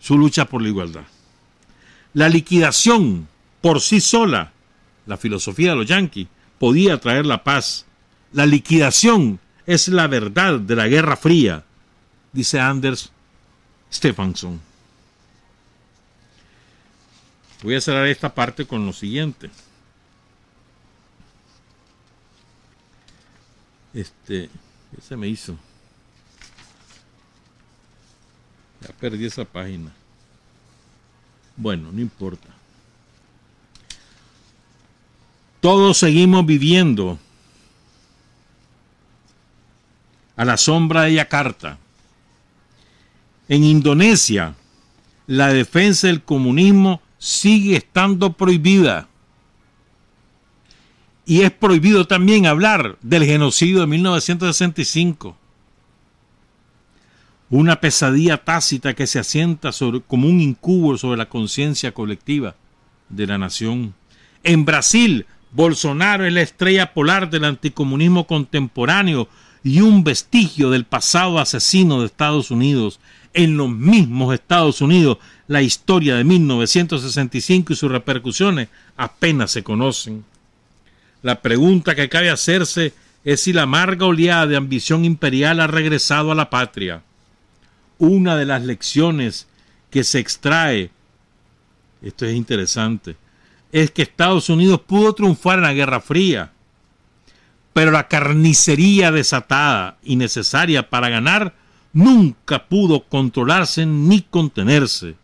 su 0.00 0.18
lucha 0.18 0.46
por 0.46 0.62
la 0.62 0.68
igualdad. 0.68 1.04
La 2.12 2.28
liquidación 2.28 3.28
por 3.60 3.80
sí 3.80 4.00
sola, 4.00 4.52
la 5.06 5.16
filosofía 5.16 5.70
de 5.70 5.76
los 5.76 5.86
yanquis, 5.86 6.28
podía 6.58 6.98
traer 6.98 7.26
la 7.26 7.42
paz. 7.44 7.86
La 8.32 8.46
liquidación 8.46 9.38
es 9.66 9.88
la 9.88 10.06
verdad 10.06 10.60
de 10.60 10.76
la 10.76 10.88
Guerra 10.88 11.16
Fría, 11.16 11.64
dice 12.32 12.60
Anders 12.60 13.10
Stephenson. 13.92 14.60
Voy 17.62 17.74
a 17.74 17.80
cerrar 17.80 18.06
esta 18.06 18.32
parte 18.32 18.66
con 18.66 18.84
lo 18.84 18.92
siguiente. 18.92 19.50
Este, 23.94 24.50
¿qué 24.94 25.00
se 25.00 25.16
me 25.16 25.26
hizo? 25.26 25.56
Ya 28.82 28.88
perdí 28.88 29.24
esa 29.24 29.44
página. 29.44 29.90
Bueno, 31.56 31.90
no 31.90 32.00
importa. 32.00 32.55
Todos 35.60 35.98
seguimos 35.98 36.44
viviendo 36.46 37.18
a 40.36 40.44
la 40.44 40.56
sombra 40.56 41.02
de 41.02 41.14
Yakarta. 41.14 41.78
En 43.48 43.64
Indonesia, 43.64 44.54
la 45.26 45.48
defensa 45.48 46.08
del 46.08 46.22
comunismo 46.22 47.00
sigue 47.18 47.76
estando 47.76 48.32
prohibida. 48.32 49.08
Y 51.24 51.42
es 51.42 51.50
prohibido 51.50 52.06
también 52.06 52.46
hablar 52.46 52.98
del 53.02 53.24
genocidio 53.24 53.80
de 53.80 53.86
1965. 53.86 55.36
Una 57.48 57.80
pesadilla 57.80 58.44
tácita 58.44 58.94
que 58.94 59.06
se 59.06 59.18
asienta 59.18 59.70
como 60.06 60.28
un 60.28 60.40
incubo 60.40 60.98
sobre 60.98 61.16
la 61.16 61.28
conciencia 61.28 61.92
colectiva 61.92 62.54
de 63.08 63.26
la 63.26 63.38
nación. 63.38 63.94
En 64.42 64.64
Brasil, 64.64 65.26
Bolsonaro 65.56 66.26
es 66.26 66.34
la 66.34 66.42
estrella 66.42 66.92
polar 66.92 67.30
del 67.30 67.44
anticomunismo 67.44 68.26
contemporáneo 68.26 69.26
y 69.64 69.80
un 69.80 70.04
vestigio 70.04 70.68
del 70.68 70.84
pasado 70.84 71.38
asesino 71.38 72.00
de 72.00 72.06
Estados 72.06 72.50
Unidos. 72.50 73.00
En 73.32 73.56
los 73.56 73.70
mismos 73.70 74.34
Estados 74.34 74.82
Unidos 74.82 75.16
la 75.48 75.62
historia 75.62 76.16
de 76.16 76.24
1965 76.24 77.72
y 77.72 77.76
sus 77.76 77.90
repercusiones 77.90 78.68
apenas 78.98 79.50
se 79.50 79.62
conocen. 79.62 80.26
La 81.22 81.40
pregunta 81.40 81.94
que 81.94 82.10
cabe 82.10 82.28
hacerse 82.28 82.92
es 83.24 83.40
si 83.40 83.54
la 83.54 83.62
amarga 83.62 84.04
oleada 84.04 84.46
de 84.46 84.56
ambición 84.56 85.06
imperial 85.06 85.60
ha 85.60 85.66
regresado 85.68 86.32
a 86.32 86.34
la 86.34 86.50
patria. 86.50 87.02
Una 87.98 88.36
de 88.36 88.44
las 88.44 88.62
lecciones 88.62 89.46
que 89.88 90.04
se 90.04 90.18
extrae, 90.18 90.90
esto 92.02 92.26
es 92.26 92.36
interesante, 92.36 93.16
es 93.82 93.90
que 93.90 94.00
Estados 94.00 94.48
Unidos 94.48 94.80
pudo 94.86 95.12
triunfar 95.12 95.58
en 95.58 95.64
la 95.64 95.74
Guerra 95.74 96.00
Fría, 96.00 96.50
pero 97.74 97.90
la 97.90 98.08
carnicería 98.08 99.12
desatada 99.12 99.98
y 100.02 100.16
necesaria 100.16 100.88
para 100.88 101.10
ganar 101.10 101.54
nunca 101.92 102.68
pudo 102.68 103.04
controlarse 103.04 103.84
ni 103.84 104.22
contenerse. 104.22 105.16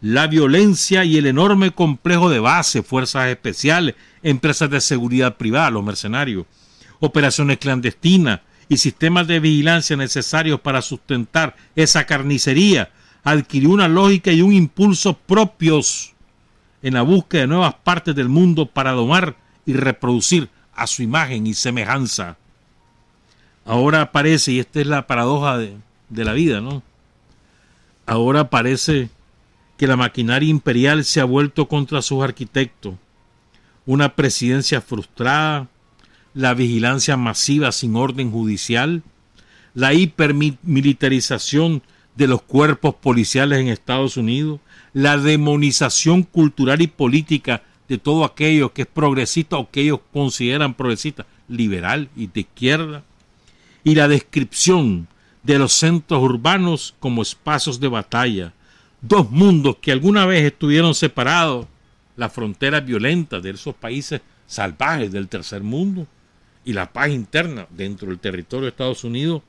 La 0.00 0.26
violencia 0.26 1.04
y 1.04 1.16
el 1.16 1.26
enorme 1.26 1.70
complejo 1.70 2.28
de 2.28 2.40
base, 2.40 2.82
fuerzas 2.82 3.28
especiales, 3.28 3.94
empresas 4.24 4.68
de 4.68 4.80
seguridad 4.80 5.36
privada, 5.36 5.70
los 5.70 5.84
mercenarios, 5.84 6.46
operaciones 6.98 7.58
clandestinas 7.58 8.40
y 8.68 8.78
sistemas 8.78 9.28
de 9.28 9.38
vigilancia 9.38 9.96
necesarios 9.96 10.58
para 10.58 10.82
sustentar 10.82 11.54
esa 11.76 12.04
carnicería, 12.04 12.90
adquirió 13.22 13.70
una 13.70 13.86
lógica 13.86 14.32
y 14.32 14.42
un 14.42 14.52
impulso 14.52 15.16
propios 15.16 16.11
en 16.82 16.94
la 16.94 17.02
búsqueda 17.02 17.42
de 17.42 17.46
nuevas 17.48 17.74
partes 17.74 18.14
del 18.14 18.28
mundo 18.28 18.66
para 18.66 18.92
domar 18.92 19.36
y 19.64 19.74
reproducir 19.74 20.48
a 20.74 20.86
su 20.86 21.02
imagen 21.02 21.46
y 21.46 21.54
semejanza. 21.54 22.36
Ahora 23.64 24.00
aparece, 24.00 24.52
y 24.52 24.58
esta 24.58 24.80
es 24.80 24.86
la 24.86 25.06
paradoja 25.06 25.58
de, 25.58 25.76
de 26.08 26.24
la 26.24 26.32
vida, 26.32 26.60
¿no? 26.60 26.82
Ahora 28.06 28.40
aparece 28.40 29.08
que 29.76 29.86
la 29.86 29.96
maquinaria 29.96 30.48
imperial 30.48 31.04
se 31.04 31.20
ha 31.20 31.24
vuelto 31.24 31.68
contra 31.68 32.02
sus 32.02 32.22
arquitectos, 32.22 32.94
una 33.86 34.14
presidencia 34.14 34.80
frustrada, 34.80 35.68
la 36.34 36.54
vigilancia 36.54 37.16
masiva 37.16 37.72
sin 37.72 37.96
orden 37.96 38.30
judicial, 38.30 39.02
la 39.74 39.94
hipermilitarización 39.94 41.82
de 42.16 42.26
los 42.26 42.42
cuerpos 42.42 42.94
policiales 42.96 43.60
en 43.60 43.68
Estados 43.68 44.16
Unidos, 44.16 44.60
la 44.92 45.16
demonización 45.16 46.22
cultural 46.22 46.82
y 46.82 46.86
política 46.86 47.62
de 47.88 47.98
todo 47.98 48.24
aquello 48.24 48.72
que 48.72 48.82
es 48.82 48.88
progresista 48.88 49.56
o 49.56 49.70
que 49.70 49.82
ellos 49.82 50.00
consideran 50.12 50.74
progresista, 50.74 51.26
liberal 51.48 52.08
y 52.16 52.26
de 52.26 52.40
izquierda, 52.40 53.02
y 53.84 53.94
la 53.94 54.08
descripción 54.08 55.08
de 55.42 55.58
los 55.58 55.72
centros 55.72 56.22
urbanos 56.22 56.94
como 57.00 57.22
espacios 57.22 57.80
de 57.80 57.88
batalla, 57.88 58.52
dos 59.00 59.30
mundos 59.30 59.76
que 59.80 59.92
alguna 59.92 60.24
vez 60.24 60.44
estuvieron 60.44 60.94
separados, 60.94 61.66
las 62.16 62.32
fronteras 62.32 62.84
violentas 62.84 63.42
de 63.42 63.50
esos 63.50 63.74
países 63.74 64.20
salvajes 64.46 65.10
del 65.10 65.28
tercer 65.28 65.62
mundo 65.62 66.06
y 66.64 66.72
la 66.72 66.92
paz 66.92 67.10
interna 67.10 67.66
dentro 67.70 68.08
del 68.08 68.18
territorio 68.18 68.64
de 68.64 68.70
Estados 68.70 69.02
Unidos, 69.02 69.42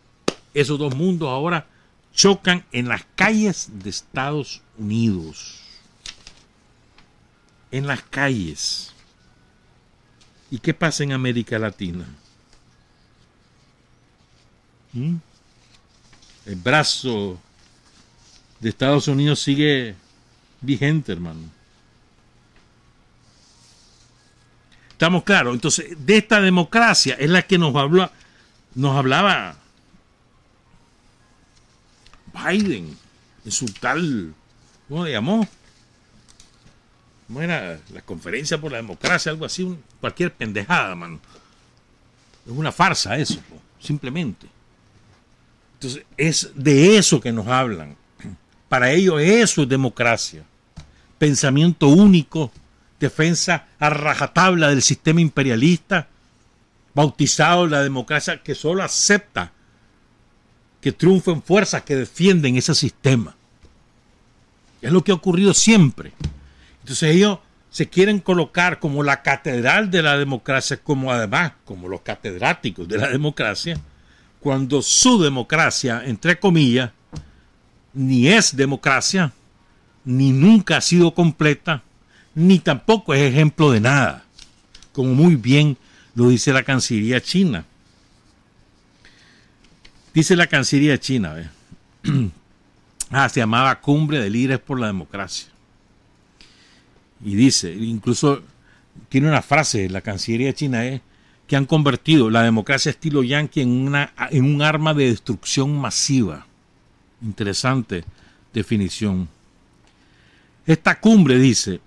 esos 0.53 0.79
dos 0.79 0.95
mundos 0.95 1.29
ahora 1.29 1.67
chocan 2.13 2.63
en 2.71 2.87
las 2.87 3.05
calles 3.15 3.69
de 3.73 3.89
Estados 3.89 4.61
Unidos. 4.77 5.59
En 7.71 7.87
las 7.87 8.01
calles. 8.03 8.93
¿Y 10.51 10.59
qué 10.59 10.73
pasa 10.73 11.03
en 11.03 11.11
América 11.11 11.57
Latina? 11.57 12.05
¿Mm? 14.93 15.15
El 16.45 16.55
brazo 16.55 17.39
de 18.59 18.69
Estados 18.69 19.07
Unidos 19.07 19.39
sigue 19.39 19.95
vigente, 20.61 21.11
hermano. 21.11 21.41
Estamos 24.91 25.23
claros. 25.23 25.55
Entonces, 25.55 25.97
de 26.05 26.17
esta 26.17 26.39
democracia 26.39 27.15
es 27.15 27.29
la 27.29 27.41
que 27.41 27.57
nos 27.57 27.73
nos 28.75 28.95
hablaba 28.95 29.57
Biden 32.33 32.97
en 33.45 33.51
su 33.51 33.65
tal, 33.65 34.33
¿cómo 34.87 35.05
le 35.05 35.11
llamó? 35.11 35.47
¿Cómo 37.27 37.41
era? 37.41 37.79
La 37.93 38.01
conferencia 38.01 38.59
por 38.59 38.71
la 38.71 38.77
democracia, 38.77 39.31
algo 39.31 39.45
así, 39.45 39.77
cualquier 39.99 40.33
pendejada, 40.33 40.89
hermano. 40.89 41.19
Es 42.45 42.51
una 42.51 42.71
farsa 42.71 43.17
eso, 43.17 43.39
simplemente. 43.79 44.47
Entonces, 45.75 46.03
es 46.17 46.51
de 46.55 46.97
eso 46.97 47.19
que 47.21 47.31
nos 47.31 47.47
hablan. 47.47 47.95
Para 48.69 48.91
ellos 48.91 49.21
eso 49.21 49.63
es 49.63 49.69
democracia. 49.69 50.43
Pensamiento 51.17 51.87
único, 51.87 52.51
defensa 52.99 53.67
a 53.79 53.89
rajatabla 53.89 54.69
del 54.69 54.81
sistema 54.81 55.21
imperialista, 55.21 56.07
bautizado 56.93 57.67
la 57.67 57.81
democracia 57.81 58.43
que 58.43 58.55
solo 58.55 58.83
acepta 58.83 59.51
que 60.83 60.91
triunfen 60.91 61.41
fuerzas 61.41 61.83
que 61.83 61.95
defienden 61.95 62.57
ese 62.57 62.75
sistema. 62.75 63.33
Es 64.81 64.91
lo 64.91 65.01
que 65.01 65.13
ha 65.13 65.15
ocurrido 65.15 65.53
siempre. 65.53 66.11
Entonces 66.81 67.15
ellos 67.15 67.39
se 67.69 67.87
quieren 67.87 68.19
colocar 68.19 68.79
como 68.79 69.01
la 69.01 69.21
catedral 69.21 69.89
de 69.89 70.01
la 70.01 70.17
democracia, 70.17 70.75
como 70.75 71.09
además 71.09 71.53
como 71.63 71.87
los 71.87 72.01
catedráticos 72.01 72.85
de 72.85 72.97
la 72.97 73.07
democracia, 73.07 73.79
cuando 74.41 74.81
su 74.81 75.23
democracia, 75.23 76.03
entre 76.05 76.37
comillas, 76.37 76.91
ni 77.93 78.27
es 78.27 78.53
democracia, 78.53 79.31
ni 80.03 80.33
nunca 80.33 80.75
ha 80.75 80.81
sido 80.81 81.13
completa, 81.13 81.81
ni 82.35 82.59
tampoco 82.59 83.13
es 83.13 83.21
ejemplo 83.21 83.71
de 83.71 83.79
nada, 83.79 84.25
como 84.91 85.13
muy 85.13 85.37
bien 85.37 85.77
lo 86.13 86.27
dice 86.27 86.51
la 86.51 86.63
Cancillería 86.63 87.21
china. 87.21 87.63
Dice 90.13 90.35
la 90.35 90.47
Cancillería 90.47 90.99
china, 90.99 91.51
ah, 93.09 93.29
se 93.29 93.39
llamaba 93.39 93.81
Cumbre 93.81 94.19
de 94.19 94.29
Líderes 94.29 94.59
por 94.59 94.79
la 94.79 94.87
Democracia. 94.87 95.47
Y 97.25 97.35
dice, 97.35 97.73
incluso 97.73 98.43
tiene 99.09 99.27
una 99.27 99.41
frase, 99.41 99.89
la 99.89 100.01
Cancillería 100.01 100.53
china 100.53 100.85
es 100.85 101.01
que 101.47 101.55
han 101.55 101.65
convertido 101.65 102.29
la 102.29 102.43
democracia 102.43 102.91
estilo 102.91 103.23
yankee 103.23 103.61
en, 103.61 103.69
una, 103.69 104.13
en 104.29 104.45
un 104.45 104.61
arma 104.61 104.93
de 104.93 105.09
destrucción 105.09 105.77
masiva. 105.77 106.45
Interesante 107.21 108.03
definición. 108.53 109.27
Esta 110.65 110.99
cumbre, 110.99 111.39
dice, 111.39 111.81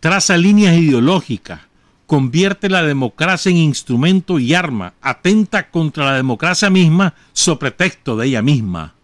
traza 0.00 0.36
líneas 0.36 0.76
ideológicas, 0.76 1.60
convierte 2.08 2.70
la 2.70 2.82
democracia 2.82 3.50
en 3.50 3.58
instrumento 3.58 4.38
y 4.38 4.54
arma, 4.54 4.94
atenta 5.02 5.70
contra 5.70 6.06
la 6.06 6.14
democracia 6.14 6.70
misma 6.70 7.12
sobre 7.34 7.58
pretexto 7.58 8.16
de 8.16 8.28
ella 8.28 8.40
misma, 8.40 8.94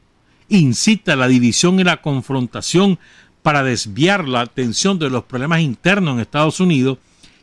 incita 0.48 1.14
la 1.14 1.28
división 1.28 1.78
y 1.78 1.84
la 1.84 2.00
confrontación 2.00 2.98
para 3.42 3.62
desviar 3.62 4.26
la 4.26 4.40
atención 4.40 4.98
de 4.98 5.10
los 5.10 5.24
problemas 5.24 5.60
internos 5.60 6.14
en 6.14 6.20
Estados 6.20 6.60
Unidos 6.60 6.96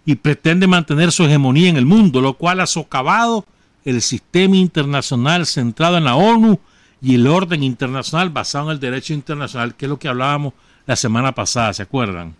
y 0.03 0.16
pretende 0.16 0.66
mantener 0.66 1.12
su 1.12 1.26
hegemonía 1.26 1.70
en 1.70 1.78
el 1.78 1.86
mundo, 1.86 2.22
lo 2.22 2.34
cual 2.34 2.59
ha 2.59 2.66
socavado 2.66 3.45
el 3.86 4.01
sistema 4.01 4.57
internacional 4.57 5.45
centrado 5.45 5.95
en 5.99 6.05
la 6.05 6.16
ONU 6.16 6.59
y 7.03 7.14
el 7.14 7.28
orden 7.28 7.62
internacional 7.62 8.32
basado 8.32 8.66
en 8.66 8.72
el 8.72 8.80
derecho 8.80 9.14
internacional, 9.14 9.76
que 9.76 9.86
es 9.86 9.89
lo 9.89 9.99
que 9.99 10.07
hablábamos 10.07 10.55
la 10.88 10.95
semana 10.95 11.36
pasada, 11.36 11.72
¿se 11.72 11.84
acuerdan? 11.84 12.36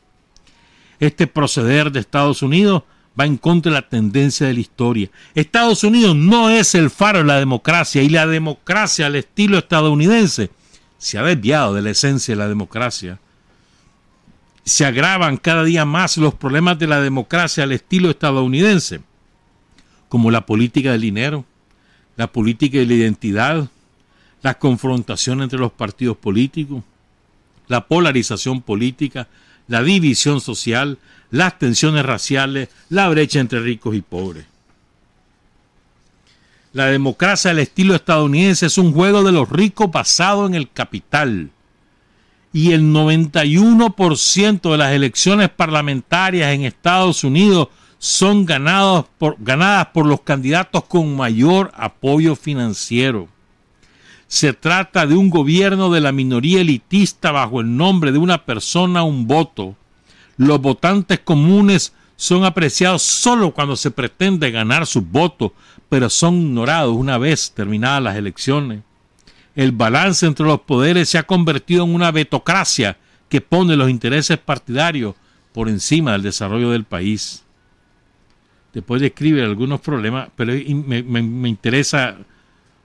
Este 1.00 1.28
proceder 1.28 1.92
de 1.92 2.00
Estados 2.00 2.42
Unidos 2.42 2.82
va 3.20 3.26
en 3.26 3.38
contra 3.38 3.72
de 3.72 3.76
la 3.76 3.90
tendencia 3.90 4.48
de 4.48 4.54
la 4.54 4.60
historia. 4.60 5.10
Estados 5.36 5.84
Unidos 5.84 6.16
no 6.16 6.50
es 6.50 6.76
el 6.76 6.90
faro 6.90 7.20
de 7.20 7.26
la 7.26 7.40
democracia 7.40 8.02
y 8.02 8.10
la 8.10 8.28
democracia 8.28 9.08
al 9.08 9.16
estilo 9.16 9.58
estadounidense 9.58 10.50
se 10.98 11.18
ha 11.18 11.24
desviado 11.24 11.74
de 11.74 11.82
la 11.82 11.90
esencia 11.90 12.34
de 12.34 12.40
la 12.40 12.48
democracia 12.48 13.20
se 14.64 14.86
agravan 14.86 15.38
cada 15.38 15.64
día 15.64 15.86
más 15.86 16.18
los 16.18 16.34
problemas 16.36 16.78
de 16.78 16.88
la 16.88 17.02
democracia 17.02 17.64
al 17.64 17.72
estilo 17.72 18.10
estadounidense, 18.10 19.02
como 20.10 20.30
la 20.30 20.46
política 20.46 20.92
del 20.92 21.02
dinero, 21.02 21.46
la 22.16 22.28
política 22.28 22.78
de 22.78 22.86
la 22.86 22.94
identidad, 22.94 23.70
la 24.42 24.58
confrontación 24.58 25.42
entre 25.42 25.60
los 25.60 25.72
partidos 25.72 26.18
políticos, 26.18 26.84
la 27.68 27.88
polarización 27.88 28.62
política, 28.62 29.28
la 29.68 29.82
división 29.82 30.42
social, 30.42 30.98
las 31.32 31.58
tensiones 31.58 32.06
raciales, 32.06 32.70
la 32.90 33.10
brecha 33.10 33.40
entre 33.40 33.62
ricos 33.62 33.96
y 33.96 34.02
pobres. 34.02 34.46
La 36.74 36.86
democracia 36.86 37.52
al 37.52 37.60
estilo 37.60 37.96
estadounidense 37.96 38.68
es 38.68 38.78
un 38.78 38.94
juego 38.94 39.24
de 39.24 39.32
los 39.32 39.50
ricos 39.50 39.92
basado 39.92 40.46
en 40.46 40.56
el 40.56 40.72
capital 40.72 41.50
y 42.54 42.72
el 42.72 42.84
91% 42.84 44.72
de 44.72 44.78
las 44.78 44.92
elecciones 44.94 45.50
parlamentarias 45.50 46.54
en 46.54 46.64
Estados 46.64 47.24
Unidos 47.24 47.70
son 47.98 48.46
ganadas 48.46 49.06
por, 49.18 49.38
ganadas 49.40 49.88
por 49.88 50.06
los 50.06 50.22
candidatos 50.22 50.84
con 50.86 51.16
mayor 51.16 51.72
apoyo 51.76 52.36
financiero. 52.36 53.28
Se 54.28 54.54
trata 54.54 55.06
de 55.06 55.16
un 55.16 55.30
gobierno 55.30 55.92
de 55.92 56.02
la 56.02 56.12
minoría 56.12 56.62
elitista 56.62 57.32
bajo 57.32 57.62
el 57.62 57.76
nombre 57.76 58.12
de 58.12 58.18
una 58.18 58.46
persona, 58.46 59.04
un 59.04 59.28
voto. 59.28 59.76
Los 60.42 60.62
votantes 60.62 61.20
comunes 61.20 61.94
son 62.16 62.46
apreciados 62.46 63.02
solo 63.02 63.52
cuando 63.52 63.76
se 63.76 63.92
pretende 63.92 64.52
ganar 64.52 64.86
sus 64.86 65.10
votos, 65.10 65.52
pero 65.90 66.10
son 66.10 66.36
ignorados 66.36 66.96
una 66.96 67.18
vez 67.18 67.52
terminadas 67.52 68.04
las 68.04 68.16
elecciones 68.16 68.82
el 69.56 69.72
balance 69.72 70.26
entre 70.26 70.46
los 70.46 70.62
poderes 70.62 71.10
se 71.10 71.18
ha 71.18 71.24
convertido 71.24 71.84
en 71.84 71.94
una 71.94 72.12
vetocracia 72.12 72.98
que 73.30 73.42
pone 73.42 73.76
los 73.76 73.90
intereses 73.90 74.38
partidarios 74.38 75.16
por 75.54 75.68
encima 75.68 76.14
del 76.14 76.24
desarrollo 76.24 76.72
del 76.72 76.86
país. 76.86 77.44
Después 78.74 79.02
describe 79.02 79.44
algunos 79.44 79.82
problemas, 79.82 80.30
pero 80.36 80.54
me, 80.54 81.50
interesa 81.50 82.18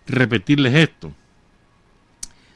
repetirles 0.06 0.74
esto. 0.74 1.12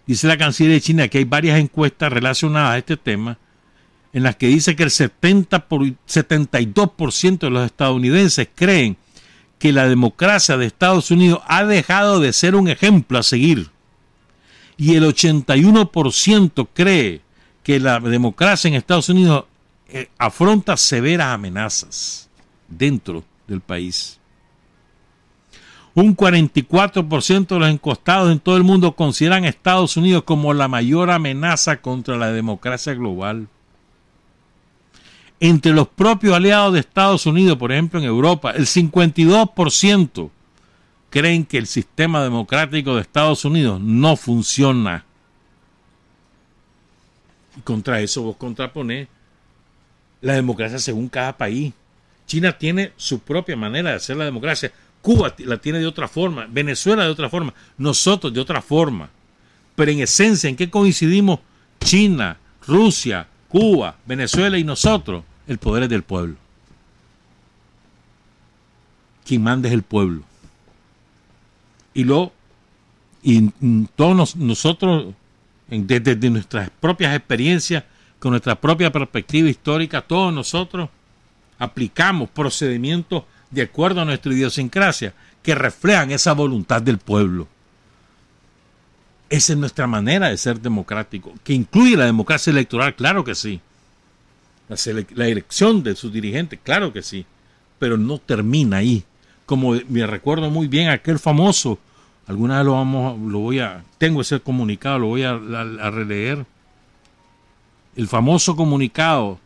Dice 0.07 0.26
la 0.26 0.36
canciller 0.36 0.72
de 0.72 0.80
China 0.80 1.09
que 1.09 1.18
hay 1.18 1.24
varias 1.24 1.61
encuestas 1.61 2.12
relacionadas 2.12 2.74
a 2.74 2.78
este 2.78 2.96
tema 2.96 3.38
en 4.13 4.23
las 4.23 4.37
que 4.37 4.49
dice 4.49 4.77
que 4.77 4.83
el 4.83 4.91
70 4.91 5.69
por, 5.69 5.83
72% 5.83 7.39
de 7.39 7.51
los 7.51 7.67
estadounidenses 7.67 8.49
creen 8.55 8.97
que 9.59 9.73
la 9.73 9.89
democracia 9.89 10.57
de 10.57 10.67
Estados 10.67 11.11
Unidos 11.11 11.41
ha 11.47 11.65
dejado 11.65 12.19
de 12.19 12.33
ser 12.33 12.55
un 12.55 12.69
ejemplo 12.69 13.19
a 13.19 13.23
seguir 13.23 13.71
y 14.81 14.95
el 14.95 15.05
81% 15.05 16.69
cree 16.73 17.21
que 17.63 17.79
la 17.79 18.01
democracia 18.01 18.69
en 18.69 18.75
Estados 18.75 19.11
Unidos 19.11 19.45
eh, 19.89 20.09
afronta 20.17 20.79
severas 20.79 21.35
amenazas 21.35 22.31
dentro 22.67 23.23
del 23.47 23.61
país. 23.61 24.19
Un 25.95 26.17
44% 26.17 27.47
de 27.47 27.59
los 27.59 27.69
encostados 27.69 28.33
en 28.33 28.39
todo 28.39 28.57
el 28.57 28.65
mundo 28.65 28.97
consideran 28.97 29.45
a 29.45 29.49
Estados 29.49 29.99
Unidos 29.99 30.23
como 30.23 30.55
la 30.55 30.69
mayor 30.69 31.11
amenaza 31.11 31.83
contra 31.83 32.17
la 32.17 32.33
democracia 32.33 32.95
global. 32.95 33.49
Entre 35.41 35.72
los 35.72 35.88
propios 35.88 36.34
aliados 36.34 36.74
de 36.74 36.80
Estados 36.80 37.24
Unidos, 37.24 37.57
por 37.57 37.72
ejemplo 37.72 37.99
en 37.99 38.05
Europa, 38.05 38.51
el 38.51 38.66
52% 38.66 40.30
creen 41.09 41.45
que 41.45 41.57
el 41.59 41.66
sistema 41.66 42.22
democrático 42.22 42.95
de 42.95 43.01
Estados 43.01 43.45
Unidos 43.47 43.80
no 43.80 44.16
funciona. 44.16 45.05
Y 47.57 47.62
contra 47.62 48.01
eso 48.01 48.22
vos 48.22 48.36
contraponés 48.36 49.09
la 50.20 50.34
democracia 50.34 50.78
según 50.78 51.09
cada 51.09 51.36
país. 51.36 51.72
China 52.26 52.57
tiene 52.57 52.93
su 52.97 53.20
propia 53.20 53.57
manera 53.57 53.91
de 53.91 53.97
hacer 53.97 54.16
la 54.16 54.24
democracia. 54.24 54.70
Cuba 55.03 55.34
la 55.38 55.57
tiene 55.57 55.78
de 55.78 55.86
otra 55.86 56.07
forma. 56.07 56.47
Venezuela 56.49 57.05
de 57.05 57.11
otra 57.11 57.28
forma. 57.28 57.55
Nosotros 57.78 58.32
de 58.32 58.41
otra 58.41 58.61
forma. 58.61 59.09
Pero 59.74 59.91
en 59.91 60.01
esencia, 60.01 60.49
¿en 60.49 60.57
qué 60.57 60.70
coincidimos? 60.70 61.41
China, 61.80 62.36
Rusia, 62.66 63.26
Cuba, 63.49 63.97
Venezuela 64.07 64.59
y 64.59 64.64
nosotros. 64.64 65.24
El 65.51 65.59
poder 65.59 65.82
es 65.82 65.88
del 65.88 66.05
pueblo. 66.05 66.36
Quien 69.26 69.42
manda 69.42 69.66
es 69.66 69.74
el 69.74 69.82
pueblo. 69.82 70.22
Y 71.92 72.05
lo 72.05 72.32
todos 73.96 74.36
nosotros 74.36 75.12
desde, 75.66 76.30
nuestras 76.30 76.70
propias 76.70 77.16
experiencias 77.16 77.82
con 78.20 78.30
nuestra 78.30 78.61
propia 78.61 78.92
perspectiva 78.92 79.48
histórica 79.48 80.03
todos 80.03 80.32
nosotros 80.32 80.88
aplicamos 81.59 82.30
procedimientos 82.30 83.24
de 83.51 83.62
acuerdo 83.62 84.03
a 84.03 84.05
nuestra 84.05 84.32
idiosincrasia 84.32 85.14
que 85.42 85.57
reflejan 85.57 86.12
esa 86.12 86.32
voluntad 86.32 86.80
del 86.80 86.98
pueblo. 86.98 87.48
Esa 89.28 89.55
es 89.55 89.59
nuestra 89.59 89.88
manera 89.88 90.28
de 90.28 90.36
ser 90.36 90.61
democrático 90.61 91.34
que 91.42 91.55
incluye 91.55 91.96
la 91.96 92.07
democracia 92.07 92.53
electoral 92.53 92.94
claro 92.94 93.24
que 93.24 93.34
sí 93.34 93.61
la, 94.71 95.29
elección 95.29 95.83
de 95.83 95.95
sus 95.95 96.12
dirigentes 96.12 96.59
claro 96.62 96.93
que 96.93 97.03
sí 97.03 97.27
pero 97.81 97.97
no 97.97 98.18
termina 98.18 98.77
ahí. 98.77 99.03
Como 99.47 99.75
me 99.89 100.07
recuerdo 100.07 100.49
muy 100.51 100.68
bien 100.68 100.91
aquel 100.91 101.18
famoso, 101.18 101.81
alguna 102.29 102.59
vez 102.59 102.66
lo 102.66 102.75
vamos, 102.75 103.18
lo 103.18 103.41
voy 103.41 103.59
a, 103.59 103.83
tengo 103.99 104.21
ese 104.21 104.39
comunicado, 104.39 105.01
lo 105.01 105.07
voy 105.07 105.25
a, 105.25 105.37
releer, 105.91 106.47
el 107.97 108.07
famoso 108.07 108.55
comunicado 108.55 109.41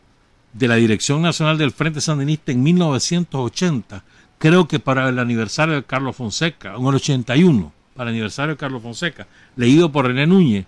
de 0.53 0.67
la 0.67 0.75
Dirección 0.75 1.23
Nacional 1.23 1.57
del 1.57 1.71
Frente 1.71 2.01
Sandinista 2.01 2.51
en 2.51 2.61
1980, 2.61 4.03
creo 4.37 4.67
que 4.67 4.79
para 4.79 5.09
el 5.09 5.17
aniversario 5.17 5.73
de 5.73 5.83
Carlos 5.83 6.15
Fonseca, 6.15 6.75
en 6.75 6.85
el 6.85 6.95
81, 6.95 7.73
para 7.95 8.09
el 8.09 8.15
aniversario 8.15 8.53
de 8.53 8.57
Carlos 8.59 8.83
Fonseca, 8.83 9.27
leído 9.55 9.91
por 9.91 10.05
René 10.05 10.27
Núñez, 10.27 10.65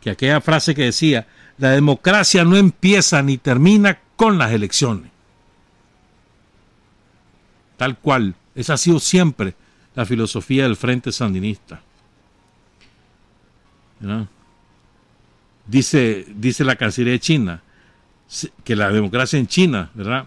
que 0.00 0.10
aquella 0.10 0.40
frase 0.40 0.74
que 0.74 0.84
decía, 0.84 1.26
la 1.58 1.70
democracia 1.70 2.44
no 2.44 2.56
empieza 2.56 3.22
ni 3.22 3.38
termina 3.38 3.98
con 4.16 4.38
las 4.38 4.52
elecciones. 4.52 5.10
Tal 7.76 7.98
cual 7.98 8.34
esa 8.54 8.74
ha 8.74 8.78
sido 8.78 9.00
siempre 9.00 9.54
la 9.94 10.04
filosofía 10.06 10.64
del 10.64 10.76
Frente 10.76 11.12
Sandinista. 11.12 11.80
Dice, 15.66 16.26
dice 16.34 16.64
la 16.64 16.76
Cancillería 16.76 17.14
de 17.14 17.20
China 17.20 17.62
que 18.64 18.76
la 18.76 18.90
democracia 18.90 19.38
en 19.38 19.46
China, 19.46 19.90
¿verdad? 19.94 20.26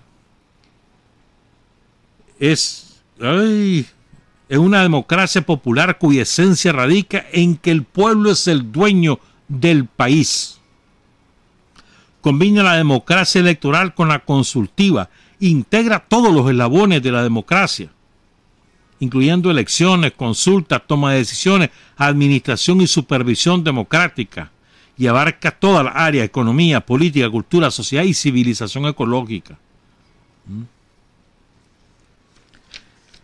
Es, 2.40 3.02
es 3.20 4.58
una 4.58 4.82
democracia 4.82 5.42
popular 5.42 5.98
cuya 5.98 6.24
esencia 6.24 6.72
radica 6.72 7.26
en 7.32 7.58
que 7.58 7.72
el 7.72 7.84
pueblo 7.84 8.32
es 8.32 8.48
el 8.48 8.72
dueño 8.72 9.20
del 9.48 9.86
país. 9.86 10.59
Combina 12.22 12.64
la 12.64 12.76
democracia 12.76 13.40
electoral 13.40 13.94
con 13.94 14.10
la 14.10 14.20
consultiva, 14.20 15.10
integra 15.40 16.00
todos 16.00 16.34
los 16.34 16.50
eslabones 16.50 17.02
de 17.02 17.12
la 17.12 17.24
democracia, 17.24 17.90
incluyendo 19.00 19.50
elecciones, 19.50 20.12
consultas, 20.14 20.82
toma 20.86 21.14
de 21.14 21.20
decisiones, 21.20 21.70
administración 21.98 22.82
y 22.82 22.88
supervisión 22.88 23.64
democrática, 23.64 24.52
y 24.98 25.08
abarca 25.08 25.52
toda 25.52 25.82
la 25.82 25.92
área, 25.92 26.26
economía, 26.26 26.82
política, 26.82 27.30
cultura, 27.30 27.72
sociedad 27.72 28.04
y 28.04 28.14
civilización 28.14 28.86
ecológica. 28.86 29.58
¿Mm? 30.46 30.64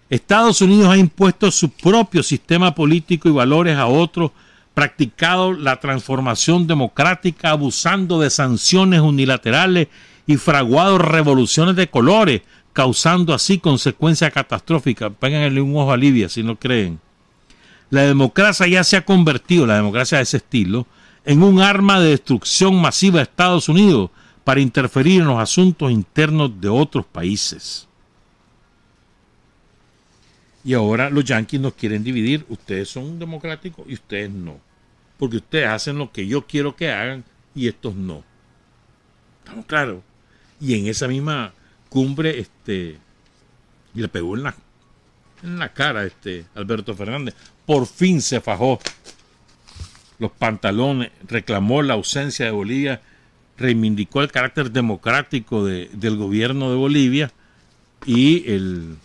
Estados 0.09 0.61
Unidos 0.61 0.87
ha 0.87 0.97
impuesto 0.97 1.51
su 1.51 1.69
propio 1.69 2.23
sistema 2.23 2.73
político 2.73 3.27
y 3.27 3.33
valores 3.33 3.75
a 3.75 3.87
otros, 3.87 4.31
practicado 4.75 5.53
la 5.53 5.79
transformación 5.79 6.67
democrática 6.67 7.49
abusando 7.49 8.19
de 8.19 8.29
sanciones 8.29 8.99
unilaterales 8.99 9.87
y 10.27 10.35
fraguado 10.35 10.97
revoluciones 10.97 11.75
de 11.75 11.89
colores, 11.89 12.41
causando 12.73 13.33
así 13.33 13.57
consecuencias 13.57 14.33
catastróficas. 14.33 15.11
Péganle 15.17 15.61
un 15.61 15.75
ojo 15.77 15.91
a 15.91 15.97
Libia 15.97 16.29
si 16.29 16.43
no 16.43 16.57
creen. 16.57 16.99
La 17.89 18.01
democracia 18.01 18.67
ya 18.67 18.83
se 18.83 18.97
ha 18.97 19.05
convertido, 19.05 19.65
la 19.65 19.77
democracia 19.77 20.17
de 20.17 20.23
ese 20.23 20.37
estilo, 20.37 20.85
en 21.23 21.41
un 21.41 21.61
arma 21.61 21.99
de 21.99 22.09
destrucción 22.09 22.79
masiva 22.79 23.17
de 23.17 23.23
Estados 23.23 23.69
Unidos 23.69 24.11
para 24.43 24.59
interferir 24.59 25.21
en 25.21 25.27
los 25.27 25.39
asuntos 25.39 25.91
internos 25.91 26.51
de 26.59 26.67
otros 26.67 27.05
países. 27.05 27.87
Y 30.65 30.73
ahora 30.73 31.09
los 31.11 31.23
yanquis 31.23 31.61
nos 31.61 31.75
quieren 31.75 32.03
dividir. 32.03 32.43
Ustedes 32.49 32.89
son 32.89 33.19
democráticos 33.19 33.85
y 33.87 33.93
ustedes 33.93 34.31
no. 34.31 34.64
Porque 35.17 35.37
ustedes 35.37 35.67
hacen 35.67 35.97
lo 35.97 36.11
que 36.11 36.27
yo 36.27 36.45
quiero 36.45 36.75
que 36.75 36.91
hagan 36.91 37.23
y 37.53 37.67
estos 37.67 37.95
no. 37.95 38.23
¿Estamos 39.43 39.65
claros? 39.65 40.03
Y 40.59 40.77
en 40.77 40.87
esa 40.87 41.07
misma 41.07 41.53
cumbre, 41.89 42.39
este, 42.39 42.97
le 43.93 44.07
pegó 44.07 44.35
en 44.35 44.43
la, 44.43 44.55
en 45.43 45.59
la 45.59 45.73
cara 45.73 46.05
este 46.05 46.45
Alberto 46.55 46.95
Fernández. 46.95 47.35
Por 47.65 47.87
fin 47.87 48.21
se 48.21 48.41
fajó 48.41 48.79
los 50.19 50.31
pantalones, 50.31 51.11
reclamó 51.27 51.81
la 51.81 51.93
ausencia 51.93 52.45
de 52.45 52.51
Bolivia, 52.51 53.01
reivindicó 53.57 54.21
el 54.21 54.31
carácter 54.31 54.71
democrático 54.71 55.65
del 55.65 56.17
gobierno 56.17 56.69
de 56.69 56.75
Bolivia 56.75 57.31
y, 58.05 58.51
el, 58.51 58.97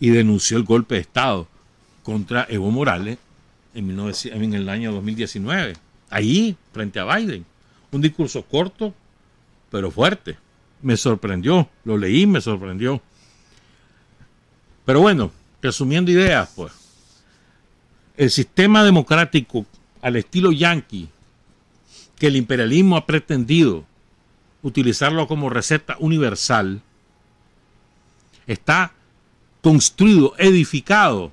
y 0.00 0.10
denunció 0.10 0.56
el 0.56 0.64
golpe 0.64 0.96
de 0.96 1.02
Estado 1.02 1.48
contra 2.02 2.46
Evo 2.48 2.70
Morales 2.70 3.18
en, 3.74 4.54
el 4.54 4.68
año 4.68 4.92
2019, 4.92 5.74
ahí, 6.10 6.56
frente 6.72 6.98
a 6.98 7.16
Biden. 7.16 7.44
Un 7.90 8.00
discurso 8.00 8.42
corto, 8.42 8.94
pero 9.70 9.90
fuerte. 9.90 10.36
Me 10.82 10.96
sorprendió, 10.96 11.68
lo 11.84 11.96
leí, 11.96 12.26
me 12.26 12.40
sorprendió. 12.40 13.00
Pero 14.84 15.00
bueno, 15.00 15.32
resumiendo 15.60 16.10
ideas, 16.10 16.50
pues 16.54 16.72
el 18.16 18.30
sistema 18.30 18.82
democrático 18.84 19.64
al 20.02 20.16
estilo 20.16 20.50
yanqui, 20.52 21.08
que 22.18 22.26
el 22.26 22.36
imperialismo 22.36 22.96
ha 22.96 23.06
pretendido 23.06 23.84
utilizarlo 24.62 25.28
como 25.28 25.50
receta 25.50 25.96
universal, 26.00 26.82
está 28.46 28.92
construido, 29.62 30.34
edificado 30.38 31.32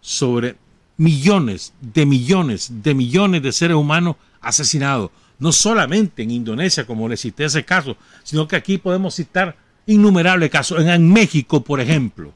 sobre 0.00 0.56
millones 0.96 1.74
de 1.80 2.06
millones 2.06 2.70
de 2.82 2.94
millones 2.94 3.42
de 3.42 3.52
seres 3.52 3.76
humanos 3.76 4.16
asesinados. 4.40 5.10
No 5.38 5.52
solamente 5.52 6.22
en 6.22 6.30
Indonesia, 6.30 6.86
como 6.86 7.08
le 7.08 7.16
cité 7.16 7.44
ese 7.44 7.64
caso, 7.64 7.96
sino 8.22 8.48
que 8.48 8.56
aquí 8.56 8.78
podemos 8.78 9.14
citar 9.14 9.56
innumerables 9.86 10.50
casos. 10.50 10.84
En, 10.84 11.12
México, 11.12 11.62
por 11.62 11.80
ejemplo, 11.80 12.32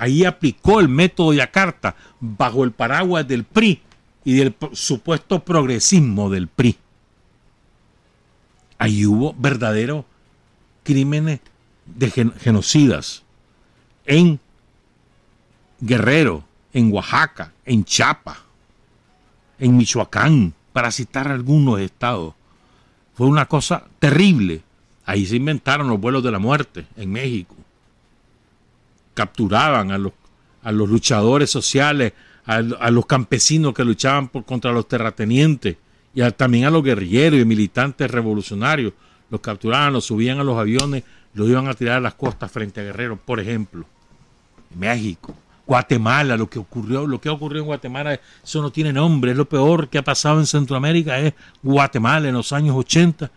Ahí 0.00 0.24
aplicó 0.24 0.80
el 0.80 0.88
método 0.88 1.34
Yakarta 1.34 1.94
bajo 2.20 2.64
el 2.64 2.72
paraguas 2.72 3.28
del 3.28 3.44
PRI 3.44 3.82
y 4.24 4.32
del 4.32 4.56
supuesto 4.72 5.44
progresismo 5.44 6.30
del 6.30 6.48
PRI. 6.48 6.78
Ahí 8.78 9.04
hubo 9.04 9.34
verdaderos 9.36 10.06
crímenes 10.84 11.40
de 11.84 12.10
genocidas 12.10 13.24
en 14.06 14.40
Guerrero, 15.80 16.44
en 16.72 16.92
Oaxaca, 16.92 17.52
en 17.64 17.84
Chiapas, 17.84 18.38
en 19.58 19.76
Michoacán, 19.76 20.54
para 20.72 20.90
citar 20.90 21.28
algunos 21.28 21.80
estados. 21.80 22.34
Fue 23.14 23.26
una 23.26 23.46
cosa 23.46 23.84
terrible. 23.98 24.62
Ahí 25.04 25.26
se 25.26 25.36
inventaron 25.36 25.88
los 25.88 26.00
vuelos 26.00 26.22
de 26.22 26.30
la 26.30 26.38
muerte 26.38 26.86
en 26.96 27.10
México 27.10 27.56
capturaban 29.20 29.90
a 29.90 29.98
los, 29.98 30.12
a 30.62 30.72
los 30.72 30.88
luchadores 30.88 31.50
sociales, 31.50 32.14
a, 32.46 32.62
los 32.62 33.04
campesinos 33.04 33.74
que 33.74 33.84
luchaban 33.84 34.28
contra 34.28 34.72
los 34.72 34.88
terratenientes 34.88 35.76
y 36.14 36.22
también 36.32 36.64
a 36.64 36.70
los 36.70 36.82
guerrilleros 36.82 37.38
y 37.38 37.44
militantes 37.44 38.10
revolucionarios. 38.10 38.94
Los 39.28 39.42
capturaban, 39.42 39.92
los 39.92 40.06
subían 40.06 40.40
a 40.40 40.44
los 40.44 40.58
aviones, 40.58 41.04
los 41.34 41.48
iban 41.48 41.68
a 41.68 41.74
tirar 41.74 41.98
a 41.98 42.00
las 42.00 42.14
costas 42.14 42.50
frente 42.50 42.80
a 42.80 42.84
guerreros, 42.84 43.18
por 43.24 43.38
ejemplo. 43.40 43.84
México, 44.74 45.34
Guatemala, 45.70 46.36
lo 46.36 46.50
que 46.50 46.58
ocurrió, 46.58 47.06
lo 47.06 47.20
que 47.20 47.28
ocurrió 47.28 47.60
en 47.60 47.66
Guatemala, 47.66 48.18
eso 48.42 48.60
no 48.60 48.72
tiene 48.72 48.92
nombre, 48.92 49.30
es 49.30 49.36
lo 49.36 49.48
peor 49.48 49.88
que 49.88 49.98
ha 49.98 50.02
pasado 50.02 50.40
en 50.40 50.46
Centroamérica, 50.46 51.16
es 51.20 51.32
Guatemala 51.62 52.28
en 52.28 52.34
los 52.34 52.52
años 52.52 52.74
80 52.74 53.30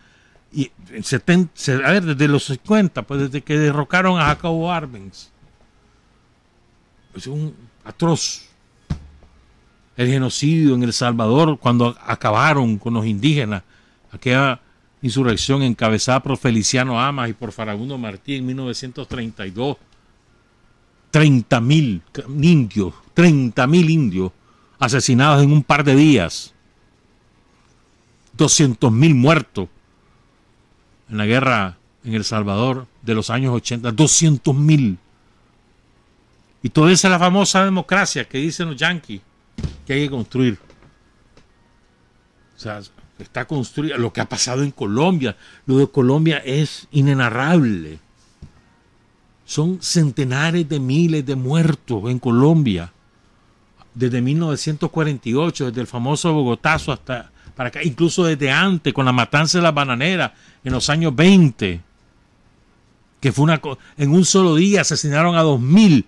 y 0.51 0.71
70, 0.99 1.73
a 1.85 1.91
ver, 1.91 2.03
desde 2.03 2.27
los 2.27 2.45
50, 2.45 3.03
pues 3.03 3.19
desde 3.21 3.41
que 3.43 3.59
derrocaron 3.59 4.19
a 4.19 4.25
Jacobo 4.25 4.71
Arbenz 4.71 5.29
es 7.13 7.27
un 7.27 7.53
atroz. 7.85 8.49
El 9.95 10.07
genocidio 10.07 10.73
en 10.73 10.81
El 10.81 10.93
Salvador, 10.93 11.59
cuando 11.59 11.95
acabaron 12.03 12.79
con 12.79 12.95
los 12.95 13.05
indígenas, 13.05 13.61
aquella 14.11 14.59
insurrección 15.03 15.61
encabezada 15.61 16.23
por 16.23 16.35
Feliciano 16.37 16.99
Amas 16.99 17.29
y 17.29 17.33
por 17.33 17.51
Farabundo 17.51 17.95
Martí 17.99 18.37
en 18.37 18.47
1932. 18.47 19.77
30 21.13 21.61
mil 21.61 22.01
indios, 22.41 22.91
30 23.13 23.67
mil 23.67 23.87
indios 23.87 24.31
asesinados 24.79 25.43
en 25.43 25.51
un 25.51 25.61
par 25.61 25.83
de 25.83 25.95
días. 25.95 26.55
200 28.35 28.91
mil 28.91 29.13
muertos 29.13 29.69
en 31.11 31.19
la 31.19 31.27
guerra 31.27 31.77
en 32.03 32.15
El 32.15 32.23
Salvador 32.23 32.87
de 33.03 33.13
los 33.13 33.29
años 33.29 33.53
80. 33.53 33.91
200 33.91 34.55
mil. 34.55 34.97
Y 36.63 36.69
toda 36.69 36.91
esa 36.91 37.09
es 37.09 37.11
la 37.11 37.19
famosa 37.19 37.63
democracia 37.63 38.27
que 38.27 38.39
dicen 38.39 38.71
los 38.71 38.77
yanquis 38.77 39.21
que 39.85 39.93
hay 39.93 40.05
que 40.05 40.09
construir. 40.09 40.57
O 42.57 42.59
sea, 42.59 42.81
está 43.19 43.45
construida. 43.45 43.97
Lo 43.97 44.11
que 44.11 44.21
ha 44.21 44.27
pasado 44.27 44.63
en 44.63 44.71
Colombia, 44.71 45.37
lo 45.67 45.77
de 45.77 45.87
Colombia 45.87 46.39
es 46.43 46.87
inenarrable. 46.91 47.99
Son 49.45 49.81
centenares 49.81 50.67
de 50.67 50.79
miles 50.79 51.25
de 51.25 51.35
muertos 51.35 52.09
en 52.09 52.19
Colombia. 52.19 52.91
Desde 53.93 54.21
1948, 54.21 55.67
desde 55.67 55.81
el 55.81 55.87
famoso 55.87 56.33
Bogotazo 56.33 56.91
hasta 56.91 57.31
para 57.55 57.69
acá, 57.69 57.83
incluso 57.83 58.23
desde 58.25 58.49
antes, 58.49 58.93
con 58.93 59.05
la 59.05 59.11
matanza 59.11 59.59
de 59.59 59.63
las 59.63 59.73
bananeras 59.73 60.31
en 60.63 60.73
los 60.73 60.89
años 60.89 61.15
20, 61.15 61.81
que 63.19 63.31
fue 63.31 63.43
una 63.43 63.61
en 63.97 64.11
un 64.11 64.25
solo 64.25 64.55
día 64.55 64.81
asesinaron 64.81 65.35
a 65.35 65.41
dos 65.41 65.59
mil 65.59 66.05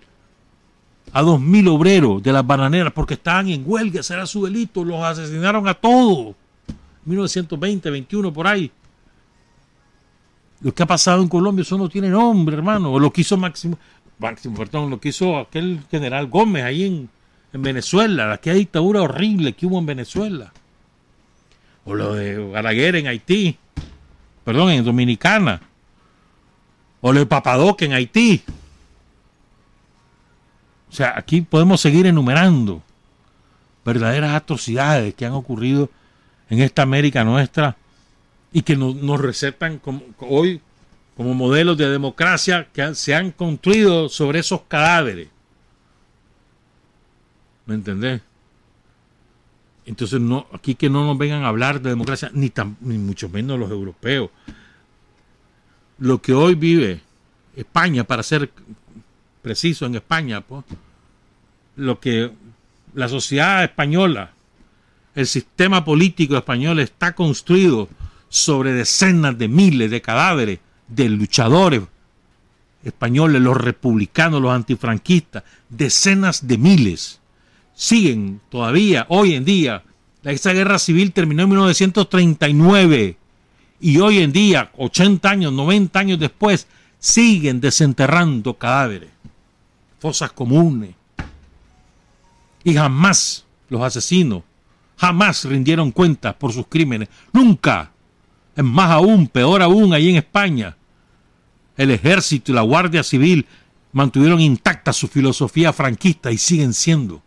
a 1.12 1.22
dos 1.22 1.40
mil 1.40 1.68
obreros 1.68 2.22
de 2.22 2.32
las 2.32 2.46
bananeras 2.46 2.92
porque 2.92 3.14
estaban 3.14 3.48
en 3.48 3.62
huelga, 3.64 4.00
ese 4.00 4.14
era 4.14 4.26
su 4.26 4.44
delito, 4.44 4.84
los 4.84 5.02
asesinaron 5.02 5.66
a 5.68 5.74
todos. 5.74 6.34
1920, 7.04 7.88
21, 7.88 8.32
por 8.32 8.46
ahí. 8.48 8.70
Lo 10.60 10.74
que 10.74 10.82
ha 10.82 10.86
pasado 10.86 11.22
en 11.22 11.28
Colombia, 11.28 11.62
eso 11.62 11.76
no 11.76 11.88
tiene 11.88 12.08
nombre, 12.08 12.56
hermano. 12.56 12.92
O 12.92 12.98
lo 12.98 13.12
que 13.12 13.20
hizo 13.20 13.36
Máximo, 13.36 13.78
Máximo, 14.18 14.56
perdón, 14.56 14.90
lo 14.90 14.98
que 14.98 15.10
hizo 15.10 15.36
aquel 15.38 15.80
general 15.90 16.26
Gómez 16.28 16.64
ahí 16.64 16.84
en, 16.84 17.10
en 17.52 17.62
Venezuela, 17.62 18.32
aquella 18.32 18.56
dictadura 18.56 19.02
horrible 19.02 19.52
que 19.52 19.66
hubo 19.66 19.78
en 19.78 19.86
Venezuela. 19.86 20.52
O 21.84 21.94
lo 21.94 22.14
de 22.14 22.50
Galaguer 22.50 22.96
en 22.96 23.06
Haití, 23.06 23.56
perdón, 24.44 24.70
en 24.70 24.84
Dominicana. 24.84 25.60
O 27.00 27.12
lo 27.12 27.20
de 27.20 27.26
Papadoque 27.26 27.84
en 27.84 27.92
Haití. 27.92 28.42
O 30.88 30.92
sea, 30.92 31.14
aquí 31.16 31.42
podemos 31.42 31.80
seguir 31.80 32.06
enumerando 32.06 32.82
verdaderas 33.84 34.34
atrocidades 34.34 35.14
que 35.14 35.26
han 35.26 35.32
ocurrido 35.32 35.90
en 36.48 36.60
esta 36.60 36.82
América 36.82 37.22
nuestra 37.22 37.76
y 38.52 38.62
que 38.62 38.76
nos, 38.76 39.20
recetan 39.20 39.78
como, 39.78 40.02
hoy 40.20 40.60
como 41.16 41.34
modelos 41.34 41.76
de 41.76 41.88
democracia 41.88 42.68
que 42.72 42.94
se 42.94 43.14
han 43.14 43.30
construido 43.32 44.08
sobre 44.08 44.40
esos 44.40 44.62
cadáveres. 44.62 45.28
¿Me 47.64 47.74
entendés? 47.74 48.20
Entonces, 49.86 50.20
no, 50.20 50.46
aquí 50.52 50.74
que 50.74 50.90
no 50.90 51.04
nos 51.04 51.16
vengan 51.16 51.44
a 51.44 51.48
hablar 51.48 51.80
de 51.80 51.90
democracia, 51.90 52.30
ni, 52.34 52.50
tan, 52.50 52.76
ni 52.80 52.98
mucho 52.98 53.28
menos 53.28 53.58
los 53.58 53.70
europeos. 53.70 54.30
Lo 55.98 56.20
que 56.20 56.34
hoy 56.34 56.54
vive 56.54 57.00
España, 57.54 58.04
para 58.04 58.22
ser 58.22 58.50
preciso 59.42 59.86
en 59.86 59.94
España, 59.94 60.40
pues, 60.40 60.64
lo 61.76 62.00
que 62.00 62.32
la 62.94 63.08
sociedad 63.08 63.62
española, 63.62 64.32
el 65.14 65.26
sistema 65.26 65.84
político 65.84 66.36
español 66.36 66.80
está 66.80 67.14
construido 67.14 67.88
sobre 68.28 68.72
decenas 68.72 69.38
de 69.38 69.48
miles 69.48 69.90
de 69.90 70.02
cadáveres 70.02 70.58
de 70.88 71.08
luchadores 71.08 71.82
españoles, 72.84 73.42
los 73.42 73.56
republicanos, 73.56 74.40
los 74.40 74.52
antifranquistas, 74.52 75.42
decenas 75.68 76.46
de 76.46 76.58
miles 76.58 77.20
siguen 77.76 78.40
todavía 78.48 79.06
hoy 79.08 79.34
en 79.34 79.44
día. 79.44 79.84
Esa 80.24 80.52
guerra 80.52 80.80
civil 80.80 81.12
terminó 81.12 81.44
en 81.44 81.50
1939 81.50 83.16
y 83.78 83.98
hoy 83.98 84.18
en 84.18 84.32
día, 84.32 84.72
80 84.76 85.30
años, 85.30 85.52
90 85.52 85.98
años 85.98 86.18
después, 86.18 86.66
siguen 86.98 87.60
desenterrando 87.60 88.54
cadáveres, 88.54 89.10
fosas 90.00 90.32
comunes. 90.32 90.94
Y 92.64 92.74
jamás 92.74 93.44
los 93.68 93.82
asesinos, 93.82 94.42
jamás 94.96 95.44
rindieron 95.44 95.92
cuentas 95.92 96.34
por 96.34 96.52
sus 96.52 96.66
crímenes. 96.66 97.08
Nunca. 97.32 97.92
Es 98.56 98.64
más 98.64 98.90
aún, 98.90 99.28
peor 99.28 99.62
aún, 99.62 99.92
ahí 99.92 100.08
en 100.08 100.16
España. 100.16 100.76
El 101.76 101.90
ejército 101.90 102.50
y 102.50 102.54
la 102.54 102.62
Guardia 102.62 103.02
Civil 103.02 103.46
mantuvieron 103.92 104.40
intacta 104.40 104.92
su 104.92 105.08
filosofía 105.08 105.72
franquista 105.72 106.32
y 106.32 106.38
siguen 106.38 106.72
siendo 106.72 107.22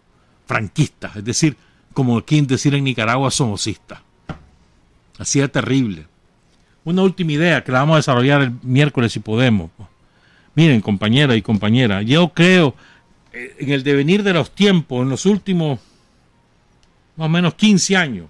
franquistas, 0.48 1.16
es 1.16 1.24
decir, 1.24 1.56
como 1.94 2.18
aquí 2.18 2.42
decir 2.42 2.74
en 2.74 2.84
Nicaragua, 2.84 3.30
somosistas. 3.30 4.00
Así 5.20 5.40
de 5.40 5.48
terrible. 5.48 6.08
Una 6.84 7.04
última 7.04 7.34
idea 7.34 7.64
que 7.64 7.72
la 7.72 7.80
vamos 7.80 7.96
a 7.96 7.98
desarrollar 7.98 8.42
el 8.42 8.54
miércoles 8.64 9.12
si 9.12 9.20
podemos. 9.20 9.70
Miren, 10.56 10.82
compañeras 10.82 11.38
y 11.38 11.42
compañeras, 11.42 12.06
yo 12.06 12.30
creo 12.30 12.74
eh, 13.32 13.56
en 13.60 13.72
el 13.72 13.84
devenir 13.84 14.24
de 14.24 14.34
los 14.34 14.52
tiempos, 14.52 15.04
en 15.04 15.10
los 15.10 15.26
últimos 15.26 15.80
más 17.16 17.26
o 17.26 17.30
menos 17.30 17.54
15 17.56 17.98
años, 17.98 18.28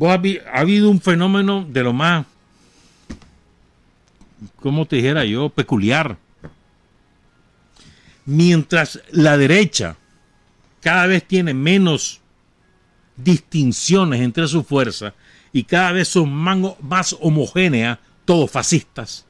ha 0.00 0.60
habido 0.60 0.90
un 0.90 1.00
fenómeno 1.00 1.66
de 1.68 1.82
lo 1.82 1.92
más, 1.92 2.26
¿cómo 4.60 4.86
te 4.86 4.96
dijera 4.96 5.24
yo?, 5.24 5.48
peculiar 5.48 6.16
mientras 8.30 9.00
la 9.10 9.36
derecha 9.36 9.96
cada 10.80 11.06
vez 11.06 11.26
tiene 11.26 11.52
menos 11.52 12.20
distinciones 13.16 14.20
entre 14.20 14.46
sus 14.46 14.64
fuerzas 14.64 15.12
y 15.52 15.64
cada 15.64 15.92
vez 15.92 16.08
son 16.08 16.32
más, 16.32 17.16
homogéneas, 17.20 17.98
todos 18.24 18.50
fascistas, 18.50 19.26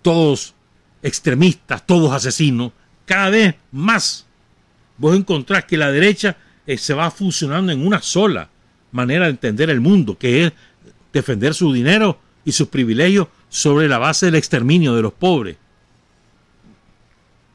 todos 0.00 0.54
extremistas, 1.02 1.84
todos 1.84 2.12
asesinos, 2.12 2.72
cada 3.04 3.30
vez 3.30 3.56
más 3.72 4.26
vos 4.96 5.16
encontrás 5.16 5.64
que 5.64 5.76
la 5.76 5.90
derecha 5.90 6.36
eh, 6.66 6.78
se 6.78 6.94
va 6.94 7.10
fusionando 7.10 7.72
en 7.72 7.84
una 7.84 8.00
sola 8.00 8.48
manera 8.94 9.24
de 9.24 9.32
entender 9.32 9.68
el 9.70 9.80
mundo, 9.80 10.16
que 10.16 10.46
es 10.46 10.52
defender 11.12 11.52
su 11.52 11.72
dinero 11.72 12.18
y 12.44 12.52
sus 12.52 12.68
privilegios 12.68 13.28
sobre 13.48 13.88
la 13.88 13.98
base 13.98 14.26
del 14.26 14.36
exterminio 14.36 14.94
de 14.94 15.02
los 15.02 15.12
pobres. 15.12 15.56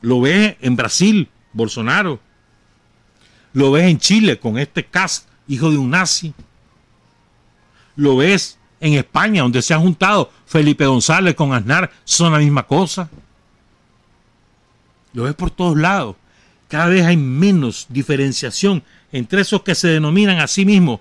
Lo 0.01 0.21
ves 0.21 0.57
en 0.61 0.75
Brasil, 0.75 1.29
Bolsonaro. 1.53 2.19
Lo 3.53 3.71
ves 3.71 3.85
en 3.85 3.99
Chile 3.99 4.37
con 4.37 4.57
este 4.57 4.85
Cast, 4.85 5.27
hijo 5.47 5.71
de 5.71 5.77
un 5.77 5.89
nazi. 5.89 6.33
Lo 7.95 8.17
ves 8.17 8.57
en 8.81 8.93
España, 8.93 9.41
donde 9.41 9.61
se 9.61 9.73
han 9.73 9.81
juntado 9.81 10.31
Felipe 10.45 10.85
González 10.85 11.35
con 11.35 11.53
Aznar, 11.53 11.91
son 12.03 12.33
la 12.33 12.39
misma 12.39 12.67
cosa. 12.67 13.09
Lo 15.13 15.23
ves 15.23 15.35
por 15.35 15.51
todos 15.51 15.77
lados. 15.77 16.15
Cada 16.67 16.87
vez 16.87 17.05
hay 17.05 17.17
menos 17.17 17.87
diferenciación 17.89 18.83
entre 19.11 19.41
esos 19.41 19.63
que 19.63 19.75
se 19.75 19.87
denominan 19.87 20.39
a 20.39 20.47
sí 20.47 20.65
mismos 20.65 20.99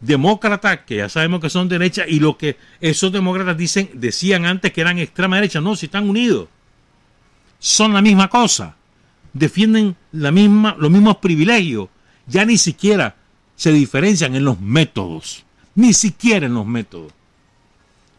demócratas, 0.00 0.80
que 0.86 0.96
ya 0.96 1.08
sabemos 1.08 1.40
que 1.40 1.50
son 1.50 1.68
derecha, 1.68 2.04
y 2.06 2.20
lo 2.20 2.36
que 2.36 2.56
esos 2.80 3.12
demócratas 3.12 3.56
dicen, 3.56 3.90
decían 3.94 4.46
antes 4.46 4.72
que 4.72 4.80
eran 4.80 4.98
extrema 4.98 5.36
derecha. 5.36 5.60
No, 5.60 5.76
si 5.76 5.86
están 5.86 6.08
unidos 6.08 6.48
son 7.58 7.92
la 7.92 8.00
misma 8.00 8.28
cosa, 8.28 8.74
defienden 9.32 9.94
la 10.12 10.32
misma, 10.32 10.74
los 10.78 10.90
mismos 10.90 11.18
privilegios, 11.18 11.88
ya 12.26 12.44
ni 12.44 12.56
siquiera 12.56 13.16
se 13.54 13.70
diferencian 13.70 14.34
en 14.34 14.44
los 14.44 14.60
métodos, 14.60 15.44
ni 15.74 15.92
siquiera 15.92 16.46
en 16.46 16.54
los 16.54 16.66
métodos. 16.66 17.12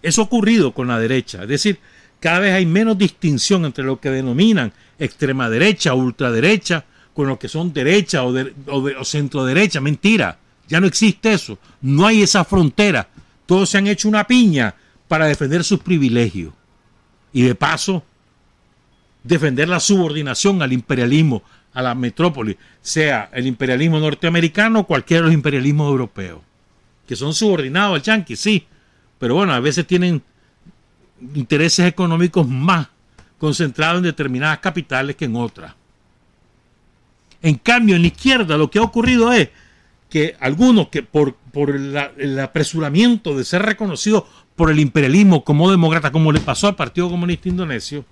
Eso 0.03 0.21
ha 0.21 0.25
ocurrido 0.25 0.73
con 0.73 0.87
la 0.87 0.99
derecha, 0.99 1.41
es 1.41 1.47
decir, 1.47 1.79
cada 2.19 2.39
vez 2.39 2.53
hay 2.53 2.67
menos 2.67 2.99
distinción 2.99 3.65
entre 3.65 3.83
lo 3.83 3.99
que 3.99 4.11
denominan 4.11 4.71
extrema 4.99 5.49
derecha, 5.49 5.95
ultraderecha, 5.95 6.85
con 7.15 7.27
lo 7.27 7.39
que 7.39 7.49
son 7.49 7.73
derecha 7.73 8.23
o, 8.23 8.31
o 8.69 9.05
centro 9.05 9.43
derecha. 9.43 9.81
Mentira, 9.81 10.37
ya 10.71 10.79
no 10.79 10.87
existe 10.87 11.33
eso, 11.33 11.59
no 11.81 12.07
hay 12.07 12.21
esa 12.21 12.45
frontera. 12.45 13.09
Todos 13.45 13.69
se 13.69 13.77
han 13.77 13.87
hecho 13.87 14.07
una 14.07 14.23
piña 14.25 14.73
para 15.09 15.25
defender 15.25 15.65
sus 15.65 15.81
privilegios. 15.81 16.53
Y 17.33 17.41
de 17.41 17.55
paso, 17.55 18.05
defender 19.21 19.67
la 19.67 19.81
subordinación 19.81 20.61
al 20.61 20.71
imperialismo, 20.71 21.43
a 21.73 21.81
la 21.81 21.93
metrópoli, 21.93 22.57
sea 22.81 23.29
el 23.33 23.47
imperialismo 23.47 23.99
norteamericano 23.99 24.79
o 24.79 24.87
cualquiera 24.87 25.23
de 25.23 25.27
los 25.27 25.33
imperialismos 25.33 25.89
europeos, 25.91 26.39
que 27.05 27.17
son 27.17 27.33
subordinados 27.33 27.95
al 27.95 28.01
yanqui, 28.01 28.37
sí, 28.37 28.65
pero 29.19 29.35
bueno, 29.35 29.51
a 29.51 29.59
veces 29.59 29.85
tienen 29.85 30.23
intereses 31.35 31.85
económicos 31.85 32.47
más 32.47 32.87
concentrados 33.37 33.97
en 33.97 34.03
determinadas 34.03 34.59
capitales 34.59 35.17
que 35.17 35.25
en 35.25 35.35
otras. 35.35 35.75
En 37.41 37.55
cambio, 37.55 37.97
en 37.97 38.03
la 38.03 38.07
izquierda 38.07 38.55
lo 38.55 38.71
que 38.71 38.79
ha 38.79 38.83
ocurrido 38.83 39.33
es 39.33 39.49
que 40.11 40.35
algunos 40.41 40.89
que 40.89 41.03
por, 41.03 41.35
por 41.35 41.69
el 41.69 42.39
apresuramiento 42.39 43.35
de 43.37 43.45
ser 43.45 43.61
reconocidos 43.61 44.25
por 44.57 44.69
el 44.69 44.81
imperialismo 44.81 45.45
como 45.45 45.71
demócrata, 45.71 46.11
como 46.11 46.33
le 46.33 46.41
pasó 46.41 46.67
al 46.67 46.75
Partido 46.75 47.09
Comunista 47.09 47.47
Indonesio, 47.47 48.03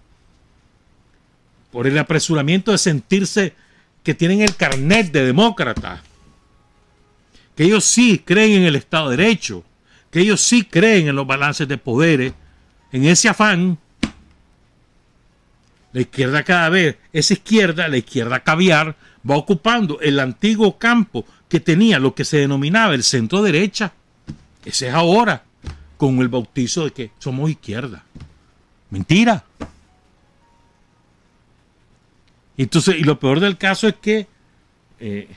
por 1.71 1.87
el 1.87 1.97
apresuramiento 1.97 2.71
de 2.71 2.77
sentirse 2.77 3.53
que 4.01 4.13
tienen 4.13 4.39
el 4.39 4.55
carnet 4.55 5.11
de 5.11 5.25
demócrata, 5.25 6.01
que 7.53 7.65
ellos 7.65 7.83
sí 7.83 8.23
creen 8.23 8.61
en 8.61 8.63
el 8.63 8.77
Estado 8.77 9.09
de 9.09 9.17
Derecho, 9.17 9.65
que 10.09 10.21
ellos 10.21 10.39
sí 10.39 10.63
creen 10.63 11.09
en 11.09 11.17
los 11.17 11.27
balances 11.27 11.67
de 11.67 11.77
poderes, 11.77 12.31
en 12.93 13.03
ese 13.03 13.27
afán, 13.27 13.77
la 15.91 15.99
izquierda 15.99 16.43
cada 16.43 16.69
vez, 16.69 16.95
esa 17.11 17.33
izquierda, 17.33 17.89
la 17.89 17.97
izquierda 17.97 18.39
caviar, 18.39 18.95
va 19.29 19.35
ocupando 19.35 19.99
el 19.99 20.21
antiguo 20.21 20.77
campo 20.77 21.25
que 21.49 21.59
tenía 21.59 21.99
lo 21.99 22.15
que 22.15 22.23
se 22.23 22.37
denominaba 22.37 22.93
el 22.93 23.03
centro 23.03 23.41
derecha. 23.41 23.91
Ese 24.63 24.87
es 24.87 24.93
ahora, 24.93 25.43
con 25.97 26.19
el 26.19 26.29
bautizo 26.29 26.85
de 26.85 26.91
que 26.91 27.11
somos 27.17 27.49
izquierda. 27.49 28.03
Mentira. 28.91 29.43
Entonces, 32.55 32.95
y 32.97 33.03
lo 33.03 33.19
peor 33.19 33.39
del 33.39 33.57
caso 33.57 33.87
es 33.87 33.95
que 33.95 34.27
eh, 34.99 35.27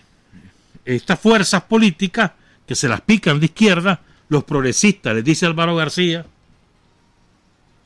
estas 0.84 1.18
fuerzas 1.18 1.62
políticas 1.62 2.32
que 2.66 2.74
se 2.74 2.88
las 2.88 3.00
pican 3.00 3.40
de 3.40 3.46
izquierda, 3.46 4.00
los 4.28 4.44
progresistas, 4.44 5.14
les 5.14 5.24
dice 5.24 5.46
Álvaro 5.46 5.76
García, 5.76 6.26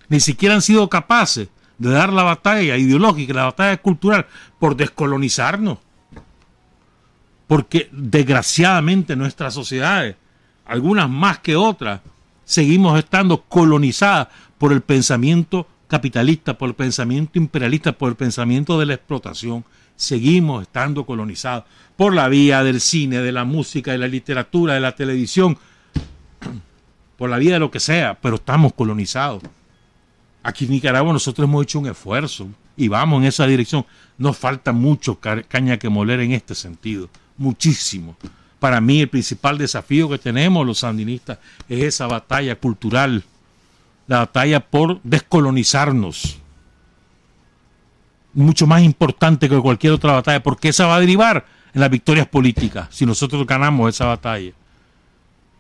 ni 0.09 0.21
siquiera 0.21 0.55
han 0.55 0.63
sido 0.63 0.89
capaces 0.89 1.49
de 1.79 1.91
dar 1.91 2.13
la 2.13 2.23
batalla 2.23 2.77
ideológica, 2.77 3.35
la 3.35 3.45
batalla 3.45 3.77
cultural, 3.77 4.27
por 4.59 4.77
descolonizarnos. 4.77 5.79
Porque 7.47 7.89
desgraciadamente 7.93 9.17
nuestras 9.17 9.55
sociedades, 9.55 10.17
algunas 10.65 11.09
más 11.09 11.39
que 11.39 11.57
otras, 11.57 12.01
seguimos 12.45 12.99
estando 12.99 13.43
colonizadas 13.43 14.29
por 14.59 14.73
el 14.73 14.81
pensamiento 14.81 15.67
capitalista, 15.89 16.59
por 16.59 16.69
el 16.69 16.75
pensamiento 16.75 17.39
imperialista, 17.39 17.93
por 17.93 18.09
el 18.09 18.17
pensamiento 18.17 18.79
de 18.79 18.87
la 18.87 18.95
explotación, 18.95 19.65
seguimos 19.95 20.63
estando 20.63 21.07
colonizados 21.07 21.65
por 21.97 22.15
la 22.15 22.29
vía 22.29 22.63
del 22.63 22.81
cine, 22.81 23.21
de 23.21 23.33
la 23.33 23.45
música, 23.45 23.93
de 23.93 23.99
la 23.99 24.09
literatura, 24.09 24.75
de 24.75 24.81
la 24.81 24.95
televisión, 24.95 25.59
por 27.17 27.31
la 27.31 27.39
vía 27.39 27.55
de 27.55 27.61
lo 27.61 27.71
que 27.71 27.81
sea, 27.81 28.19
pero 28.21 28.37
estamos 28.37 28.73
colonizados. 28.75 29.43
Aquí 30.43 30.67
en 30.67 30.73
Nicaragua 30.73 31.13
nosotros 31.13 31.49
hemos 31.49 31.63
hecho 31.65 31.81
un 31.81 31.89
esfuerzo 31.89 32.49
y 32.77 32.89
vamos 32.89 33.21
en 33.21 33.29
esa 33.29 33.47
dirección. 33.47 33.85
Nos 34.19 34.37
falta 34.37 34.73
mucho 34.73 35.19
caña 35.19 35.79
que 35.79 35.89
moler 35.89 36.21
en 36.21 36.33
este 36.33 36.55
sentido, 36.55 37.09
muchísimo. 37.39 38.17
Para 38.59 38.81
mí 38.81 39.01
el 39.01 39.09
principal 39.09 39.59
desafío 39.59 40.09
que 40.09 40.19
tenemos 40.19 40.67
los 40.67 40.79
sandinistas 40.79 41.39
es 41.69 41.83
esa 41.83 42.07
batalla 42.07 42.57
cultural 42.57 43.25
la 44.07 44.19
batalla 44.19 44.61
por 44.61 45.01
descolonizarnos. 45.03 46.39
Mucho 48.35 48.67
más 48.67 48.83
importante 48.83 49.49
que 49.49 49.59
cualquier 49.59 49.95
otra 49.95 50.13
batalla, 50.13 50.43
porque 50.43 50.69
esa 50.69 50.87
va 50.87 50.97
a 50.97 51.01
derivar 51.01 51.47
en 51.73 51.81
las 51.81 51.91
victorias 51.91 52.29
políticas, 52.29 52.89
si 52.91 53.07
nosotros 53.07 53.47
ganamos 53.47 53.89
esa 53.95 54.07
batalla. 54.07 54.53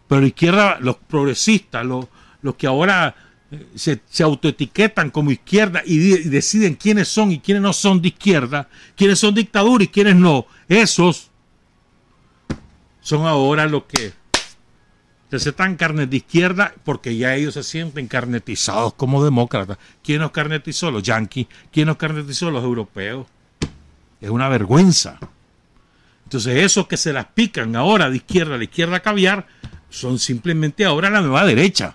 Pero 0.09 0.21
la 0.21 0.27
izquierda, 0.27 0.79
los 0.81 0.97
progresistas, 0.97 1.85
los, 1.85 2.07
los 2.43 2.55
que 2.55 2.67
ahora 2.67 3.15
eh, 3.51 3.67
se, 3.75 4.01
se, 4.09 4.23
autoetiquetan 4.23 5.11
como 5.11 5.31
izquierda 5.31 5.83
y, 5.85 5.97
y, 5.97 6.25
deciden 6.25 6.75
quiénes 6.75 7.09
son 7.09 7.33
y 7.33 7.41
quiénes 7.41 7.63
no 7.63 7.73
son 7.73 8.01
de 8.01 8.09
izquierda, 8.09 8.69
quiénes 8.95 9.19
son 9.19 9.35
dictadura 9.35 9.85
y 9.85 9.89
quiénes 9.89 10.17
no, 10.17 10.47
esos 10.69 11.31
son 13.07 13.25
ahora 13.25 13.67
los 13.67 13.85
que 13.85 14.13
recetan 15.31 15.77
carnes 15.77 16.11
de 16.11 16.17
izquierda 16.17 16.75
porque 16.83 17.17
ya 17.17 17.37
ellos 17.37 17.55
se 17.55 17.63
sienten 17.63 18.09
carnetizados 18.09 18.95
como 18.95 19.23
demócratas. 19.25 19.79
¿Quién 20.03 20.19
nos 20.19 20.33
carnetizó? 20.33 20.91
Los 20.91 21.05
yanquis. 21.05 21.47
¿Quién 21.71 21.87
nos 21.87 21.99
carnetizó? 21.99 22.51
Los 22.51 22.65
europeos. 22.65 23.29
Es 24.21 24.29
una 24.29 24.49
vergüenza. 24.49 25.21
Entonces 26.25 26.65
esos 26.65 26.89
que 26.89 26.97
se 26.97 27.13
las 27.13 27.27
pican 27.27 27.77
ahora 27.77 28.11
de 28.11 28.17
izquierda 28.17 28.57
a 28.57 28.59
la 28.59 28.65
izquierda 28.65 28.99
caviar 28.99 29.47
son 29.89 30.19
simplemente 30.19 30.85
ahora 30.85 31.09
la 31.09 31.21
nueva 31.21 31.47
derecha. 31.47 31.95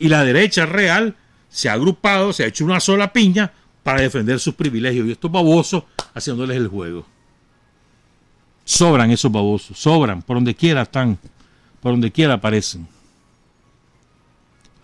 Y 0.00 0.08
la 0.08 0.24
derecha 0.24 0.66
real 0.66 1.14
se 1.48 1.68
ha 1.68 1.74
agrupado, 1.74 2.32
se 2.32 2.42
ha 2.42 2.48
hecho 2.48 2.64
una 2.64 2.80
sola 2.80 3.12
piña 3.12 3.52
para 3.84 4.00
defender 4.00 4.40
sus 4.40 4.56
privilegios 4.56 5.06
y 5.06 5.12
estos 5.12 5.30
babosos 5.30 5.84
haciéndoles 6.12 6.56
el 6.56 6.66
juego. 6.66 7.06
Sobran 8.68 9.10
esos 9.10 9.32
babosos, 9.32 9.78
sobran, 9.78 10.20
por 10.20 10.36
donde 10.36 10.54
quiera 10.54 10.82
están, 10.82 11.16
por 11.80 11.92
donde 11.92 12.12
quiera 12.12 12.34
aparecen. 12.34 12.86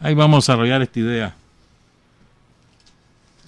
Ahí 0.01 0.15
vamos 0.15 0.49
a 0.49 0.53
desarrollar 0.53 0.81
esta 0.81 1.01
idea 1.01 1.37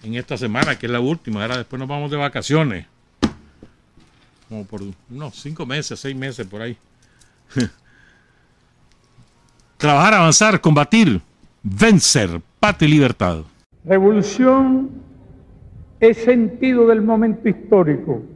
en 0.02 0.14
esta 0.14 0.36
semana, 0.36 0.78
que 0.78 0.84
es 0.84 0.92
la 0.92 1.00
última. 1.00 1.40
Ahora 1.40 1.56
después 1.56 1.80
nos 1.80 1.88
vamos 1.88 2.10
de 2.10 2.18
vacaciones. 2.18 2.84
Como 4.46 4.66
por 4.66 4.82
unos 5.08 5.36
cinco 5.36 5.64
meses, 5.64 5.98
seis 5.98 6.14
meses 6.14 6.46
por 6.46 6.60
ahí. 6.60 6.76
Trabajar, 9.78 10.12
avanzar, 10.12 10.60
combatir, 10.60 11.18
vencer, 11.62 12.42
pate 12.60 12.84
y 12.84 12.88
libertad. 12.88 13.38
Revolución 13.86 14.90
es 15.98 16.18
sentido 16.18 16.88
del 16.88 17.00
momento 17.00 17.48
histórico. 17.48 18.35